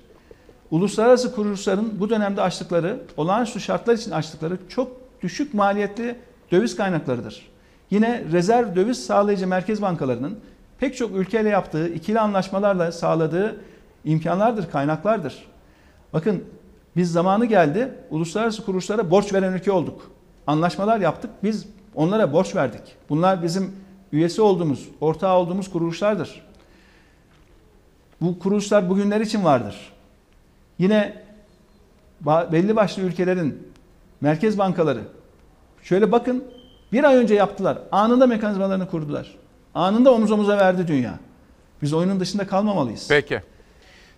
[0.71, 4.91] Uluslararası kuruluşların bu dönemde açtıkları, olağanüstü şartlar için açtıkları çok
[5.21, 6.15] düşük maliyetli
[6.51, 7.49] döviz kaynaklarıdır.
[7.89, 10.39] Yine rezerv döviz sağlayıcı merkez bankalarının
[10.79, 13.61] pek çok ülkeyle yaptığı ikili anlaşmalarla sağladığı
[14.05, 15.45] imkanlardır, kaynaklardır.
[16.13, 16.43] Bakın
[16.95, 20.11] biz zamanı geldi uluslararası kuruluşlara borç veren ülke olduk.
[20.47, 21.31] Anlaşmalar yaptık.
[21.43, 21.65] Biz
[21.95, 22.81] onlara borç verdik.
[23.09, 23.75] Bunlar bizim
[24.11, 26.41] üyesi olduğumuz, ortağı olduğumuz kuruluşlardır.
[28.21, 29.93] Bu kuruluşlar bugünler için vardır.
[30.79, 31.13] Yine
[32.25, 33.67] belli başlı ülkelerin
[34.21, 35.01] merkez bankaları
[35.83, 36.43] şöyle bakın
[36.91, 37.77] bir ay önce yaptılar.
[37.91, 39.35] Anında mekanizmalarını kurdular.
[39.75, 41.19] Anında omuz omuza verdi dünya.
[41.81, 43.05] Biz oyunun dışında kalmamalıyız.
[43.09, 43.41] Peki.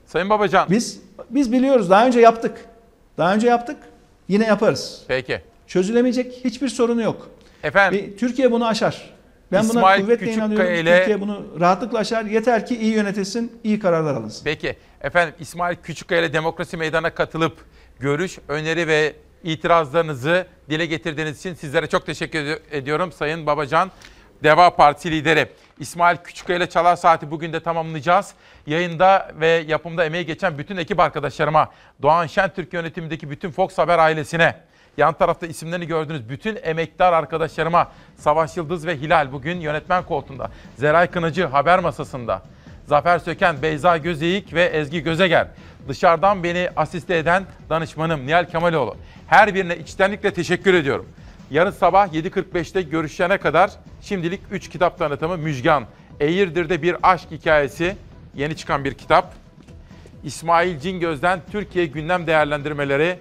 [0.05, 0.67] Sayın Babacan.
[0.69, 1.89] Biz biz biliyoruz.
[1.89, 2.65] Daha önce yaptık.
[3.17, 3.77] Daha önce yaptık.
[4.27, 5.03] Yine yaparız.
[5.07, 5.41] Peki.
[5.67, 7.29] Çözülemeyecek hiçbir sorunu yok.
[7.63, 8.15] Efendim.
[8.19, 9.13] Türkiye bunu aşar.
[9.51, 10.73] Ben İsmail buna kuvvetle Küçükkaya inanıyorum.
[10.75, 12.25] ile- Türkiye bunu rahatlıkla aşar.
[12.25, 14.43] Yeter ki iyi yönetilsin, iyi kararlar alınsın.
[14.43, 14.75] Peki.
[15.01, 17.57] Efendim İsmail Küçükkaya ile Demokrasi Meydanı'na katılıp
[17.99, 19.13] görüş, öneri ve
[19.43, 23.91] itirazlarınızı dile getirdiğiniz için sizlere çok teşekkür ed- ediyorum Sayın Babacan.
[24.43, 25.47] Deva Partisi lideri
[25.79, 28.33] İsmail Küçükkaya ile Çalar Saati bugün de tamamlayacağız.
[28.67, 31.71] Yayında ve yapımda emeği geçen bütün ekip arkadaşlarıma,
[32.01, 34.55] Doğan Şentürk yönetimindeki bütün Fox Haber ailesine,
[35.01, 41.07] yan tarafta isimlerini gördüğünüz bütün emektar arkadaşlarıma, Savaş Yıldız ve Hilal bugün yönetmen koltuğunda, Zeray
[41.07, 42.41] Kınacı haber masasında,
[42.87, 45.47] Zafer Söken, Beyza Gözeyik ve Ezgi Gözeger.
[45.87, 48.97] Dışarıdan beni asiste eden danışmanım Nihal Kemaloğlu.
[49.27, 51.09] Her birine içtenlikle teşekkür ediyorum.
[51.51, 53.71] Yarın sabah 7.45'te görüşene kadar
[54.01, 55.85] şimdilik 3 kitap tanıtımı Müjgan.
[56.19, 57.95] Eğirdir'de bir aşk hikayesi.
[58.35, 59.33] Yeni çıkan bir kitap.
[60.23, 63.19] İsmail Cingöz'den Türkiye gündem değerlendirmeleri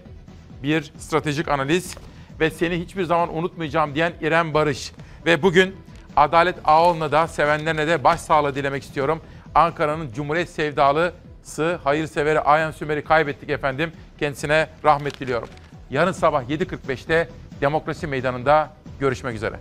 [0.63, 1.95] bir stratejik analiz
[2.41, 4.93] ve seni hiçbir zaman unutmayacağım diyen İrem Barış.
[5.27, 5.77] Ve bugün
[6.17, 9.21] Adalet Ağol'una da sevenlerine de başsağlığı dilemek istiyorum.
[9.55, 13.93] Ankara'nın Cumhuriyet sevdalısı, hayırseveri Ayhan Sümer'i kaybettik efendim.
[14.19, 15.49] Kendisine rahmet diliyorum.
[15.91, 17.29] Yarın sabah 7.45'te
[17.61, 19.57] Demokrasi Meydanı'nda görüşmek üzere.